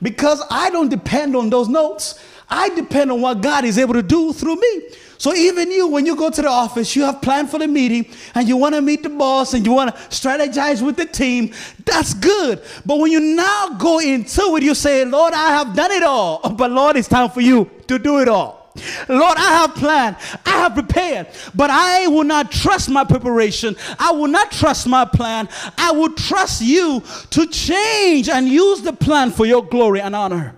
Because 0.00 0.42
I 0.50 0.70
don't 0.70 0.88
depend 0.88 1.36
on 1.36 1.48
those 1.48 1.68
notes. 1.68 2.18
I 2.50 2.68
depend 2.70 3.12
on 3.12 3.20
what 3.20 3.40
God 3.40 3.64
is 3.64 3.78
able 3.78 3.94
to 3.94 4.02
do 4.02 4.32
through 4.32 4.56
me. 4.56 4.82
So 5.16 5.32
even 5.32 5.70
you, 5.70 5.86
when 5.86 6.04
you 6.04 6.16
go 6.16 6.30
to 6.30 6.42
the 6.42 6.48
office, 6.48 6.96
you 6.96 7.04
have 7.04 7.22
planned 7.22 7.48
for 7.48 7.60
the 7.60 7.68
meeting 7.68 8.06
and 8.34 8.48
you 8.48 8.56
want 8.56 8.74
to 8.74 8.82
meet 8.82 9.04
the 9.04 9.08
boss 9.08 9.54
and 9.54 9.64
you 9.64 9.72
want 9.72 9.94
to 9.94 10.02
strategize 10.08 10.84
with 10.84 10.96
the 10.96 11.06
team, 11.06 11.54
that's 11.84 12.12
good. 12.12 12.60
But 12.84 12.98
when 12.98 13.12
you 13.12 13.20
now 13.20 13.76
go 13.78 14.00
into 14.00 14.56
it, 14.56 14.64
you 14.64 14.74
say, 14.74 15.04
Lord, 15.04 15.32
I 15.32 15.50
have 15.50 15.76
done 15.76 15.92
it 15.92 16.02
all. 16.02 16.40
But 16.62 16.72
Lord, 16.72 16.96
it's 16.96 17.06
time 17.06 17.30
for 17.30 17.40
you 17.40 17.70
to 17.86 18.00
do 18.00 18.18
it 18.20 18.28
all. 18.28 18.61
Lord, 19.08 19.36
I 19.36 19.52
have 19.60 19.74
planned, 19.74 20.16
I 20.46 20.50
have 20.50 20.74
prepared, 20.74 21.26
but 21.54 21.68
I 21.68 22.08
will 22.08 22.24
not 22.24 22.50
trust 22.50 22.88
my 22.88 23.04
preparation. 23.04 23.76
I 23.98 24.12
will 24.12 24.28
not 24.28 24.50
trust 24.50 24.86
my 24.86 25.04
plan. 25.04 25.48
I 25.76 25.92
will 25.92 26.12
trust 26.14 26.62
you 26.62 27.02
to 27.30 27.46
change 27.46 28.28
and 28.28 28.48
use 28.48 28.80
the 28.80 28.92
plan 28.92 29.30
for 29.30 29.44
your 29.44 29.62
glory 29.62 30.00
and 30.00 30.16
honor. 30.16 30.56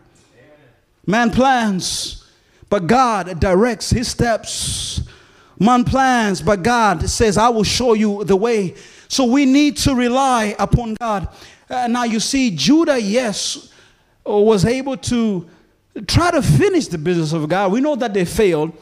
Man 1.06 1.30
plans, 1.30 2.24
but 2.70 2.86
God 2.86 3.40
directs 3.40 3.90
his 3.90 4.08
steps. 4.08 5.02
Man 5.58 5.84
plans, 5.84 6.40
but 6.40 6.62
God 6.62 7.08
says, 7.08 7.36
I 7.36 7.48
will 7.48 7.64
show 7.64 7.94
you 7.94 8.24
the 8.24 8.36
way. 8.36 8.74
So 9.08 9.24
we 9.24 9.44
need 9.44 9.76
to 9.78 9.94
rely 9.94 10.54
upon 10.58 10.94
God. 10.94 11.28
Uh, 11.68 11.86
now 11.88 12.04
you 12.04 12.20
see, 12.20 12.50
Judah, 12.50 13.00
yes, 13.00 13.72
was 14.24 14.64
able 14.64 14.96
to 14.96 15.48
try 16.06 16.30
to 16.30 16.42
finish 16.42 16.88
the 16.88 16.98
business 16.98 17.32
of 17.32 17.48
God. 17.48 17.72
We 17.72 17.80
know 17.80 17.96
that 17.96 18.14
they 18.14 18.24
failed. 18.24 18.72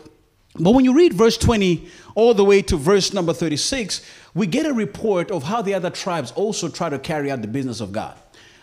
But 0.59 0.73
when 0.73 0.85
you 0.85 0.95
read 0.95 1.15
verse 1.15 1.39
20 1.39 1.89
all 2.15 2.35
the 2.35 2.45
way 2.45 2.61
to 2.63 2.77
verse 2.77 3.13
number 3.13 3.33
36, 3.33 4.05
we 4.35 4.47
get 4.47 4.67
a 4.67 4.73
report 4.73 5.31
of 5.31 5.45
how 5.45 5.63
the 5.63 5.75
other 5.75 5.91
tribes 5.91 6.31
also 6.33 6.69
try 6.69 6.91
to 6.91 6.99
carry 6.99 7.31
out 7.31 7.41
the 7.41 7.49
business 7.49 7.81
of 7.81 7.93
God. 7.93 8.17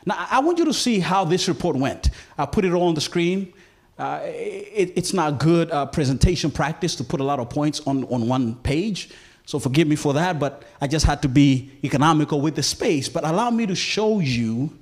Now, 0.06 0.28
I 0.30 0.40
want 0.40 0.60
you 0.60 0.66
to 0.66 0.74
see 0.74 1.00
how 1.00 1.26
this 1.26 1.48
report 1.48 1.76
went. 1.76 2.10
I 2.38 2.46
put 2.46 2.64
it 2.64 2.74
all 2.74 2.88
on 2.88 2.96
the 2.96 3.02
screen. 3.02 3.54
Uh, 3.98 4.22
it, 4.24 4.94
it's 4.96 5.14
not 5.14 5.40
good 5.40 5.70
uh, 5.72 5.86
presentation 5.88 6.52
practice 6.52 6.96
to 6.96 7.04
put 7.04 7.20
a 7.20 7.24
lot 7.24 7.40
of 7.40 7.50
points 7.50 7.82
on, 7.82 8.06
on 8.06 8.28
one 8.28 8.56
page. 8.56 9.10
So 9.46 9.58
forgive 9.60 9.88
me 9.88 9.96
for 9.96 10.14
that, 10.14 10.40
but 10.40 10.64
I 10.80 10.88
just 10.88 11.06
had 11.06 11.24
to 11.24 11.28
be 11.28 11.72
economical 11.84 12.40
with 12.40 12.56
the 12.56 12.64
space. 12.64 13.10
But 13.10 13.26
allow 13.26 13.50
me 13.50 13.66
to 13.66 13.76
show 13.76 14.20
you 14.20 14.78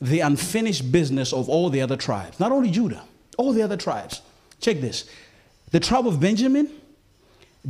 the 0.00 0.20
unfinished 0.20 0.90
business 0.92 1.32
of 1.32 1.48
all 1.48 1.70
the 1.70 1.80
other 1.80 1.96
tribes, 1.96 2.38
not 2.38 2.52
only 2.52 2.70
Judah, 2.70 3.02
all 3.36 3.52
the 3.52 3.62
other 3.62 3.76
tribes. 3.76 4.22
Check 4.60 4.80
this. 4.80 5.08
The 5.70 5.80
tribe 5.80 6.06
of 6.06 6.20
Benjamin 6.20 6.70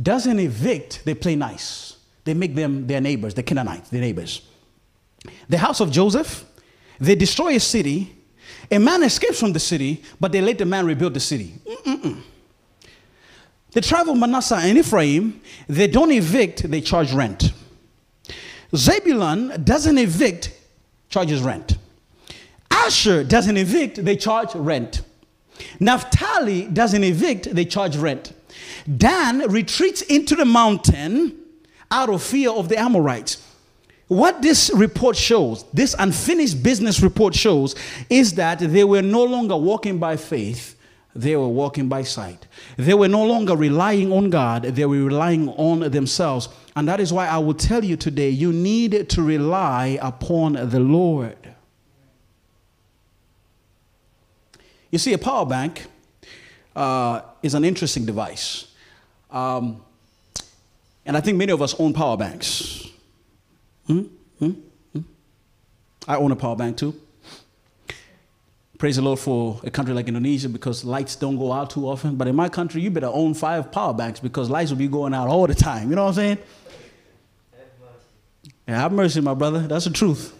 doesn't 0.01 0.39
evict, 0.39 1.03
they 1.05 1.13
play 1.13 1.35
nice. 1.35 1.97
They 2.23 2.33
make 2.33 2.55
them 2.55 2.85
their 2.87 3.01
neighbors, 3.01 3.33
the 3.33 3.43
Canaanites, 3.43 3.89
their 3.89 4.01
neighbors. 4.01 4.41
The 5.47 5.57
house 5.57 5.79
of 5.79 5.91
Joseph, 5.91 6.45
they 6.99 7.15
destroy 7.15 7.55
a 7.55 7.59
city. 7.59 8.15
A 8.71 8.77
man 8.77 9.03
escapes 9.03 9.39
from 9.39 9.53
the 9.53 9.59
city, 9.59 10.03
but 10.19 10.31
they 10.31 10.41
let 10.41 10.57
the 10.57 10.65
man 10.65 10.85
rebuild 10.85 11.13
the 11.13 11.19
city. 11.19 11.55
Mm-mm-mm. 11.65 12.21
The 13.71 13.81
tribe 13.81 14.09
of 14.09 14.17
Manasseh 14.17 14.55
and 14.55 14.77
Ephraim, 14.77 15.41
they 15.67 15.87
don't 15.87 16.11
evict, 16.11 16.69
they 16.69 16.81
charge 16.81 17.11
rent. 17.13 17.51
Zebulun 18.75 19.63
doesn't 19.63 19.97
evict, 19.97 20.53
charges 21.09 21.41
rent. 21.41 21.77
Asher 22.71 23.23
doesn't 23.23 23.57
evict, 23.57 24.03
they 24.03 24.15
charge 24.15 24.55
rent. 24.55 25.01
Naphtali 25.79 26.65
doesn't 26.67 27.03
evict, 27.03 27.53
they 27.53 27.65
charge 27.65 27.97
rent. 27.97 28.33
Dan 28.97 29.49
retreats 29.51 30.01
into 30.03 30.35
the 30.35 30.45
mountain 30.45 31.37
out 31.91 32.09
of 32.09 32.23
fear 32.23 32.51
of 32.51 32.69
the 32.69 32.77
Amorites. 32.77 33.45
What 34.07 34.41
this 34.41 34.71
report 34.73 35.15
shows, 35.15 35.65
this 35.71 35.95
unfinished 35.99 36.63
business 36.63 37.01
report 37.01 37.35
shows, 37.35 37.75
is 38.09 38.33
that 38.33 38.59
they 38.59 38.83
were 38.83 39.03
no 39.03 39.23
longer 39.23 39.55
walking 39.55 39.99
by 39.99 40.17
faith, 40.17 40.75
they 41.15 41.35
were 41.35 41.47
walking 41.47 41.89
by 41.89 42.03
sight. 42.03 42.47
They 42.77 42.93
were 42.93 43.07
no 43.07 43.25
longer 43.25 43.55
relying 43.55 44.11
on 44.11 44.29
God, 44.29 44.63
they 44.63 44.85
were 44.85 45.03
relying 45.03 45.49
on 45.49 45.91
themselves. 45.91 46.49
And 46.75 46.87
that 46.87 46.99
is 46.99 47.13
why 47.13 47.27
I 47.27 47.37
will 47.37 47.53
tell 47.53 47.83
you 47.83 47.97
today 47.97 48.29
you 48.29 48.51
need 48.51 49.09
to 49.09 49.21
rely 49.21 49.99
upon 50.01 50.53
the 50.53 50.79
Lord. 50.79 51.38
You 54.91 54.97
see, 54.97 55.13
a 55.13 55.17
power 55.17 55.45
bank 55.45 55.85
uh, 56.75 57.21
is 57.43 57.53
an 57.53 57.63
interesting 57.63 58.05
device. 58.05 58.67
Um, 59.29 59.83
and 61.05 61.15
I 61.15 61.21
think 61.21 61.37
many 61.37 61.51
of 61.51 61.61
us 61.61 61.75
own 61.79 61.93
power 61.93 62.17
banks. 62.17 62.87
Hmm? 63.87 64.03
Hmm? 64.39 64.51
Hmm? 64.93 65.01
I 66.07 66.15
own 66.17 66.31
a 66.31 66.35
power 66.35 66.55
bank 66.55 66.77
too. 66.77 66.99
Praise 68.77 68.95
the 68.95 69.01
Lord 69.01 69.19
for 69.19 69.59
a 69.63 69.69
country 69.69 69.93
like 69.93 70.07
Indonesia 70.07 70.47
because 70.47 70.85
lights 70.85 71.17
don't 71.17 71.37
go 71.37 71.51
out 71.51 71.69
too 71.69 71.87
often. 71.87 72.15
But 72.15 72.29
in 72.29 72.35
my 72.35 72.47
country, 72.47 72.81
you 72.81 72.89
better 72.89 73.11
own 73.11 73.33
five 73.33 73.71
power 73.73 73.93
banks 73.93 74.21
because 74.21 74.49
lights 74.49 74.71
will 74.71 74.77
be 74.77 74.87
going 74.87 75.13
out 75.13 75.27
all 75.27 75.45
the 75.47 75.55
time. 75.55 75.89
You 75.89 75.97
know 75.97 76.03
what 76.03 76.09
I'm 76.09 76.15
saying? 76.15 76.37
Yeah, 78.67 78.81
have 78.81 78.93
mercy, 78.93 79.19
my 79.19 79.33
brother. 79.33 79.67
That's 79.67 79.85
the 79.85 79.91
truth. 79.91 80.33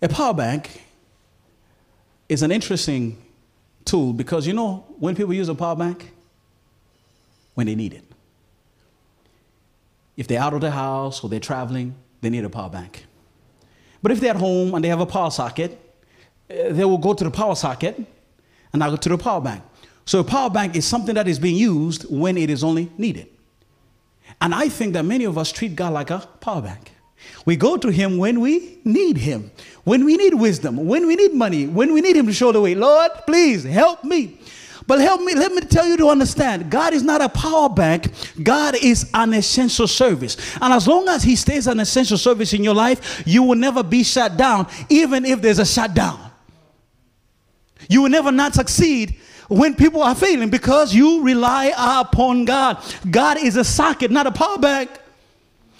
A 0.00 0.08
power 0.08 0.34
bank 0.34 0.82
is 2.32 2.42
an 2.42 2.50
interesting 2.50 3.22
tool 3.84 4.14
because 4.14 4.46
you 4.46 4.54
know 4.54 4.86
when 4.98 5.14
people 5.14 5.34
use 5.34 5.48
a 5.48 5.54
power 5.54 5.76
bank? 5.76 6.10
When 7.54 7.66
they 7.66 7.74
need 7.74 7.92
it. 7.92 8.04
If 10.16 10.26
they're 10.26 10.40
out 10.40 10.54
of 10.54 10.62
the 10.62 10.70
house 10.70 11.22
or 11.22 11.28
they're 11.28 11.40
traveling, 11.40 11.94
they 12.22 12.30
need 12.30 12.44
a 12.44 12.48
power 12.48 12.70
bank. 12.70 13.04
But 14.02 14.12
if 14.12 14.20
they're 14.20 14.30
at 14.30 14.36
home 14.36 14.74
and 14.74 14.82
they 14.82 14.88
have 14.88 15.00
a 15.00 15.06
power 15.06 15.30
socket, 15.30 15.78
eh, 16.48 16.72
they 16.72 16.84
will 16.84 16.98
go 16.98 17.12
to 17.12 17.24
the 17.24 17.30
power 17.30 17.54
socket 17.54 17.96
and 18.72 18.80
not 18.80 18.90
go 18.90 18.96
to 18.96 19.08
the 19.10 19.18
power 19.18 19.40
bank. 19.40 19.62
So 20.06 20.20
a 20.20 20.24
power 20.24 20.48
bank 20.48 20.74
is 20.74 20.86
something 20.86 21.14
that 21.14 21.28
is 21.28 21.38
being 21.38 21.56
used 21.56 22.04
when 22.10 22.38
it 22.38 22.48
is 22.48 22.64
only 22.64 22.90
needed. 22.96 23.28
And 24.40 24.54
I 24.54 24.70
think 24.70 24.94
that 24.94 25.04
many 25.04 25.24
of 25.24 25.36
us 25.36 25.52
treat 25.52 25.76
God 25.76 25.92
like 25.92 26.10
a 26.10 26.20
power 26.40 26.62
bank. 26.62 26.91
We 27.44 27.56
go 27.56 27.76
to 27.76 27.90
Him 27.90 28.18
when 28.18 28.40
we 28.40 28.78
need 28.84 29.16
Him, 29.16 29.50
when 29.84 30.04
we 30.04 30.16
need 30.16 30.34
wisdom, 30.34 30.76
when 30.86 31.06
we 31.06 31.16
need 31.16 31.34
money, 31.34 31.66
when 31.66 31.92
we 31.92 32.00
need 32.00 32.16
Him 32.16 32.26
to 32.26 32.32
show 32.32 32.52
the 32.52 32.60
way. 32.60 32.74
Lord, 32.74 33.10
please 33.26 33.64
help 33.64 34.04
me. 34.04 34.38
But 34.86 35.00
help 35.00 35.20
me, 35.20 35.34
let 35.34 35.52
me 35.52 35.60
tell 35.60 35.86
you 35.86 35.96
to 35.98 36.08
understand 36.08 36.70
God 36.70 36.92
is 36.92 37.02
not 37.02 37.20
a 37.20 37.28
power 37.28 37.68
bank, 37.68 38.12
God 38.42 38.74
is 38.74 39.10
an 39.14 39.32
essential 39.32 39.86
service. 39.86 40.36
And 40.60 40.72
as 40.72 40.86
long 40.88 41.08
as 41.08 41.22
He 41.22 41.36
stays 41.36 41.66
an 41.66 41.80
essential 41.80 42.18
service 42.18 42.52
in 42.52 42.64
your 42.64 42.74
life, 42.74 43.22
you 43.26 43.42
will 43.42 43.56
never 43.56 43.82
be 43.82 44.02
shut 44.02 44.36
down, 44.36 44.66
even 44.88 45.24
if 45.24 45.40
there's 45.40 45.58
a 45.58 45.66
shutdown. 45.66 46.30
You 47.88 48.02
will 48.02 48.10
never 48.10 48.32
not 48.32 48.54
succeed 48.54 49.16
when 49.48 49.74
people 49.74 50.02
are 50.02 50.14
failing 50.14 50.50
because 50.50 50.94
you 50.94 51.22
rely 51.22 51.72
upon 51.76 52.44
God. 52.44 52.82
God 53.10 53.38
is 53.38 53.56
a 53.56 53.64
socket, 53.64 54.10
not 54.10 54.26
a 54.26 54.32
power 54.32 54.58
bank. 54.58 54.90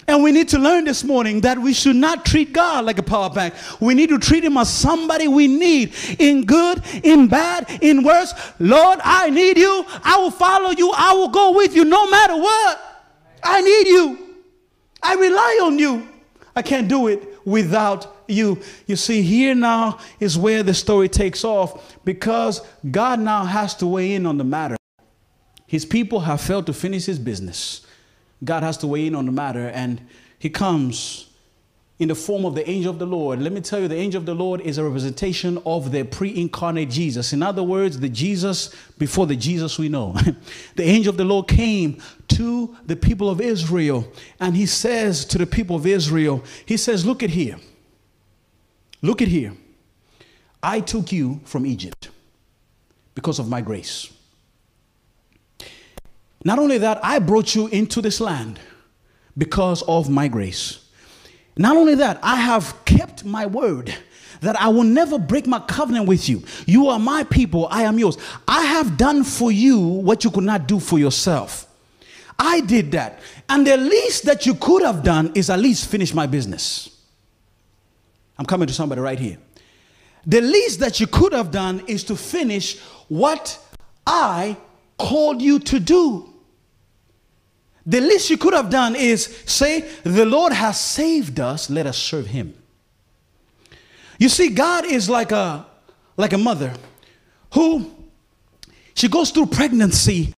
And 0.07 0.21
we 0.21 0.31
need 0.31 0.49
to 0.49 0.59
learn 0.59 0.85
this 0.85 1.03
morning 1.03 1.41
that 1.41 1.57
we 1.57 1.73
should 1.73 1.95
not 1.95 2.25
treat 2.25 2.51
God 2.51 2.85
like 2.85 2.97
a 2.97 3.03
power 3.03 3.29
bank. 3.29 3.53
We 3.79 3.93
need 3.93 4.09
to 4.09 4.19
treat 4.19 4.43
Him 4.43 4.57
as 4.57 4.69
somebody 4.69 5.27
we 5.27 5.47
need 5.47 5.93
in 6.19 6.45
good, 6.45 6.83
in 7.03 7.27
bad, 7.27 7.79
in 7.81 8.03
worse. 8.03 8.33
Lord, 8.59 8.99
I 9.03 9.29
need 9.29 9.57
you. 9.57 9.85
I 10.03 10.17
will 10.17 10.31
follow 10.31 10.71
you. 10.71 10.91
I 10.95 11.13
will 11.13 11.29
go 11.29 11.53
with 11.53 11.75
you 11.75 11.85
no 11.85 12.09
matter 12.09 12.35
what. 12.35 12.81
I 13.43 13.61
need 13.61 13.87
you. 13.87 14.35
I 15.01 15.15
rely 15.15 15.59
on 15.63 15.79
you. 15.79 16.07
I 16.55 16.61
can't 16.61 16.87
do 16.87 17.07
it 17.07 17.45
without 17.45 18.23
you. 18.27 18.59
You 18.87 18.95
see, 18.95 19.21
here 19.21 19.55
now 19.55 19.99
is 20.19 20.37
where 20.37 20.63
the 20.63 20.73
story 20.73 21.09
takes 21.09 21.43
off 21.43 21.97
because 22.05 22.61
God 22.89 23.19
now 23.19 23.45
has 23.45 23.75
to 23.77 23.87
weigh 23.87 24.13
in 24.13 24.25
on 24.25 24.37
the 24.37 24.43
matter. 24.43 24.77
His 25.65 25.85
people 25.85 26.21
have 26.21 26.39
failed 26.39 26.67
to 26.67 26.73
finish 26.73 27.05
his 27.05 27.19
business. 27.19 27.85
God 28.43 28.63
has 28.63 28.77
to 28.77 28.87
weigh 28.87 29.07
in 29.07 29.15
on 29.15 29.25
the 29.25 29.31
matter, 29.31 29.67
and 29.69 30.01
he 30.39 30.49
comes 30.49 31.29
in 31.99 32.09
the 32.09 32.15
form 32.15 32.43
of 32.43 32.55
the 32.55 32.67
angel 32.69 32.91
of 32.91 32.99
the 32.99 33.05
Lord. 33.05 33.41
Let 33.41 33.53
me 33.53 33.61
tell 33.61 33.79
you, 33.79 33.87
the 33.87 33.95
angel 33.95 34.19
of 34.19 34.25
the 34.25 34.33
Lord 34.33 34.61
is 34.61 34.77
a 34.77 34.83
representation 34.83 35.61
of 35.65 35.91
the 35.91 36.03
pre 36.03 36.35
incarnate 36.35 36.89
Jesus. 36.89 37.33
In 37.33 37.43
other 37.43 37.63
words, 37.63 37.99
the 37.99 38.09
Jesus 38.09 38.73
before 38.97 39.27
the 39.27 39.35
Jesus 39.35 39.77
we 39.77 39.89
know. 39.89 40.15
the 40.75 40.83
angel 40.83 41.11
of 41.11 41.17
the 41.17 41.25
Lord 41.25 41.47
came 41.47 42.01
to 42.29 42.75
the 42.85 42.95
people 42.95 43.29
of 43.29 43.39
Israel, 43.39 44.11
and 44.39 44.55
he 44.55 44.65
says 44.65 45.23
to 45.25 45.37
the 45.37 45.47
people 45.47 45.75
of 45.75 45.85
Israel, 45.85 46.43
He 46.65 46.77
says, 46.77 47.05
Look 47.05 47.23
at 47.23 47.29
here. 47.29 47.57
Look 49.01 49.21
at 49.21 49.27
here. 49.27 49.53
I 50.61 50.79
took 50.79 51.11
you 51.11 51.41
from 51.43 51.65
Egypt 51.65 52.09
because 53.15 53.37
of 53.37 53.49
my 53.49 53.61
grace. 53.61 54.12
Not 56.43 56.59
only 56.59 56.77
that, 56.79 56.99
I 57.03 57.19
brought 57.19 57.55
you 57.55 57.67
into 57.67 58.01
this 58.01 58.19
land 58.19 58.59
because 59.37 59.81
of 59.83 60.09
my 60.09 60.27
grace. 60.27 60.79
Not 61.55 61.77
only 61.77 61.95
that, 61.95 62.19
I 62.23 62.35
have 62.35 62.83
kept 62.85 63.23
my 63.23 63.45
word 63.45 63.93
that 64.41 64.59
I 64.59 64.67
will 64.67 64.83
never 64.83 65.17
break 65.17 65.47
my 65.47 65.59
covenant 65.59 66.07
with 66.07 66.27
you. 66.27 66.43
You 66.65 66.87
are 66.89 66.99
my 66.99 67.23
people, 67.23 67.67
I 67.71 67.83
am 67.83 67.97
yours. 67.97 68.17
I 68.47 68.63
have 68.65 68.97
done 68.97 69.23
for 69.23 69.51
you 69.51 69.79
what 69.79 70.23
you 70.23 70.31
could 70.31 70.43
not 70.43 70.67
do 70.67 70.79
for 70.79 70.99
yourself. 70.99 71.67
I 72.37 72.59
did 72.61 72.91
that. 72.91 73.19
And 73.47 73.65
the 73.65 73.77
least 73.77 74.25
that 74.25 74.45
you 74.45 74.55
could 74.55 74.81
have 74.81 75.03
done 75.03 75.31
is 75.35 75.49
at 75.49 75.59
least 75.59 75.89
finish 75.89 76.13
my 76.13 76.25
business. 76.25 76.89
I'm 78.37 78.45
coming 78.45 78.67
to 78.67 78.73
somebody 78.73 78.99
right 78.99 79.19
here. 79.19 79.37
The 80.25 80.41
least 80.41 80.79
that 80.79 80.99
you 80.99 81.07
could 81.07 81.33
have 81.33 81.51
done 81.51 81.83
is 81.87 82.03
to 82.05 82.15
finish 82.15 82.79
what 83.07 83.59
I 84.05 84.57
called 84.97 85.41
you 85.41 85.59
to 85.59 85.79
do. 85.79 86.32
The 87.85 87.99
least 87.99 88.29
you 88.29 88.37
could 88.37 88.53
have 88.53 88.69
done 88.69 88.95
is 88.95 89.25
say, 89.45 89.81
The 90.03 90.25
Lord 90.25 90.53
has 90.53 90.79
saved 90.79 91.39
us, 91.39 91.69
let 91.69 91.85
us 91.85 91.97
serve 91.97 92.27
him. 92.27 92.53
You 94.17 94.29
see, 94.29 94.49
God 94.49 94.85
is 94.85 95.09
like 95.09 95.31
a 95.31 95.65
like 96.15 96.33
a 96.33 96.37
mother 96.37 96.73
who 97.53 97.91
she 98.93 99.07
goes 99.07 99.31
through 99.31 99.47
pregnancy 99.47 100.33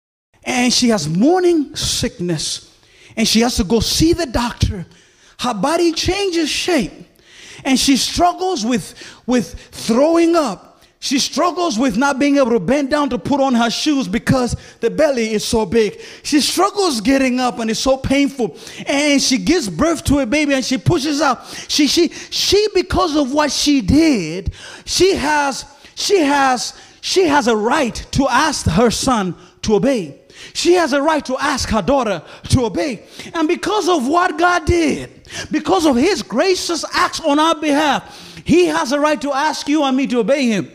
and 0.44 0.72
she 0.72 0.88
has 0.90 1.08
morning 1.08 1.74
sickness 1.74 2.78
and 3.16 3.26
she 3.26 3.40
has 3.40 3.56
to 3.56 3.64
go 3.64 3.80
see 3.80 4.12
the 4.12 4.26
doctor. 4.26 4.86
Her 5.40 5.54
body 5.54 5.92
changes 5.92 6.48
shape 6.48 6.92
and 7.64 7.78
she 7.78 7.96
struggles 7.96 8.64
with 8.64 8.94
with 9.26 9.54
throwing 9.72 10.36
up 10.36 10.73
she 11.04 11.18
struggles 11.18 11.78
with 11.78 11.98
not 11.98 12.18
being 12.18 12.38
able 12.38 12.52
to 12.52 12.58
bend 12.58 12.88
down 12.88 13.10
to 13.10 13.18
put 13.18 13.38
on 13.38 13.52
her 13.54 13.68
shoes 13.68 14.08
because 14.08 14.56
the 14.80 14.88
belly 14.88 15.34
is 15.34 15.44
so 15.44 15.66
big. 15.66 16.00
She 16.22 16.40
struggles 16.40 17.02
getting 17.02 17.40
up 17.40 17.58
and 17.58 17.70
it's 17.70 17.78
so 17.78 17.98
painful. 17.98 18.56
And 18.86 19.20
she 19.20 19.36
gives 19.36 19.68
birth 19.68 20.02
to 20.04 20.20
a 20.20 20.26
baby 20.26 20.54
and 20.54 20.64
she 20.64 20.78
pushes 20.78 21.20
out. 21.20 21.46
She 21.68 21.88
she 21.88 22.08
she 22.08 22.68
because 22.72 23.16
of 23.16 23.34
what 23.34 23.52
she 23.52 23.82
did, 23.82 24.54
she 24.86 25.14
has 25.14 25.66
she 25.94 26.20
has 26.20 26.72
she 27.02 27.26
has 27.26 27.48
a 27.48 27.56
right 27.56 27.94
to 28.12 28.26
ask 28.26 28.64
her 28.64 28.90
son 28.90 29.36
to 29.60 29.74
obey. 29.74 30.18
She 30.54 30.72
has 30.72 30.94
a 30.94 31.02
right 31.02 31.24
to 31.26 31.36
ask 31.36 31.68
her 31.68 31.82
daughter 31.82 32.22
to 32.48 32.64
obey. 32.64 33.04
And 33.34 33.46
because 33.46 33.90
of 33.90 34.08
what 34.08 34.38
God 34.38 34.64
did, 34.64 35.28
because 35.50 35.84
of 35.84 35.96
his 35.96 36.22
gracious 36.22 36.82
acts 36.94 37.20
on 37.20 37.38
our 37.38 37.60
behalf, 37.60 38.40
he 38.46 38.68
has 38.68 38.92
a 38.92 38.98
right 38.98 39.20
to 39.20 39.34
ask 39.34 39.68
you 39.68 39.82
and 39.84 39.94
me 39.94 40.06
to 40.06 40.20
obey 40.20 40.46
him. 40.46 40.70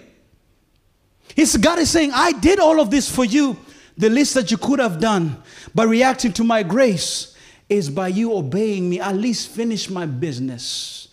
He's, 1.39 1.55
God 1.55 1.79
is 1.79 1.89
saying, 1.89 2.11
I 2.13 2.33
did 2.33 2.59
all 2.59 2.81
of 2.81 2.91
this 2.91 3.09
for 3.09 3.23
you. 3.23 3.55
The 3.97 4.09
least 4.09 4.33
that 4.33 4.51
you 4.51 4.57
could 4.57 4.79
have 4.79 4.99
done 4.99 5.41
by 5.73 5.85
reacting 5.85 6.33
to 6.33 6.43
my 6.43 6.63
grace 6.63 7.33
is 7.69 7.89
by 7.89 8.09
you 8.09 8.33
obeying 8.33 8.89
me. 8.89 8.99
At 8.99 9.15
least 9.15 9.47
finish 9.47 9.89
my 9.89 10.05
business. 10.05 11.07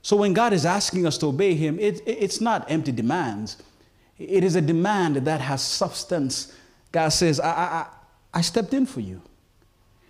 So 0.00 0.14
when 0.14 0.32
God 0.32 0.52
is 0.52 0.64
asking 0.64 1.08
us 1.08 1.18
to 1.18 1.26
obey 1.26 1.54
Him, 1.56 1.80
it, 1.80 2.06
it, 2.06 2.18
it's 2.20 2.40
not 2.40 2.70
empty 2.70 2.92
demands. 2.92 3.56
It 4.16 4.44
is 4.44 4.54
a 4.54 4.60
demand 4.60 5.16
that 5.16 5.40
has 5.40 5.60
substance. 5.60 6.56
God 6.92 7.08
says, 7.08 7.40
I, 7.40 7.48
I, 7.50 7.86
I 8.32 8.40
stepped 8.42 8.74
in 8.74 8.86
for 8.86 9.00
you. 9.00 9.22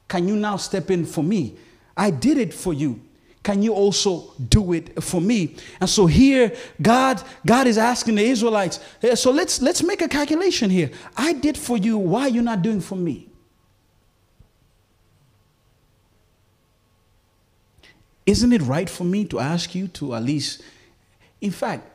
Can 0.08 0.28
you 0.28 0.36
now 0.36 0.58
step 0.58 0.90
in 0.90 1.06
for 1.06 1.24
me? 1.24 1.56
I 1.96 2.10
did 2.10 2.36
it 2.36 2.52
for 2.52 2.74
you 2.74 3.00
can 3.44 3.62
you 3.62 3.72
also 3.72 4.32
do 4.48 4.72
it 4.72 5.00
for 5.00 5.20
me 5.20 5.54
and 5.80 5.88
so 5.88 6.06
here 6.06 6.52
god 6.82 7.22
god 7.46 7.68
is 7.68 7.78
asking 7.78 8.16
the 8.16 8.24
israelites 8.24 8.80
so 9.14 9.30
let's 9.30 9.62
let's 9.62 9.82
make 9.82 10.02
a 10.02 10.08
calculation 10.08 10.68
here 10.68 10.90
i 11.16 11.32
did 11.32 11.56
for 11.56 11.76
you 11.76 11.96
why 11.96 12.22
are 12.22 12.28
you 12.28 12.42
not 12.42 12.62
doing 12.62 12.80
for 12.80 12.96
me 12.96 13.28
isn't 18.26 18.52
it 18.52 18.62
right 18.62 18.90
for 18.90 19.04
me 19.04 19.24
to 19.24 19.38
ask 19.38 19.74
you 19.74 19.86
to 19.86 20.14
at 20.14 20.22
least 20.22 20.62
in 21.40 21.52
fact 21.52 21.90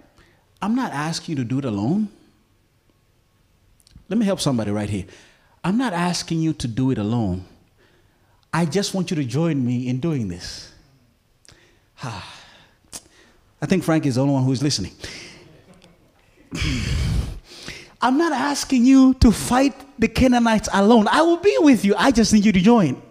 I'm 0.62 0.76
not 0.76 0.92
asking 0.92 1.38
you 1.38 1.44
to 1.44 1.48
do 1.48 1.60
it 1.60 1.66
alone. 1.66 2.10
Let 4.10 4.18
me 4.18 4.26
help 4.26 4.40
somebody 4.40 4.72
right 4.72 4.90
here. 4.90 5.06
I'm 5.64 5.78
not 5.78 5.94
asking 5.94 6.42
you 6.42 6.54
to 6.54 6.68
do 6.68 6.92
it 6.92 6.98
alone. 6.98 7.46
I 8.54 8.66
just 8.66 8.94
want 8.94 9.12
you 9.12 9.16
to 9.16 9.24
join 9.24 9.66
me 9.66 9.88
in 9.88 10.00
doing 10.00 10.28
this. 10.28 10.69
I 13.62 13.66
think 13.66 13.84
Frank 13.84 14.06
is 14.06 14.16
the 14.16 14.22
only 14.22 14.34
one 14.34 14.44
who's 14.44 14.64
listening. 14.64 14.94
I'm 18.02 18.18
not 18.18 18.32
asking 18.32 18.86
you 18.86 19.14
to 19.16 19.32
fight 19.32 19.74
the 20.00 20.08
Canaanites 20.08 20.70
alone. 20.72 21.08
I 21.10 21.22
will 21.22 21.38
be 21.38 21.56
with 21.60 21.84
you. 21.84 21.96
I 21.98 22.12
just 22.12 22.32
need 22.34 22.46
you 22.46 22.54
to 22.54 22.62
join. 22.62 23.02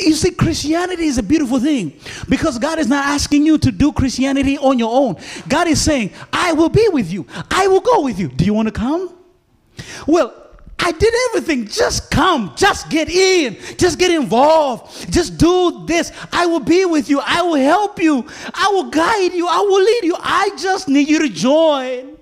You 0.00 0.14
see, 0.14 0.32
Christianity 0.32 1.04
is 1.04 1.18
a 1.18 1.22
beautiful 1.22 1.60
thing 1.60 1.98
because 2.28 2.58
God 2.58 2.78
is 2.78 2.88
not 2.88 3.06
asking 3.06 3.46
you 3.46 3.58
to 3.58 3.70
do 3.70 3.92
Christianity 3.92 4.58
on 4.58 4.78
your 4.78 4.92
own. 4.92 5.16
God 5.48 5.68
is 5.68 5.80
saying, 5.80 6.12
I 6.32 6.52
will 6.52 6.68
be 6.68 6.88
with 6.88 7.12
you, 7.12 7.26
I 7.50 7.68
will 7.68 7.80
go 7.80 8.02
with 8.02 8.18
you. 8.18 8.28
Do 8.28 8.44
you 8.44 8.54
want 8.54 8.68
to 8.68 8.72
come? 8.72 9.14
Well, 10.06 10.41
I 10.78 10.90
did 10.90 11.14
everything. 11.28 11.66
Just 11.66 12.10
come. 12.10 12.52
Just 12.56 12.90
get 12.90 13.08
in. 13.08 13.56
Just 13.76 13.98
get 13.98 14.10
involved. 14.10 15.12
Just 15.12 15.38
do 15.38 15.84
this. 15.86 16.10
I 16.32 16.46
will 16.46 16.60
be 16.60 16.84
with 16.84 17.08
you. 17.08 17.20
I 17.24 17.42
will 17.42 17.54
help 17.54 18.00
you. 18.00 18.26
I 18.52 18.68
will 18.72 18.90
guide 18.90 19.32
you. 19.32 19.46
I 19.48 19.60
will 19.60 19.82
lead 19.82 20.04
you. 20.04 20.16
I 20.18 20.50
just 20.58 20.88
need 20.88 21.08
you 21.08 21.20
to 21.20 21.28
join. 21.28 22.18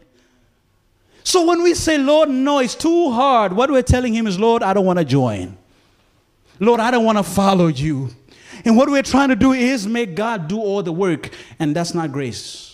So 1.24 1.46
when 1.46 1.62
we 1.62 1.74
say, 1.74 1.96
Lord, 1.96 2.28
no, 2.28 2.58
it's 2.58 2.74
too 2.74 3.12
hard, 3.12 3.52
what 3.52 3.70
we're 3.70 3.82
telling 3.82 4.12
him 4.12 4.26
is, 4.26 4.38
Lord, 4.38 4.62
I 4.62 4.72
don't 4.72 4.84
want 4.86 4.98
to 4.98 5.04
join. 5.04 5.56
Lord, 6.58 6.80
I 6.80 6.90
don't 6.90 7.04
want 7.04 7.18
to 7.18 7.24
follow 7.24 7.68
you. 7.68 8.10
And 8.64 8.76
what 8.76 8.90
we're 8.90 9.02
trying 9.02 9.28
to 9.30 9.36
do 9.36 9.52
is 9.52 9.86
make 9.86 10.14
God 10.14 10.48
do 10.48 10.58
all 10.58 10.82
the 10.82 10.92
work, 10.92 11.30
and 11.58 11.74
that's 11.74 11.94
not 11.94 12.12
grace. 12.12 12.69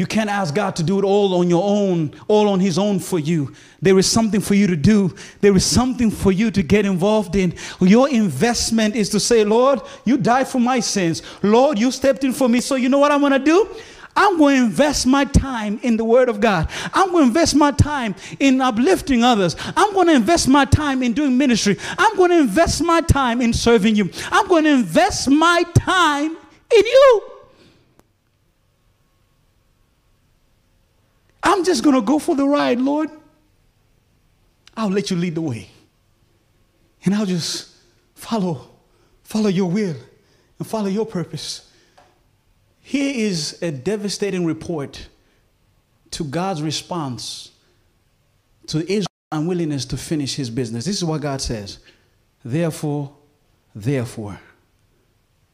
You 0.00 0.06
can't 0.06 0.30
ask 0.30 0.54
God 0.54 0.76
to 0.76 0.82
do 0.82 0.98
it 0.98 1.04
all 1.04 1.34
on 1.34 1.50
your 1.50 1.62
own, 1.62 2.14
all 2.26 2.48
on 2.48 2.58
His 2.58 2.78
own 2.78 3.00
for 3.00 3.18
you. 3.18 3.54
There 3.82 3.98
is 3.98 4.10
something 4.10 4.40
for 4.40 4.54
you 4.54 4.66
to 4.66 4.74
do, 4.74 5.14
there 5.42 5.54
is 5.54 5.66
something 5.66 6.10
for 6.10 6.32
you 6.32 6.50
to 6.52 6.62
get 6.62 6.86
involved 6.86 7.36
in. 7.36 7.52
Your 7.82 8.08
investment 8.08 8.96
is 8.96 9.10
to 9.10 9.20
say, 9.20 9.44
Lord, 9.44 9.82
you 10.06 10.16
died 10.16 10.48
for 10.48 10.58
my 10.58 10.80
sins. 10.80 11.20
Lord, 11.42 11.78
you 11.78 11.90
stepped 11.90 12.24
in 12.24 12.32
for 12.32 12.48
me. 12.48 12.62
So, 12.62 12.76
you 12.76 12.88
know 12.88 12.96
what 12.96 13.12
I'm 13.12 13.20
going 13.20 13.32
to 13.32 13.38
do? 13.38 13.68
I'm 14.16 14.38
going 14.38 14.56
to 14.56 14.64
invest 14.64 15.06
my 15.06 15.26
time 15.26 15.78
in 15.82 15.98
the 15.98 16.04
Word 16.06 16.30
of 16.30 16.40
God. 16.40 16.70
I'm 16.94 17.10
going 17.10 17.24
to 17.24 17.28
invest 17.28 17.54
my 17.54 17.70
time 17.70 18.14
in 18.38 18.62
uplifting 18.62 19.22
others. 19.22 19.54
I'm 19.76 19.92
going 19.92 20.06
to 20.06 20.14
invest 20.14 20.48
my 20.48 20.64
time 20.64 21.02
in 21.02 21.12
doing 21.12 21.36
ministry. 21.36 21.76
I'm 21.98 22.16
going 22.16 22.30
to 22.30 22.38
invest 22.38 22.82
my 22.82 23.02
time 23.02 23.42
in 23.42 23.52
serving 23.52 23.96
you. 23.96 24.08
I'm 24.32 24.48
going 24.48 24.64
to 24.64 24.70
invest 24.70 25.28
my 25.28 25.62
time 25.74 26.30
in 26.30 26.86
you. 26.86 27.29
I'm 31.42 31.64
just 31.64 31.82
going 31.82 31.96
to 31.96 32.02
go 32.02 32.18
for 32.18 32.36
the 32.36 32.46
ride, 32.46 32.80
Lord. 32.80 33.10
I'll 34.76 34.90
let 34.90 35.10
you 35.10 35.16
lead 35.16 35.34
the 35.34 35.40
way. 35.40 35.68
And 37.04 37.14
I'll 37.14 37.26
just 37.26 37.74
follow, 38.14 38.68
follow 39.22 39.48
your 39.48 39.70
will 39.70 39.96
and 40.58 40.66
follow 40.66 40.88
your 40.88 41.06
purpose. 41.06 41.70
Here 42.80 43.12
is 43.14 43.60
a 43.62 43.70
devastating 43.70 44.44
report 44.44 45.08
to 46.12 46.24
God's 46.24 46.62
response 46.62 47.52
to 48.66 48.80
Israel's 48.80 49.06
unwillingness 49.32 49.84
to 49.86 49.96
finish 49.96 50.34
his 50.34 50.50
business. 50.50 50.84
This 50.84 50.96
is 50.96 51.04
what 51.04 51.20
God 51.20 51.40
says. 51.40 51.78
Therefore, 52.44 53.12
therefore. 53.74 54.40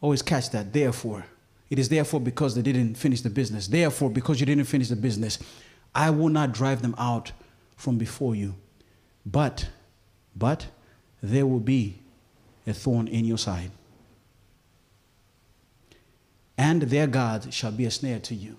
Always 0.00 0.22
catch 0.22 0.50
that. 0.50 0.72
Therefore. 0.72 1.24
It 1.68 1.78
is 1.78 1.88
therefore 1.88 2.20
because 2.20 2.54
they 2.54 2.62
didn't 2.62 2.94
finish 2.94 3.20
the 3.22 3.30
business. 3.30 3.66
Therefore, 3.66 4.08
because 4.08 4.38
you 4.38 4.46
didn't 4.46 4.64
finish 4.64 4.88
the 4.88 4.96
business, 4.96 5.38
I 5.96 6.10
will 6.10 6.28
not 6.28 6.52
drive 6.52 6.82
them 6.82 6.94
out 6.98 7.32
from 7.74 7.96
before 7.96 8.34
you. 8.34 8.54
But, 9.24 9.70
but 10.36 10.66
there 11.22 11.46
will 11.46 11.58
be 11.58 11.96
a 12.66 12.74
thorn 12.74 13.08
in 13.08 13.24
your 13.24 13.38
side. 13.38 13.70
And 16.58 16.82
their 16.82 17.06
God 17.06 17.52
shall 17.52 17.72
be 17.72 17.86
a 17.86 17.90
snare 17.90 18.18
to 18.20 18.34
you. 18.34 18.58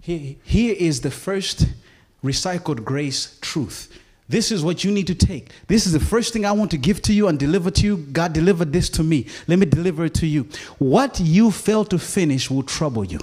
Here, 0.00 0.34
here 0.42 0.74
is 0.76 1.00
the 1.00 1.12
first 1.12 1.68
recycled 2.22 2.84
grace 2.84 3.38
truth. 3.40 3.96
This 4.28 4.50
is 4.50 4.64
what 4.64 4.82
you 4.82 4.90
need 4.90 5.06
to 5.06 5.14
take. 5.14 5.50
This 5.68 5.86
is 5.86 5.92
the 5.92 6.00
first 6.00 6.32
thing 6.32 6.44
I 6.44 6.52
want 6.52 6.72
to 6.72 6.78
give 6.78 7.00
to 7.02 7.12
you 7.12 7.28
and 7.28 7.38
deliver 7.38 7.70
to 7.70 7.86
you. 7.86 7.96
God 7.98 8.32
delivered 8.32 8.72
this 8.72 8.90
to 8.90 9.04
me. 9.04 9.26
Let 9.46 9.60
me 9.60 9.66
deliver 9.66 10.06
it 10.06 10.14
to 10.14 10.26
you. 10.26 10.48
What 10.78 11.20
you 11.20 11.52
fail 11.52 11.84
to 11.86 11.98
finish 11.98 12.50
will 12.50 12.62
trouble 12.64 13.04
you. 13.04 13.20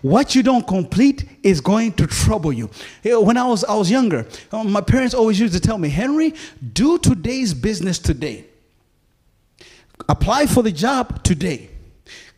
What 0.00 0.34
you 0.34 0.42
don't 0.42 0.66
complete 0.66 1.28
is 1.42 1.60
going 1.60 1.92
to 1.94 2.06
trouble 2.06 2.52
you. 2.52 2.70
When 3.04 3.36
I 3.36 3.46
was, 3.46 3.64
I 3.64 3.74
was 3.74 3.90
younger, 3.90 4.26
uh, 4.50 4.64
my 4.64 4.80
parents 4.80 5.14
always 5.14 5.38
used 5.38 5.54
to 5.54 5.60
tell 5.60 5.78
me, 5.78 5.88
Henry, 5.88 6.34
do 6.72 6.98
today's 6.98 7.52
business 7.52 7.98
today. 7.98 8.46
Apply 10.08 10.46
for 10.46 10.62
the 10.62 10.72
job 10.72 11.22
today. 11.22 11.70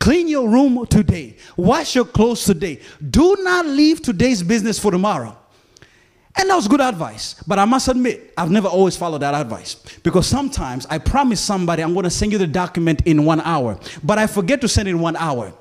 Clean 0.00 0.26
your 0.26 0.48
room 0.48 0.86
today. 0.86 1.36
Wash 1.56 1.94
your 1.94 2.06
clothes 2.06 2.44
today. 2.44 2.80
Do 3.10 3.36
not 3.40 3.66
leave 3.66 4.02
today's 4.02 4.42
business 4.42 4.78
for 4.78 4.90
tomorrow. 4.90 5.36
And 6.36 6.48
that 6.48 6.56
was 6.56 6.68
good 6.68 6.80
advice. 6.80 7.34
But 7.46 7.58
I 7.58 7.64
must 7.64 7.86
admit, 7.88 8.32
I've 8.36 8.50
never 8.50 8.68
always 8.68 8.96
followed 8.96 9.18
that 9.18 9.34
advice. 9.34 9.74
Because 10.02 10.26
sometimes 10.26 10.86
I 10.86 10.98
promise 10.98 11.40
somebody 11.40 11.82
I'm 11.82 11.92
going 11.92 12.04
to 12.04 12.10
send 12.10 12.32
you 12.32 12.38
the 12.38 12.46
document 12.46 13.02
in 13.04 13.24
one 13.24 13.40
hour, 13.42 13.78
but 14.02 14.18
I 14.18 14.26
forget 14.26 14.60
to 14.62 14.68
send 14.68 14.88
it 14.88 14.92
in 14.92 15.00
one 15.00 15.16
hour. 15.16 15.52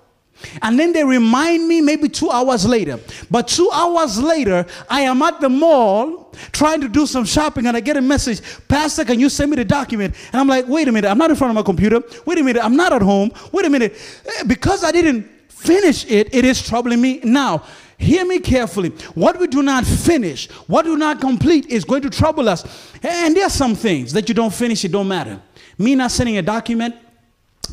And 0.62 0.80
then 0.80 0.94
they 0.94 1.04
remind 1.04 1.68
me 1.68 1.82
maybe 1.82 2.10
two 2.10 2.30
hours 2.30 2.66
later. 2.66 3.00
But 3.30 3.48
two 3.48 3.70
hours 3.74 4.22
later, 4.22 4.66
I 4.90 5.02
am 5.02 5.22
at 5.22 5.40
the 5.42 5.50
mall 5.50 6.32
trying 6.52 6.82
to 6.82 6.88
do 6.88 7.06
some 7.06 7.26
shopping 7.26 7.66
and 7.66 7.76
I 7.76 7.80
get 7.82 7.98
a 7.98 8.02
message, 8.02 8.42
Pastor, 8.68 9.04
can 9.06 9.20
you 9.20 9.30
send 9.30 9.52
me 9.52 9.58
the 9.58 9.66
document? 9.66 10.16
And 10.32 10.40
I'm 10.40 10.48
like, 10.48 10.68
wait 10.68 10.88
a 10.88 10.92
minute, 10.92 11.10
I'm 11.10 11.18
not 11.18 11.30
in 11.30 11.36
front 11.36 11.52
of 11.52 11.56
my 11.56 11.64
computer. 11.64 12.02
Wait 12.26 12.38
a 12.38 12.44
minute, 12.44 12.64
I'm 12.64 12.76
not 12.76 12.94
at 12.94 13.02
home. 13.02 13.32
Wait 13.52 13.66
a 13.66 13.70
minute. 13.70 13.96
Eh, 14.26 14.44
because 14.44 14.84
I 14.84 14.92
didn't 14.92 15.24
finish 15.50 16.06
it, 16.06 16.34
it 16.34 16.46
is 16.46 16.66
troubling 16.66 17.02
me 17.02 17.20
now. 17.24 17.64
Hear 17.98 18.26
me 18.26 18.40
carefully. 18.40 18.90
What 19.14 19.38
we 19.40 19.48
do 19.48 19.62
not 19.62 19.86
finish, 19.86 20.50
what 20.68 20.86
we 20.86 20.92
do 20.92 20.98
not 20.98 21.20
complete 21.20 21.66
is 21.66 21.84
going 21.84 22.02
to 22.04 22.10
trouble 22.10 22.48
us. 22.48 22.64
And 23.04 23.36
there 23.36 23.46
are 23.46 23.50
some 23.50 23.76
things 23.76 24.14
that 24.14 24.30
you 24.30 24.36
don't 24.36 24.54
finish, 24.54 24.86
it 24.86 24.92
don't 24.94 25.08
matter. 25.08 25.42
Me 25.78 25.96
not 25.96 26.12
sending 26.12 26.38
a 26.38 26.42
document, 26.42 26.96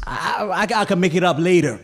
I, 0.05 0.67
I, 0.69 0.81
I 0.81 0.85
can 0.85 0.99
make 0.99 1.15
it 1.15 1.23
up 1.23 1.39
later. 1.39 1.81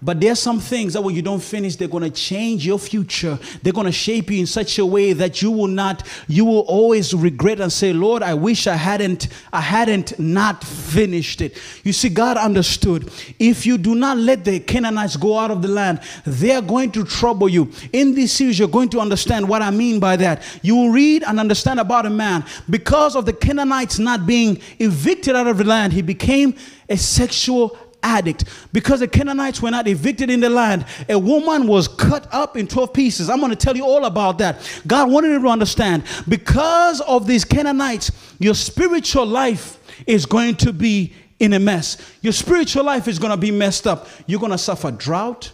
But 0.00 0.20
there's 0.20 0.38
some 0.38 0.60
things 0.60 0.92
that 0.92 1.02
when 1.02 1.16
you 1.16 1.22
don't 1.22 1.42
finish, 1.42 1.74
they're 1.74 1.88
going 1.88 2.04
to 2.04 2.10
change 2.10 2.64
your 2.64 2.78
future. 2.78 3.36
They're 3.62 3.72
going 3.72 3.86
to 3.86 3.92
shape 3.92 4.30
you 4.30 4.38
in 4.38 4.46
such 4.46 4.78
a 4.78 4.86
way 4.86 5.12
that 5.12 5.42
you 5.42 5.50
will 5.50 5.66
not, 5.66 6.06
you 6.28 6.44
will 6.44 6.60
always 6.60 7.12
regret 7.14 7.60
and 7.60 7.72
say, 7.72 7.92
Lord, 7.92 8.22
I 8.22 8.34
wish 8.34 8.68
I 8.68 8.76
hadn't, 8.76 9.26
I 9.52 9.60
hadn't 9.60 10.16
not 10.16 10.62
finished 10.62 11.40
it. 11.40 11.60
You 11.82 11.92
see, 11.92 12.10
God 12.10 12.36
understood. 12.36 13.10
If 13.40 13.66
you 13.66 13.76
do 13.76 13.96
not 13.96 14.18
let 14.18 14.44
the 14.44 14.60
Canaanites 14.60 15.16
go 15.16 15.36
out 15.36 15.50
of 15.50 15.62
the 15.62 15.68
land, 15.68 16.00
they're 16.24 16.62
going 16.62 16.92
to 16.92 17.04
trouble 17.04 17.48
you. 17.48 17.68
In 17.92 18.14
this 18.14 18.32
series, 18.32 18.56
you're 18.56 18.68
going 18.68 18.90
to 18.90 19.00
understand 19.00 19.48
what 19.48 19.62
I 19.62 19.72
mean 19.72 19.98
by 19.98 20.14
that. 20.16 20.44
You 20.62 20.76
will 20.76 20.90
read 20.90 21.24
and 21.24 21.40
understand 21.40 21.80
about 21.80 22.06
a 22.06 22.10
man. 22.10 22.44
Because 22.70 23.16
of 23.16 23.26
the 23.26 23.32
Canaanites 23.32 23.98
not 23.98 24.28
being 24.28 24.60
evicted 24.78 25.34
out 25.34 25.48
of 25.48 25.58
the 25.58 25.64
land, 25.64 25.92
he 25.92 26.02
became 26.02 26.54
a 26.88 26.96
sexual 26.96 27.76
addict. 28.08 28.44
Because 28.72 29.00
the 29.00 29.08
Canaanites 29.08 29.60
were 29.60 29.70
not 29.70 29.86
evicted 29.86 30.30
in 30.30 30.40
the 30.40 30.50
land, 30.50 30.86
a 31.08 31.18
woman 31.18 31.66
was 31.66 31.86
cut 31.86 32.26
up 32.32 32.56
in 32.56 32.66
12 32.66 32.92
pieces. 32.92 33.30
I'm 33.30 33.38
going 33.38 33.50
to 33.50 33.56
tell 33.56 33.76
you 33.76 33.84
all 33.84 34.06
about 34.06 34.38
that. 34.38 34.82
God 34.86 35.10
wanted 35.10 35.28
you 35.28 35.40
to 35.40 35.48
understand 35.48 36.04
because 36.28 37.00
of 37.02 37.26
these 37.26 37.44
Canaanites, 37.44 38.10
your 38.38 38.54
spiritual 38.54 39.26
life 39.26 39.78
is 40.06 40.26
going 40.26 40.56
to 40.56 40.72
be 40.72 41.12
in 41.38 41.52
a 41.52 41.58
mess. 41.58 41.96
Your 42.22 42.32
spiritual 42.32 42.84
life 42.84 43.08
is 43.08 43.18
going 43.18 43.30
to 43.30 43.36
be 43.36 43.50
messed 43.50 43.86
up. 43.86 44.08
You're 44.26 44.40
going 44.40 44.52
to 44.52 44.58
suffer 44.58 44.90
drought. 44.90 45.52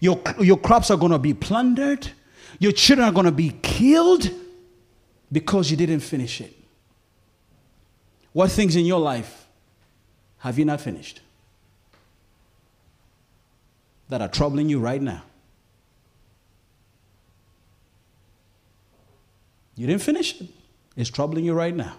Your, 0.00 0.20
your 0.38 0.56
crops 0.56 0.90
are 0.90 0.96
going 0.96 1.12
to 1.12 1.18
be 1.18 1.34
plundered. 1.34 2.08
Your 2.58 2.72
children 2.72 3.08
are 3.08 3.12
going 3.12 3.26
to 3.26 3.32
be 3.32 3.50
killed 3.62 4.30
because 5.30 5.70
you 5.70 5.76
didn't 5.76 6.00
finish 6.00 6.40
it. 6.40 6.54
What 8.32 8.50
things 8.50 8.76
in 8.76 8.86
your 8.86 9.00
life 9.00 9.46
have 10.38 10.58
you 10.58 10.64
not 10.64 10.80
finished? 10.80 11.20
That 14.08 14.20
are 14.20 14.28
troubling 14.28 14.68
you 14.68 14.80
right 14.80 15.02
now. 15.02 15.22
You 19.76 19.86
didn't 19.86 20.02
finish 20.02 20.40
it, 20.40 20.48
it's 20.96 21.10
troubling 21.10 21.44
you 21.44 21.54
right 21.54 21.74
now. 21.74 21.94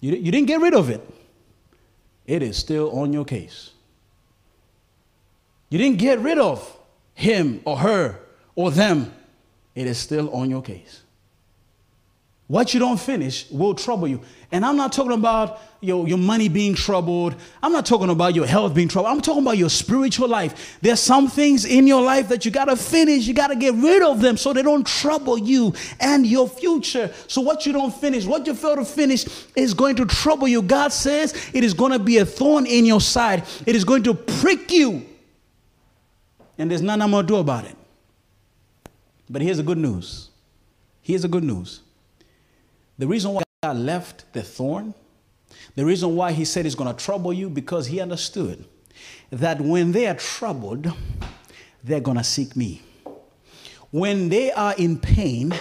You, 0.00 0.14
you 0.14 0.30
didn't 0.30 0.48
get 0.48 0.60
rid 0.60 0.74
of 0.74 0.90
it, 0.90 1.00
it 2.26 2.42
is 2.42 2.56
still 2.56 2.90
on 2.98 3.12
your 3.12 3.24
case. 3.24 3.70
You 5.70 5.78
didn't 5.78 5.98
get 5.98 6.18
rid 6.18 6.38
of 6.38 6.78
him 7.14 7.62
or 7.64 7.78
her 7.78 8.20
or 8.54 8.70
them, 8.70 9.14
it 9.74 9.86
is 9.86 9.96
still 9.98 10.28
on 10.34 10.50
your 10.50 10.60
case. 10.60 11.03
What 12.54 12.72
you 12.72 12.78
don't 12.78 13.00
finish 13.00 13.50
will 13.50 13.74
trouble 13.74 14.06
you. 14.06 14.20
And 14.52 14.64
I'm 14.64 14.76
not 14.76 14.92
talking 14.92 15.10
about 15.10 15.60
your, 15.80 16.06
your 16.06 16.18
money 16.18 16.48
being 16.48 16.76
troubled. 16.76 17.34
I'm 17.60 17.72
not 17.72 17.84
talking 17.84 18.10
about 18.10 18.36
your 18.36 18.46
health 18.46 18.74
being 18.74 18.86
troubled. 18.86 19.12
I'm 19.12 19.20
talking 19.20 19.42
about 19.42 19.58
your 19.58 19.68
spiritual 19.68 20.28
life. 20.28 20.78
There's 20.80 21.00
some 21.00 21.26
things 21.26 21.64
in 21.64 21.88
your 21.88 22.00
life 22.00 22.28
that 22.28 22.44
you 22.44 22.52
got 22.52 22.66
to 22.66 22.76
finish. 22.76 23.26
You 23.26 23.34
got 23.34 23.48
to 23.48 23.56
get 23.56 23.74
rid 23.74 24.02
of 24.04 24.20
them 24.20 24.36
so 24.36 24.52
they 24.52 24.62
don't 24.62 24.86
trouble 24.86 25.36
you 25.36 25.74
and 25.98 26.24
your 26.24 26.48
future. 26.48 27.12
So, 27.26 27.40
what 27.40 27.66
you 27.66 27.72
don't 27.72 27.92
finish, 27.92 28.24
what 28.24 28.46
you 28.46 28.54
fail 28.54 28.76
to 28.76 28.84
finish, 28.84 29.26
is 29.56 29.74
going 29.74 29.96
to 29.96 30.06
trouble 30.06 30.46
you. 30.46 30.62
God 30.62 30.92
says 30.92 31.50
it 31.52 31.64
is 31.64 31.74
going 31.74 31.90
to 31.90 31.98
be 31.98 32.18
a 32.18 32.24
thorn 32.24 32.66
in 32.66 32.86
your 32.86 33.00
side, 33.00 33.42
it 33.66 33.74
is 33.74 33.82
going 33.82 34.04
to 34.04 34.14
prick 34.14 34.70
you. 34.70 35.04
And 36.56 36.70
there's 36.70 36.82
nothing 36.82 37.02
I'm 37.02 37.10
going 37.10 37.26
to 37.26 37.32
do 37.32 37.38
about 37.38 37.64
it. 37.64 37.74
But 39.28 39.42
here's 39.42 39.56
the 39.56 39.64
good 39.64 39.78
news. 39.78 40.30
Here's 41.02 41.22
the 41.22 41.28
good 41.28 41.42
news. 41.42 41.80
The 42.98 43.06
reason 43.06 43.32
why 43.32 43.42
God 43.62 43.76
left 43.76 44.32
the 44.32 44.42
thorn, 44.42 44.94
the 45.74 45.84
reason 45.84 46.14
why 46.16 46.32
He 46.32 46.44
said 46.44 46.64
he's 46.64 46.74
going 46.74 46.94
to 46.94 47.04
trouble 47.04 47.32
you, 47.32 47.48
because 47.50 47.86
He 47.86 48.00
understood 48.00 48.64
that 49.30 49.60
when 49.60 49.92
they 49.92 50.06
are 50.06 50.14
troubled, 50.14 50.92
they're 51.82 52.00
going 52.00 52.16
to 52.16 52.24
seek 52.24 52.56
me. 52.56 52.82
When 53.90 54.28
they 54.28 54.52
are 54.52 54.74
in 54.76 54.98
pain, 54.98 55.54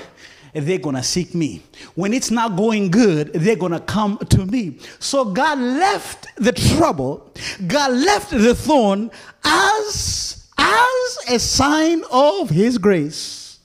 they're 0.53 0.77
going 0.77 0.95
to 0.95 1.03
seek 1.03 1.33
me. 1.33 1.63
When 1.95 2.13
it's 2.13 2.31
not 2.31 2.55
going 2.55 2.91
good, 2.91 3.33
they're 3.33 3.55
going 3.55 3.71
to 3.71 3.79
come 3.79 4.17
to 4.29 4.45
me. 4.45 4.77
So 4.99 5.25
God 5.25 5.57
left 5.59 6.27
the 6.35 6.51
trouble, 6.51 7.31
God 7.67 7.91
left 7.91 8.31
the 8.31 8.55
thorn 8.55 9.11
as 9.43 10.47
as 10.57 11.17
a 11.29 11.39
sign 11.39 12.03
of 12.11 12.49
his 12.49 12.77
grace. 12.77 13.59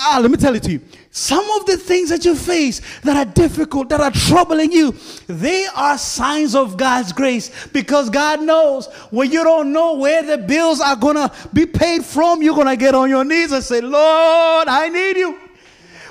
Ah, 0.00 0.18
let 0.20 0.30
me 0.30 0.36
tell 0.36 0.54
it 0.54 0.62
to 0.62 0.72
you. 0.72 0.80
Some 1.16 1.48
of 1.52 1.66
the 1.66 1.76
things 1.76 2.08
that 2.08 2.24
you 2.24 2.34
face 2.34 2.80
that 3.02 3.16
are 3.16 3.32
difficult, 3.32 3.88
that 3.90 4.00
are 4.00 4.10
troubling 4.10 4.72
you, 4.72 4.96
they 5.28 5.64
are 5.76 5.96
signs 5.96 6.56
of 6.56 6.76
God's 6.76 7.12
grace 7.12 7.52
because 7.68 8.10
God 8.10 8.42
knows 8.42 8.88
when 9.12 9.30
you 9.30 9.44
don't 9.44 9.72
know 9.72 9.94
where 9.94 10.24
the 10.24 10.38
bills 10.38 10.80
are 10.80 10.96
going 10.96 11.14
to 11.14 11.30
be 11.52 11.66
paid 11.66 12.04
from, 12.04 12.42
you're 12.42 12.56
going 12.56 12.66
to 12.66 12.76
get 12.76 12.96
on 12.96 13.08
your 13.08 13.24
knees 13.24 13.52
and 13.52 13.62
say, 13.62 13.80
Lord, 13.80 14.66
I 14.66 14.88
need 14.88 15.16
you. 15.16 15.43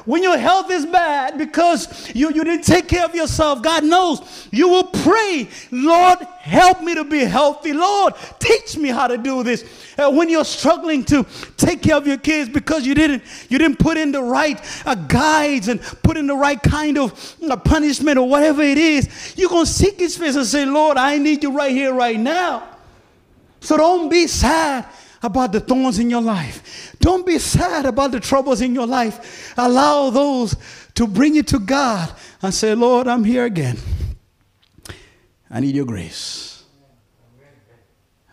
When 0.05 0.21
your 0.21 0.37
health 0.37 0.69
is 0.69 0.85
bad 0.85 1.37
because 1.37 2.13
you, 2.13 2.31
you 2.31 2.43
didn't 2.43 2.65
take 2.65 2.87
care 2.87 3.05
of 3.05 3.15
yourself, 3.15 3.61
God 3.61 3.85
knows 3.85 4.47
you 4.51 4.67
will 4.67 4.83
pray, 4.83 5.49
Lord, 5.71 6.19
help 6.39 6.81
me 6.81 6.93
to 6.95 7.05
be 7.05 7.19
healthy. 7.19 7.71
Lord, 7.71 8.13
teach 8.39 8.77
me 8.77 8.89
how 8.89 9.07
to 9.07 9.17
do 9.17 9.43
this. 9.43 9.63
Uh, 9.97 10.11
when 10.11 10.29
you're 10.29 10.43
struggling 10.43 11.05
to 11.05 11.25
take 11.55 11.81
care 11.81 11.95
of 11.95 12.05
your 12.05 12.17
kids 12.17 12.49
because 12.49 12.85
you 12.85 12.93
didn't 12.93 13.23
you 13.49 13.57
didn't 13.57 13.79
put 13.79 13.97
in 13.97 14.11
the 14.11 14.21
right 14.21 14.59
uh, 14.85 14.95
guides 14.95 15.69
and 15.69 15.81
put 15.81 16.17
in 16.17 16.27
the 16.27 16.35
right 16.35 16.61
kind 16.61 16.97
of 16.97 17.35
uh, 17.49 17.55
punishment 17.55 18.17
or 18.17 18.27
whatever 18.27 18.61
it 18.61 18.77
is, 18.77 19.35
you're 19.37 19.49
going 19.49 19.65
to 19.65 19.71
seek 19.71 19.99
his 19.99 20.17
face 20.17 20.35
and 20.35 20.45
say, 20.45 20.65
Lord, 20.65 20.97
I 20.97 21.17
need 21.17 21.43
you 21.43 21.55
right 21.55 21.71
here, 21.71 21.93
right 21.93 22.19
now. 22.19 22.69
So 23.61 23.77
don't 23.77 24.09
be 24.09 24.27
sad 24.27 24.85
about 25.23 25.51
the 25.51 25.59
thorns 25.59 25.99
in 25.99 26.09
your 26.09 26.21
life. 26.21 26.95
Don't 26.99 27.25
be 27.25 27.39
sad 27.39 27.85
about 27.85 28.11
the 28.11 28.19
troubles 28.19 28.61
in 28.61 28.75
your 28.75 28.85
life. 28.85 29.53
Allow 29.57 30.09
those 30.09 30.55
to 30.95 31.07
bring 31.07 31.35
you 31.35 31.43
to 31.43 31.59
God 31.59 32.13
and 32.41 32.53
say, 32.53 32.75
Lord, 32.75 33.07
I'm 33.07 33.23
here 33.23 33.45
again. 33.45 33.77
I 35.49 35.59
need 35.59 35.75
your 35.75 35.85
grace. 35.85 36.63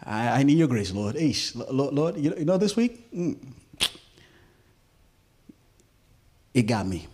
I, 0.05 0.41
I 0.41 0.43
need 0.43 0.59
your 0.59 0.68
grace, 0.68 0.93
Lord. 0.93 1.16
Ish, 1.16 1.55
Lord, 1.55 1.95
Lord 1.95 2.16
you, 2.16 2.45
know 2.45 2.57
this 2.57 2.74
week? 2.74 3.11
Mm. 3.12 3.38
It 6.53 6.62
got 6.62 6.86
me. 6.86 7.07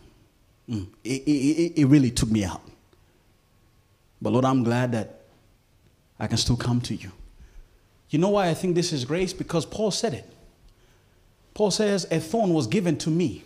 Mm. 0.69 0.87
It, 1.05 1.23
it, 1.23 1.73
it 1.81 1.85
really 1.87 2.11
took 2.11 2.31
me 2.31 2.45
out. 2.45 2.63
But 4.23 4.33
Lord, 4.33 4.45
I'm 4.45 4.63
glad 4.63 4.93
that 4.93 5.21
I 6.19 6.27
can 6.27 6.39
still 6.39 6.57
come 6.57 6.81
to 6.83 6.95
you. 6.95 7.13
You 8.11 8.19
know 8.19 8.31
why 8.31 8.49
I 8.49 8.55
think 8.55 8.75
this 8.75 8.93
is 8.93 9.05
grace? 9.05 9.33
Because 9.33 9.67
Paul 9.67 9.91
said 9.91 10.15
it. 10.15 10.31
Paul 11.55 11.71
says, 11.71 12.07
A 12.11 12.21
thorn 12.21 12.53
was 12.55 12.67
given 12.67 12.97
to 12.99 13.11
me. 13.11 13.45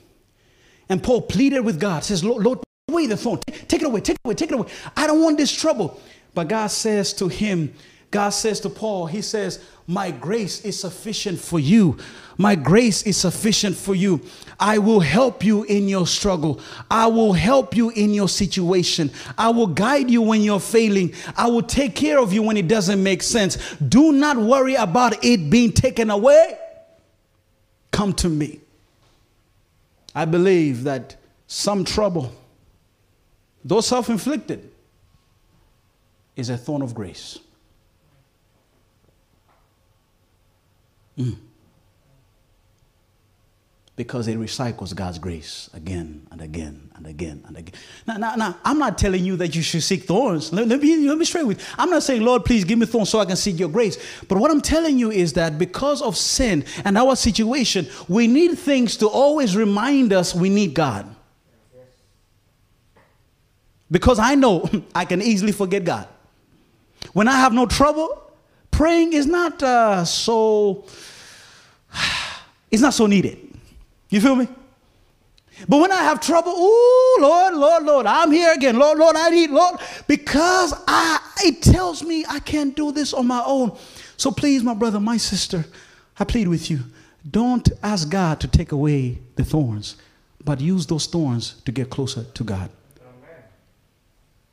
And 0.88 1.02
Paul 1.02 1.22
pleaded 1.22 1.60
with 1.60 1.78
God, 1.78 2.04
says, 2.04 2.24
Lord, 2.24 2.42
Lord 2.42 2.58
take 2.58 2.92
away 2.92 3.06
the 3.06 3.16
thorn. 3.16 3.38
Take, 3.46 3.68
take 3.68 3.82
it 3.82 3.86
away, 3.86 4.00
take 4.00 4.16
it 4.16 4.20
away, 4.24 4.34
take 4.34 4.50
it 4.50 4.54
away. 4.54 4.68
I 4.96 5.06
don't 5.06 5.22
want 5.22 5.38
this 5.38 5.52
trouble. 5.52 6.00
But 6.34 6.48
God 6.48 6.68
says 6.68 7.12
to 7.14 7.28
him, 7.28 7.72
God 8.10 8.30
says 8.30 8.58
to 8.60 8.70
Paul, 8.70 9.06
He 9.06 9.22
says, 9.22 9.64
My 9.86 10.10
grace 10.10 10.64
is 10.64 10.80
sufficient 10.80 11.38
for 11.38 11.60
you. 11.60 11.96
My 12.36 12.56
grace 12.56 13.04
is 13.04 13.16
sufficient 13.16 13.76
for 13.76 13.94
you. 13.94 14.20
I 14.60 14.76
will 14.76 15.00
help 15.00 15.42
you 15.42 15.64
in 15.64 15.88
your 15.88 16.06
struggle. 16.06 16.60
I 16.90 17.06
will 17.06 17.32
help 17.32 17.74
you 17.74 17.88
in 17.90 18.12
your 18.12 18.28
situation. 18.28 19.10
I 19.38 19.48
will 19.48 19.66
guide 19.66 20.10
you 20.10 20.20
when 20.20 20.42
you're 20.42 20.60
failing. 20.60 21.14
I 21.34 21.48
will 21.48 21.62
take 21.62 21.96
care 21.96 22.18
of 22.18 22.34
you 22.34 22.42
when 22.42 22.58
it 22.58 22.68
doesn't 22.68 23.02
make 23.02 23.22
sense. 23.22 23.56
Do 23.76 24.12
not 24.12 24.36
worry 24.36 24.74
about 24.74 25.24
it 25.24 25.48
being 25.48 25.72
taken 25.72 26.10
away. 26.10 26.58
Come 27.90 28.12
to 28.14 28.28
me. 28.28 28.60
I 30.14 30.26
believe 30.26 30.84
that 30.84 31.16
some 31.46 31.84
trouble, 31.84 32.32
though 33.64 33.80
self 33.80 34.10
inflicted, 34.10 34.70
is 36.36 36.50
a 36.50 36.56
thorn 36.58 36.82
of 36.82 36.94
grace. 36.94 37.38
Mm. 41.18 41.36
Because 43.96 44.28
it 44.28 44.38
recycles 44.38 44.94
God's 44.94 45.18
grace 45.18 45.68
again 45.74 46.26
and 46.30 46.40
again 46.40 46.90
and 46.94 47.06
again 47.06 47.42
and 47.46 47.56
again. 47.56 47.74
Now, 48.06 48.16
now, 48.16 48.34
now 48.34 48.56
I'm 48.64 48.78
not 48.78 48.96
telling 48.96 49.24
you 49.24 49.36
that 49.36 49.54
you 49.54 49.62
should 49.62 49.82
seek 49.82 50.04
thorns. 50.04 50.52
Let, 50.52 50.68
let, 50.68 50.80
me, 50.80 51.08
let 51.08 51.18
me 51.18 51.24
straight 51.24 51.46
with 51.46 51.60
you. 51.60 51.66
I'm 51.76 51.90
not 51.90 52.02
saying, 52.02 52.22
Lord, 52.22 52.44
please 52.44 52.64
give 52.64 52.78
me 52.78 52.86
thorns 52.86 53.10
so 53.10 53.18
I 53.18 53.26
can 53.26 53.36
seek 53.36 53.58
your 53.58 53.68
grace. 53.68 53.98
But 54.26 54.38
what 54.38 54.50
I'm 54.50 54.60
telling 54.62 54.98
you 54.98 55.10
is 55.10 55.34
that 55.34 55.58
because 55.58 56.00
of 56.00 56.16
sin 56.16 56.64
and 56.84 56.96
our 56.96 57.14
situation, 57.14 57.88
we 58.08 58.26
need 58.26 58.58
things 58.58 58.96
to 58.98 59.06
always 59.08 59.56
remind 59.56 60.12
us 60.12 60.34
we 60.34 60.48
need 60.48 60.72
God. 60.72 61.14
Because 63.90 64.18
I 64.18 64.34
know 64.34 64.68
I 64.94 65.04
can 65.04 65.20
easily 65.20 65.52
forget 65.52 65.84
God. 65.84 66.08
When 67.12 67.28
I 67.28 67.36
have 67.36 67.52
no 67.52 67.66
trouble, 67.66 68.22
praying 68.70 69.12
is 69.12 69.26
not 69.26 69.62
uh, 69.62 70.04
so 70.04 70.84
it's 72.70 72.82
not 72.82 72.94
so 72.94 73.06
needed 73.06 73.49
you 74.10 74.20
feel 74.20 74.36
me? 74.36 74.48
But 75.68 75.78
when 75.78 75.92
i 75.92 76.02
have 76.02 76.20
trouble 76.20 76.52
oh 76.54 77.18
lord 77.20 77.54
lord 77.54 77.82
lord 77.84 78.06
i'm 78.06 78.30
here 78.30 78.52
again. 78.52 78.78
Lord 78.78 78.98
lord 78.98 79.16
i 79.16 79.30
need 79.30 79.50
lord 79.50 79.78
because 80.06 80.72
i 80.86 81.18
it 81.42 81.62
tells 81.62 82.02
me 82.02 82.24
i 82.28 82.38
can't 82.38 82.74
do 82.74 82.92
this 82.92 83.12
on 83.12 83.26
my 83.26 83.42
own. 83.44 83.76
So 84.16 84.30
please 84.30 84.62
my 84.62 84.74
brother 84.74 85.00
my 85.00 85.16
sister 85.16 85.64
i 86.18 86.24
plead 86.24 86.48
with 86.48 86.70
you. 86.70 86.80
Don't 87.28 87.68
ask 87.82 88.08
god 88.08 88.40
to 88.40 88.48
take 88.48 88.72
away 88.72 89.18
the 89.36 89.44
thorns 89.44 89.96
but 90.44 90.60
use 90.60 90.86
those 90.86 91.06
thorns 91.06 91.60
to 91.64 91.72
get 91.72 91.90
closer 91.90 92.24
to 92.24 92.44
god. 92.44 92.70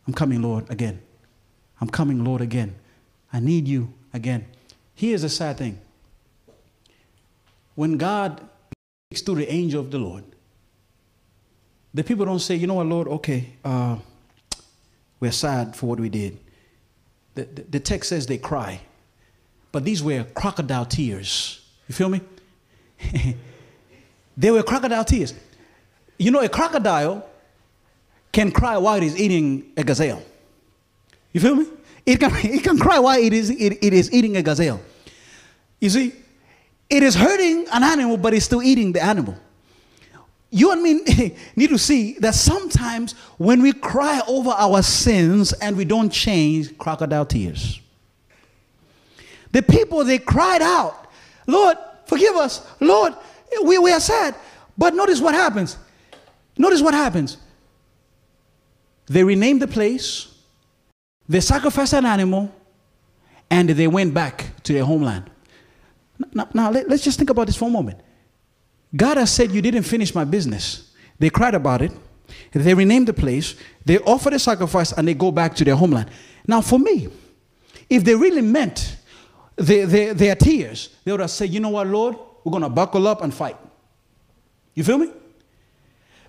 I'm 0.07 0.13
coming 0.13 0.41
lord 0.41 0.69
again. 0.69 1.01
I'm 1.81 1.89
coming 1.89 2.23
lord 2.23 2.41
again. 2.41 2.75
I 3.31 3.39
need 3.39 3.67
you 3.67 3.93
again. 4.13 4.45
Here's 4.95 5.23
a 5.23 5.29
sad 5.29 5.57
thing. 5.57 5.79
When 7.75 7.97
God 7.97 8.46
speaks 9.09 9.21
to 9.21 9.35
the 9.35 9.49
angel 9.49 9.79
of 9.79 9.89
the 9.89 9.97
Lord, 9.97 10.25
the 11.93 12.03
people 12.03 12.25
don't 12.25 12.39
say, 12.39 12.55
you 12.55 12.67
know 12.67 12.73
what, 12.73 12.87
Lord, 12.87 13.07
okay, 13.07 13.53
uh, 13.63 13.97
we're 15.21 15.31
sad 15.31 15.77
for 15.77 15.85
what 15.85 15.99
we 15.99 16.09
did. 16.09 16.37
The, 17.35 17.45
the, 17.45 17.61
the 17.61 17.79
text 17.79 18.09
says 18.09 18.27
they 18.27 18.37
cry, 18.37 18.81
but 19.71 19.85
these 19.85 20.03
were 20.03 20.25
crocodile 20.33 20.85
tears. 20.85 21.65
You 21.87 21.95
feel 21.95 22.09
me? 22.09 22.19
they 24.37 24.51
were 24.51 24.61
crocodile 24.61 25.05
tears. 25.05 25.33
You 26.19 26.31
know, 26.31 26.41
a 26.41 26.49
crocodile 26.49 27.25
can 28.33 28.51
cry 28.51 28.77
while 28.77 28.97
it 28.97 29.03
is 29.03 29.17
eating 29.17 29.71
a 29.77 29.85
gazelle. 29.85 30.21
You 31.31 31.39
feel 31.39 31.55
me? 31.55 31.65
It 32.05 32.19
can, 32.19 32.31
it 32.35 32.61
can 32.61 32.77
cry 32.77 32.99
while 32.99 33.17
it 33.17 33.31
is, 33.31 33.51
it, 33.51 33.77
it 33.81 33.93
is 33.93 34.11
eating 34.11 34.35
a 34.35 34.41
gazelle. 34.41 34.81
You 35.79 35.91
see, 35.91 36.13
it 36.89 37.03
is 37.03 37.15
hurting 37.15 37.65
an 37.71 37.83
animal, 37.83 38.17
but 38.17 38.33
it's 38.33 38.45
still 38.45 38.63
eating 38.63 38.91
the 38.91 39.03
animal. 39.03 39.37
You 40.49 40.71
and 40.71 40.81
me 40.81 41.01
need 41.55 41.69
to 41.69 41.77
see 41.77 42.13
that 42.19 42.33
sometimes 42.33 43.13
when 43.37 43.61
we 43.61 43.73
cry 43.73 44.21
over 44.27 44.51
our 44.51 44.81
sins 44.81 45.53
and 45.53 45.75
we 45.75 45.85
don't 45.85 46.09
change, 46.09 46.77
crocodile 46.77 47.25
tears. 47.25 47.81
The 49.51 49.61
people, 49.61 50.03
they 50.03 50.19
cried 50.19 50.61
out, 50.61 51.07
Lord, 51.45 51.77
forgive 52.05 52.35
us. 52.35 52.65
Lord, 52.79 53.13
we, 53.63 53.77
we 53.77 53.91
are 53.91 53.99
sad. 53.99 54.35
But 54.77 54.93
notice 54.93 55.19
what 55.19 55.33
happens. 55.33 55.77
Notice 56.57 56.81
what 56.81 56.93
happens. 56.93 57.37
They 59.07 59.23
renamed 59.23 59.61
the 59.61 59.67
place 59.67 60.33
they 61.29 61.41
sacrificed 61.41 61.93
an 61.93 62.05
animal 62.05 62.53
and 63.49 63.69
they 63.69 63.87
went 63.87 64.13
back 64.13 64.45
to 64.63 64.73
their 64.73 64.85
homeland. 64.85 65.29
Now, 66.33 66.47
now 66.53 66.71
let, 66.71 66.91
us 66.91 67.03
just 67.03 67.17
think 67.17 67.29
about 67.29 67.47
this 67.47 67.55
for 67.55 67.67
a 67.67 67.71
moment. 67.71 67.99
God 68.95 69.17
has 69.17 69.31
said, 69.31 69.51
You 69.51 69.61
didn't 69.61 69.83
finish 69.83 70.13
my 70.13 70.23
business. 70.23 70.91
They 71.19 71.29
cried 71.29 71.55
about 71.55 71.81
it. 71.81 71.91
They 72.51 72.73
renamed 72.73 73.07
the 73.07 73.13
place. 73.13 73.55
They 73.85 73.99
offered 73.99 74.33
a 74.33 74.39
sacrifice 74.39 74.91
and 74.91 75.07
they 75.07 75.13
go 75.13 75.31
back 75.31 75.55
to 75.55 75.65
their 75.65 75.75
homeland. 75.75 76.09
Now, 76.45 76.61
for 76.61 76.79
me, 76.79 77.09
if 77.89 78.03
they 78.03 78.15
really 78.15 78.41
meant 78.41 78.97
their, 79.55 79.85
their, 79.85 80.13
their 80.13 80.35
tears, 80.35 80.95
they 81.03 81.11
would 81.11 81.21
have 81.21 81.31
said, 81.31 81.49
You 81.49 81.59
know 81.59 81.69
what, 81.69 81.87
Lord? 81.87 82.15
We're 82.43 82.51
going 82.51 82.63
to 82.63 82.69
buckle 82.69 83.07
up 83.07 83.21
and 83.21 83.33
fight. 83.33 83.57
You 84.73 84.83
feel 84.83 84.97
me? 84.97 85.11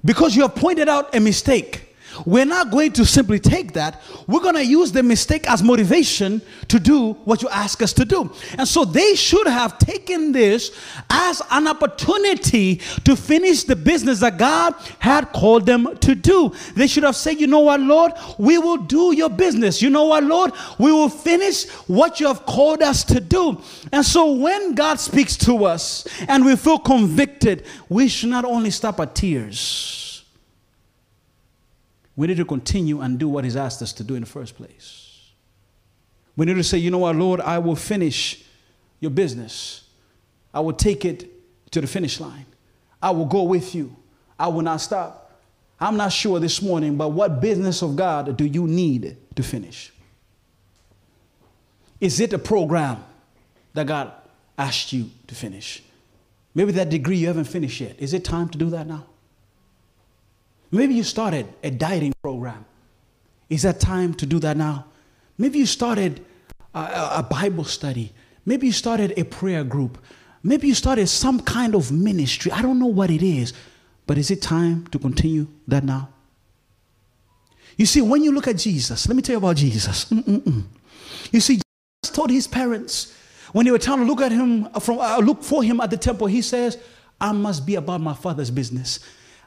Because 0.04 0.34
you 0.34 0.42
have 0.42 0.54
pointed 0.54 0.88
out 0.88 1.14
a 1.14 1.20
mistake. 1.20 1.87
We're 2.26 2.44
not 2.44 2.70
going 2.70 2.92
to 2.92 3.04
simply 3.04 3.38
take 3.38 3.72
that. 3.74 4.02
We're 4.26 4.40
going 4.40 4.54
to 4.54 4.64
use 4.64 4.92
the 4.92 5.02
mistake 5.02 5.48
as 5.48 5.62
motivation 5.62 6.42
to 6.68 6.78
do 6.78 7.12
what 7.24 7.42
you 7.42 7.48
ask 7.48 7.82
us 7.82 7.92
to 7.94 8.04
do. 8.04 8.30
And 8.56 8.66
so 8.66 8.84
they 8.84 9.14
should 9.14 9.46
have 9.46 9.78
taken 9.78 10.32
this 10.32 10.70
as 11.10 11.42
an 11.50 11.66
opportunity 11.66 12.76
to 13.04 13.16
finish 13.16 13.64
the 13.64 13.76
business 13.76 14.20
that 14.20 14.38
God 14.38 14.74
had 14.98 15.32
called 15.32 15.66
them 15.66 15.96
to 15.98 16.14
do. 16.14 16.52
They 16.74 16.86
should 16.86 17.04
have 17.04 17.16
said, 17.16 17.40
You 17.40 17.46
know 17.46 17.60
what, 17.60 17.80
Lord? 17.80 18.12
We 18.38 18.58
will 18.58 18.78
do 18.78 19.14
your 19.14 19.30
business. 19.30 19.80
You 19.82 19.90
know 19.90 20.04
what, 20.04 20.24
Lord? 20.24 20.52
We 20.78 20.92
will 20.92 21.08
finish 21.08 21.68
what 21.86 22.20
you 22.20 22.26
have 22.26 22.46
called 22.46 22.82
us 22.82 23.04
to 23.04 23.20
do. 23.20 23.60
And 23.92 24.04
so 24.04 24.32
when 24.32 24.74
God 24.74 25.00
speaks 25.00 25.36
to 25.38 25.64
us 25.64 26.06
and 26.28 26.44
we 26.44 26.56
feel 26.56 26.78
convicted, 26.78 27.64
we 27.88 28.08
should 28.08 28.30
not 28.30 28.44
only 28.44 28.70
stop 28.70 29.00
at 29.00 29.14
tears 29.14 30.07
we 32.18 32.26
need 32.26 32.36
to 32.36 32.44
continue 32.44 33.00
and 33.00 33.16
do 33.16 33.28
what 33.28 33.44
He's 33.44 33.54
asked 33.54 33.80
us 33.80 33.92
to 33.92 34.02
do 34.02 34.16
in 34.16 34.22
the 34.22 34.26
first 34.26 34.56
place. 34.56 35.30
We 36.34 36.46
need 36.46 36.54
to 36.54 36.64
say, 36.64 36.76
you 36.76 36.90
know 36.90 36.98
what, 36.98 37.14
Lord, 37.14 37.40
I 37.40 37.58
will 37.60 37.76
finish 37.76 38.44
your 38.98 39.12
business. 39.12 39.84
I 40.52 40.58
will 40.58 40.72
take 40.72 41.04
it 41.04 41.30
to 41.70 41.80
the 41.80 41.86
finish 41.86 42.18
line. 42.18 42.46
I 43.00 43.12
will 43.12 43.24
go 43.24 43.44
with 43.44 43.72
you. 43.72 43.94
I 44.36 44.48
will 44.48 44.62
not 44.62 44.78
stop. 44.78 45.40
I'm 45.78 45.96
not 45.96 46.12
sure 46.12 46.40
this 46.40 46.60
morning, 46.60 46.96
but 46.96 47.10
what 47.10 47.40
business 47.40 47.82
of 47.82 47.94
God 47.94 48.36
do 48.36 48.44
you 48.44 48.66
need 48.66 49.16
to 49.36 49.42
finish? 49.44 49.92
Is 52.00 52.18
it 52.18 52.32
a 52.32 52.38
program 52.38 53.04
that 53.74 53.86
God 53.86 54.10
asked 54.58 54.92
you 54.92 55.08
to 55.28 55.36
finish? 55.36 55.84
Maybe 56.52 56.72
that 56.72 56.90
degree 56.90 57.18
you 57.18 57.28
haven't 57.28 57.44
finished 57.44 57.80
yet. 57.80 57.94
Is 58.00 58.12
it 58.12 58.24
time 58.24 58.48
to 58.48 58.58
do 58.58 58.70
that 58.70 58.88
now? 58.88 59.06
Maybe 60.70 60.94
you 60.94 61.02
started 61.02 61.46
a 61.62 61.70
dieting 61.70 62.14
program. 62.22 62.64
Is 63.48 63.62
that 63.62 63.80
time 63.80 64.14
to 64.14 64.26
do 64.26 64.38
that 64.40 64.56
now? 64.56 64.86
Maybe 65.38 65.58
you 65.58 65.66
started 65.66 66.24
a, 66.74 66.78
a, 67.18 67.26
Bible 67.28 67.64
study. 67.64 68.12
Maybe 68.44 68.66
you 68.66 68.72
started 68.72 69.14
a 69.16 69.24
prayer 69.24 69.64
group. 69.64 69.98
Maybe 70.42 70.68
you 70.68 70.74
started 70.74 71.06
some 71.06 71.40
kind 71.40 71.74
of 71.74 71.90
ministry. 71.90 72.52
I 72.52 72.60
don't 72.60 72.78
know 72.78 72.86
what 72.86 73.10
it 73.10 73.22
is, 73.22 73.54
but 74.06 74.18
is 74.18 74.30
it 74.30 74.42
time 74.42 74.86
to 74.88 74.98
continue 74.98 75.46
that 75.66 75.84
now? 75.84 76.10
You 77.76 77.86
see, 77.86 78.02
when 78.02 78.22
you 78.22 78.32
look 78.32 78.48
at 78.48 78.56
Jesus, 78.56 79.08
let 79.08 79.16
me 79.16 79.22
tell 79.22 79.34
you 79.34 79.38
about 79.38 79.56
Jesus. 79.56 80.06
Mm-mm-mm. 80.06 80.64
You 81.30 81.40
see, 81.40 81.60
Jesus 82.02 82.14
told 82.14 82.30
his 82.30 82.46
parents 82.46 83.14
when 83.52 83.64
they 83.64 83.70
were 83.70 83.78
trying 83.78 83.98
to 83.98 84.04
look 84.04 84.20
at 84.20 84.32
him 84.32 84.68
uh, 84.74 84.80
from 84.80 84.98
uh, 84.98 85.18
look 85.18 85.42
for 85.42 85.62
him 85.62 85.80
at 85.80 85.90
the 85.90 85.96
temple, 85.96 86.26
he 86.26 86.42
says, 86.42 86.78
"I 87.20 87.32
must 87.32 87.64
be 87.64 87.76
about 87.76 88.00
my 88.00 88.14
father's 88.14 88.50
business." 88.50 89.00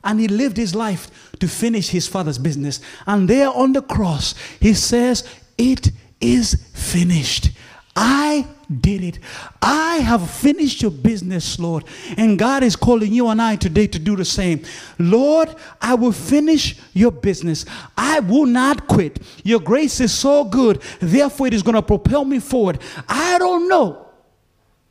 And 0.03 0.19
he 0.19 0.27
lived 0.27 0.57
his 0.57 0.73
life 0.73 1.31
to 1.39 1.47
finish 1.47 1.89
his 1.89 2.07
father's 2.07 2.37
business. 2.37 2.79
And 3.05 3.29
there 3.29 3.49
on 3.49 3.73
the 3.73 3.81
cross, 3.81 4.35
he 4.59 4.73
says, 4.73 5.23
It 5.57 5.91
is 6.19 6.55
finished. 6.73 7.51
I 7.95 8.47
did 8.79 9.03
it. 9.03 9.19
I 9.61 9.97
have 9.97 10.29
finished 10.29 10.81
your 10.81 10.91
business, 10.91 11.59
Lord. 11.59 11.83
And 12.15 12.39
God 12.39 12.63
is 12.63 12.75
calling 12.75 13.11
you 13.13 13.27
and 13.27 13.41
I 13.41 13.57
today 13.57 13.87
to 13.87 13.99
do 13.99 14.15
the 14.15 14.23
same. 14.23 14.63
Lord, 14.97 15.53
I 15.81 15.95
will 15.95 16.13
finish 16.13 16.79
your 16.93 17.11
business. 17.11 17.65
I 17.97 18.21
will 18.21 18.45
not 18.45 18.87
quit. 18.87 19.19
Your 19.43 19.59
grace 19.59 19.99
is 19.99 20.13
so 20.13 20.45
good. 20.45 20.81
Therefore, 21.01 21.47
it 21.47 21.53
is 21.53 21.63
going 21.63 21.75
to 21.75 21.81
propel 21.81 22.23
me 22.23 22.39
forward. 22.39 22.79
I 23.09 23.37
don't 23.39 23.67
know 23.67 24.07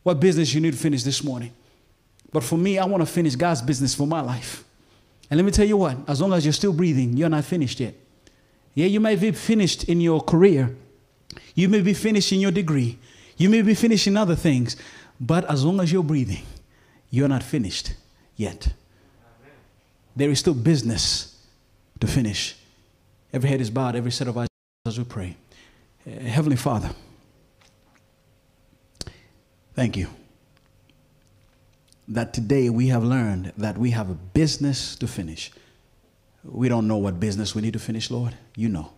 what 0.02 0.20
business 0.20 0.52
you 0.52 0.60
need 0.60 0.72
to 0.72 0.78
finish 0.78 1.02
this 1.02 1.24
morning. 1.24 1.52
But 2.32 2.44
for 2.44 2.58
me, 2.58 2.78
I 2.78 2.84
want 2.84 3.00
to 3.00 3.06
finish 3.06 3.34
God's 3.34 3.62
business 3.62 3.94
for 3.94 4.06
my 4.06 4.20
life. 4.20 4.64
And 5.30 5.38
let 5.38 5.44
me 5.44 5.52
tell 5.52 5.64
you 5.66 5.76
what, 5.76 5.96
as 6.08 6.20
long 6.20 6.32
as 6.32 6.44
you're 6.44 6.52
still 6.52 6.72
breathing, 6.72 7.16
you're 7.16 7.28
not 7.28 7.44
finished 7.44 7.78
yet. 7.78 7.94
Yeah, 8.74 8.86
you 8.86 8.98
may 8.98 9.14
be 9.14 9.30
finished 9.30 9.84
in 9.84 10.00
your 10.00 10.20
career. 10.20 10.76
You 11.54 11.68
may 11.68 11.80
be 11.80 11.94
finished 11.94 12.32
in 12.32 12.40
your 12.40 12.50
degree. 12.50 12.98
You 13.36 13.48
may 13.48 13.62
be 13.62 13.74
finished 13.74 14.08
in 14.08 14.16
other 14.16 14.34
things. 14.34 14.76
But 15.20 15.48
as 15.48 15.64
long 15.64 15.80
as 15.80 15.92
you're 15.92 16.02
breathing, 16.02 16.44
you're 17.10 17.28
not 17.28 17.44
finished 17.44 17.94
yet. 18.36 18.72
There 20.16 20.30
is 20.30 20.40
still 20.40 20.54
business 20.54 21.38
to 22.00 22.06
finish. 22.06 22.56
Every 23.32 23.48
head 23.48 23.60
is 23.60 23.70
bowed, 23.70 23.94
every 23.94 24.10
set 24.10 24.26
of 24.26 24.36
eyes 24.36 24.48
as 24.86 24.98
we 24.98 25.04
pray. 25.04 25.36
Uh, 26.06 26.10
Heavenly 26.20 26.56
Father, 26.56 26.90
thank 29.74 29.96
you 29.96 30.08
that 32.10 32.34
today 32.34 32.68
we 32.68 32.88
have 32.88 33.04
learned 33.04 33.52
that 33.56 33.78
we 33.78 33.90
have 33.92 34.10
a 34.10 34.14
business 34.14 34.96
to 34.96 35.06
finish. 35.06 35.52
We 36.44 36.68
don't 36.68 36.88
know 36.88 36.96
what 36.96 37.20
business 37.20 37.54
we 37.54 37.62
need 37.62 37.72
to 37.74 37.78
finish, 37.78 38.10
Lord. 38.10 38.34
You 38.56 38.68
know. 38.68 38.92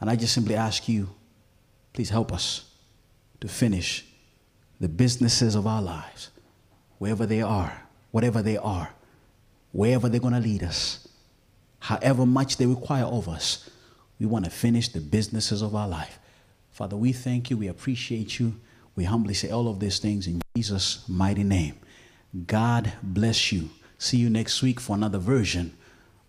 And 0.00 0.10
I 0.10 0.16
just 0.16 0.34
simply 0.34 0.56
ask 0.56 0.88
you, 0.88 1.08
please 1.92 2.10
help 2.10 2.32
us 2.32 2.68
to 3.40 3.48
finish 3.48 4.04
the 4.80 4.88
businesses 4.88 5.54
of 5.54 5.66
our 5.66 5.80
lives, 5.80 6.30
wherever 6.98 7.24
they 7.24 7.40
are, 7.40 7.82
whatever 8.10 8.42
they 8.42 8.56
are, 8.58 8.90
wherever 9.72 10.08
they're 10.08 10.20
going 10.20 10.34
to 10.34 10.40
lead 10.40 10.62
us, 10.62 11.08
however 11.78 12.26
much 12.26 12.56
they 12.56 12.66
require 12.66 13.04
of 13.04 13.28
us. 13.28 13.70
We 14.18 14.26
want 14.26 14.44
to 14.46 14.50
finish 14.50 14.88
the 14.88 15.00
businesses 15.00 15.62
of 15.62 15.74
our 15.74 15.88
life. 15.88 16.18
Father, 16.72 16.96
we 16.96 17.12
thank 17.12 17.50
you. 17.50 17.56
We 17.56 17.68
appreciate 17.68 18.40
you. 18.40 18.54
We 18.96 19.04
humbly 19.04 19.34
say 19.34 19.50
all 19.50 19.68
of 19.68 19.78
these 19.78 19.98
things 19.98 20.26
in 20.26 20.40
Jesus' 20.56 21.04
mighty 21.08 21.44
name. 21.44 21.74
God 22.44 22.92
bless 23.02 23.52
you. 23.52 23.70
See 23.98 24.18
you 24.18 24.28
next 24.28 24.62
week 24.62 24.80
for 24.80 24.94
another 24.94 25.18
version 25.18 25.76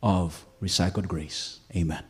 of 0.01 0.45
Recycled 0.61 1.07
Grace. 1.07 1.59
Amen. 1.75 2.03